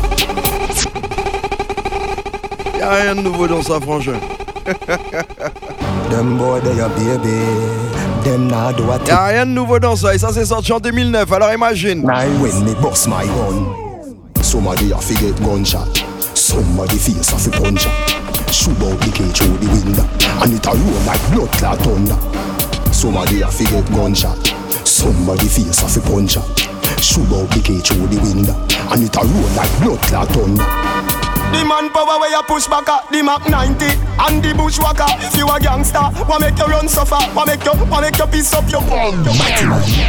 Y'a 2.78 2.90
rien 2.90 3.16
de 3.16 3.22
nouveau 3.22 3.48
dans 3.48 3.60
ça, 3.60 3.80
frangin. 3.80 4.20
Them 6.10 6.38
boy 6.38 6.60
they 6.60 6.78
a 6.78 6.88
baby. 6.90 7.42
Them 8.22 8.46
nah 8.46 8.70
do 8.70 8.88
a 8.92 8.98
thing. 9.00 9.08
Y'a 9.08 9.24
rien 9.24 9.46
de 9.46 9.50
nouveau 9.50 9.80
dans 9.80 9.96
ça, 9.96 10.14
et 10.14 10.18
ça 10.18 10.28
c'est 10.32 10.44
sorti 10.44 10.72
en 10.72 10.78
2009, 10.78 11.32
alors 11.32 11.52
imagine. 11.52 12.04
When 12.04 12.64
me 12.64 12.74
bust 12.80 13.08
my 13.08 13.26
gun. 13.26 14.14
Somebody 14.42 14.92
a 14.92 14.98
fi 14.98 15.14
get 15.16 15.34
gunshot. 15.42 16.04
Somebody 16.34 16.98
face 16.98 17.32
a 17.32 17.36
fi 17.36 17.50
punch. 17.50 17.88
Shoot 18.52 18.80
out 18.80 18.96
the 19.00 19.10
cage 19.10 19.38
through 19.38 19.58
the 19.58 19.66
window. 19.66 20.06
And 20.40 20.52
it 20.52 20.64
a 20.66 20.70
roll 20.70 21.02
like 21.04 21.20
blood 21.32 21.50
clot 21.58 21.80
thunder. 21.80 22.92
Somebody 22.92 23.40
a 23.42 23.48
fi 23.48 23.64
get 23.64 23.90
gunshot. 23.90 24.51
Somebody 25.02 25.48
face 25.48 25.96
a 25.96 26.00
puncher. 26.00 26.38
punch. 26.38 27.02
Shoot 27.02 27.26
out 27.32 27.50
the 27.50 27.60
cage 27.60 27.88
through 27.88 28.06
the 28.06 28.20
window. 28.22 28.54
And 28.94 29.02
it 29.02 29.16
a 29.16 29.26
roll 29.26 29.50
like 29.56 29.82
blood 29.82 30.00
clot 30.02 30.28
thunder. 30.28 31.21
The 31.52 31.64
manpower 31.68 32.18
where 32.18 32.30
you 32.30 32.42
push 32.48 32.66
back 32.66 32.88
at 32.88 33.08
the 33.12 33.22
Mac 33.22 33.44
90 33.48 33.84
and 33.84 34.42
the 34.42 34.56
bushwhacker. 34.56 35.04
If 35.20 35.36
you 35.36 35.46
a 35.46 35.60
gangster, 35.60 36.00
what 36.24 36.40
make 36.40 36.56
you 36.56 36.64
run 36.64 36.88
suffer? 36.88 37.20
What 37.36 37.46
make 37.46 37.64
you, 37.64 37.72
what 37.92 38.00
make 38.00 38.16
you 38.16 38.26
piece 38.26 38.52
up 38.54 38.64
your 38.72 38.80
bum? 38.80 39.20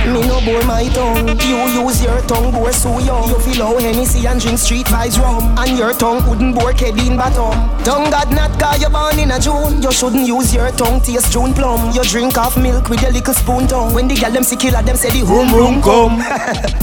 Me 0.07 0.23
no 0.23 0.39
bore 0.47 0.63
my 0.63 0.87
tongue. 0.95 1.27
You 1.43 1.83
use 1.83 2.01
your 2.01 2.21
tongue, 2.31 2.51
boy, 2.51 2.71
so 2.71 2.99
young. 2.99 3.27
You 3.27 3.37
feel 3.39 3.67
how 3.67 3.77
Hennessy 3.77 4.25
and 4.25 4.39
drink 4.39 4.57
street 4.57 4.87
vibes 4.87 5.19
rum. 5.19 5.55
And 5.59 5.77
your 5.77 5.93
tongue 5.93 6.23
wouldn't 6.29 6.55
bore 6.55 6.71
Kedin 6.71 7.17
bottom. 7.17 7.51
Tongue 7.83 8.09
God 8.09 8.31
not 8.31 8.57
cause 8.59 8.81
you 8.81 8.89
born 8.89 9.19
in 9.19 9.31
a 9.31 9.39
June. 9.39 9.81
You 9.81 9.91
shouldn't 9.91 10.25
use 10.25 10.53
your 10.53 10.71
tongue 10.71 11.01
taste 11.01 11.31
June 11.31 11.53
plum. 11.53 11.91
You 11.93 12.03
drink 12.03 12.37
off 12.37 12.55
milk 12.57 12.89
with 12.89 13.01
your 13.01 13.11
little 13.11 13.33
spoon 13.33 13.67
tongue. 13.67 13.93
When 13.93 14.07
the 14.07 14.15
gal 14.15 14.31
them 14.31 14.43
see 14.43 14.55
killer, 14.55 14.81
them 14.81 14.95
say 14.95 15.11
the 15.11 15.25
home 15.25 15.53
room 15.53 15.81
come. 15.81 16.23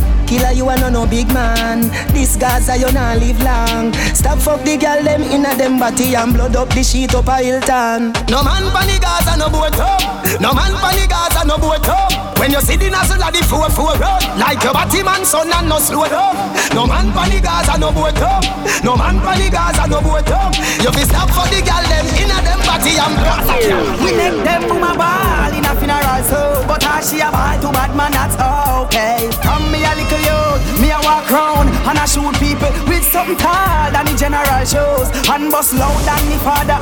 Killer, 0.30 0.52
you 0.52 0.68
are 0.68 0.78
no 0.78 0.88
no 0.88 1.06
big 1.10 1.26
man. 1.34 1.90
This 2.14 2.36
Gaza, 2.36 2.78
you 2.78 2.86
not 2.92 3.18
live 3.18 3.42
long. 3.42 3.92
Stop 4.14 4.38
fuck 4.38 4.62
the 4.62 4.76
girl 4.76 5.02
them 5.02 5.22
inna 5.26 5.56
them 5.58 5.76
body 5.76 6.14
and 6.14 6.32
blood 6.32 6.54
up 6.54 6.68
the 6.70 6.84
sheet 6.84 7.12
up 7.16 7.26
a 7.26 7.42
Hilton. 7.42 8.14
No 8.30 8.38
man 8.46 8.62
pan 8.70 8.86
the 8.86 8.94
Gaza, 9.02 9.34
no 9.34 9.50
boat 9.50 9.74
up. 9.74 9.98
No 10.38 10.54
man 10.54 10.70
pan 10.78 10.94
the 10.94 11.06
Gaza, 11.10 11.42
no 11.42 11.58
boat 11.58 11.82
up. 11.82 12.38
When 12.38 12.52
you 12.52 12.60
see 12.62 12.76
the 12.76 12.90
nozzle 12.94 13.18
of 13.18 13.34
the 13.34 13.42
four 13.42 13.66
four 13.74 13.90
road, 13.98 14.22
like 14.38 14.62
your 14.62 14.72
body 14.72 15.02
man 15.02 15.26
son 15.26 15.50
and 15.50 15.66
no 15.68 15.82
slow 15.82 16.06
up. 16.06 16.38
No 16.78 16.86
man 16.86 17.10
pan 17.10 17.26
the 17.34 17.42
Gaza, 17.42 17.74
no 17.74 17.90
boat 17.90 18.22
up. 18.22 18.46
No 18.86 18.94
man 18.94 19.18
pan 19.18 19.34
the 19.34 19.50
Gaza, 19.50 19.90
no 19.90 19.98
boat 19.98 20.30
up. 20.30 20.54
You 20.78 20.94
fi 20.94 21.10
stop 21.10 21.26
for 21.34 21.42
the 21.50 21.58
girl 21.58 21.82
them 21.90 22.06
inna 22.22 22.38
them 22.46 22.62
body 22.62 23.02
and 23.02 23.18
blood. 23.18 23.50
up. 23.50 23.98
We 23.98 24.14
make 24.14 24.38
them 24.46 24.78
a 24.78 24.94
ball 24.94 25.50
in 25.58 25.66
a 25.66 25.74
funeral 25.74 26.22
so 26.24 26.64
But 26.70 26.82
how 26.82 27.00
she 27.02 27.18
a 27.18 27.30
ball 27.30 27.58
to 27.60 27.68
bad 27.74 27.92
man 27.94 28.12
that's 28.12 28.36
okay 28.38 29.28
Come 29.42 29.70
me 29.70 29.84
a 29.84 29.99
little 30.00 30.22
youth, 30.24 30.80
me 30.80 30.88
a 30.90 30.98
walk 31.04 31.28
round 31.28 31.68
And 31.84 31.98
I 31.98 32.04
shoot 32.08 32.32
people 32.40 32.72
with 32.88 33.04
something 33.04 33.36
tall 33.36 33.92
than 33.92 34.08
the 34.08 34.14
general 34.16 34.64
shows 34.64 35.12
And 35.28 35.52
bust 35.52 35.74
loud 35.76 36.00
than 36.08 36.22
the 36.32 36.38
father 36.40 36.78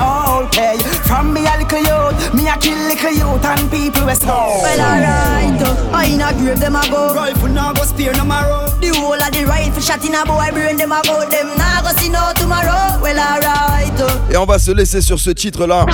okay. 0.46 0.78
From 1.06 1.34
me 1.34 1.46
a 1.46 1.58
little 1.58 1.82
youth, 1.82 2.16
me 2.34 2.46
a 2.48 2.54
kill 2.56 2.78
little 2.78 3.12
youth 3.12 3.44
And 3.44 3.66
people 3.70 4.06
we 4.06 4.14
slow 4.14 4.62
Well 4.62 4.80
alright, 4.80 5.58
uh, 5.62 5.90
I 5.96 6.06
in 6.14 6.22
a 6.22 6.30
grave 6.38 6.60
them 6.60 6.76
a 6.76 6.82
go. 6.88 7.14
Rifle 7.14 7.48
now 7.48 7.72
go 7.72 7.82
spear 7.82 8.12
no 8.14 8.24
marrow 8.24 8.70
The 8.78 8.94
whole 8.94 9.18
of 9.18 9.30
the 9.34 9.44
rifle 9.44 9.82
shot 9.82 10.04
in 10.04 10.14
a 10.14 10.24
boy 10.24 10.50
brain 10.52 10.76
them 10.76 10.92
a 10.92 11.02
go. 11.02 11.26
Them 11.28 11.50
nah 11.58 11.82
go 11.82 11.90
see 11.98 12.08
no 12.08 12.32
tomorrow 12.48 13.00
Well 13.02 13.18
alright, 13.18 14.00
uh, 14.00 14.32
Et 14.32 14.36
on 14.36 14.44
va 14.44 14.58
se 14.58 14.70
laisser 14.70 15.00
sur 15.00 15.18
ce 15.18 15.30
titre-là. 15.30 15.86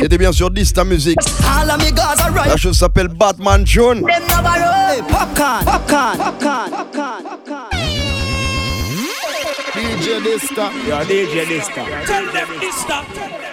C'était 0.00 0.18
bien 0.18 0.32
sûr 0.32 0.50
10 0.50 0.72
ta 0.72 0.84
musique. 0.84 1.18
La 2.46 2.56
chose 2.56 2.78
s'appelle 2.78 3.08
Batman 3.08 3.62
John. 3.66 4.02
them 4.02 4.22
no 4.28 4.42
borrow 4.42 4.78
Hey, 4.90 5.02
popcorn, 5.02 5.64
popcorn, 5.64 6.18
popcorn, 6.18 6.70
popcorn, 6.70 7.22
popcorn 7.24 7.68
DJ 9.74 10.22
Dista. 10.22 10.70
Yeah, 10.86 11.04
DJ 11.04 11.46
Dista. 11.46 11.82
Tell 12.06 12.26
them 12.32 12.48
Dista. 12.60 13.47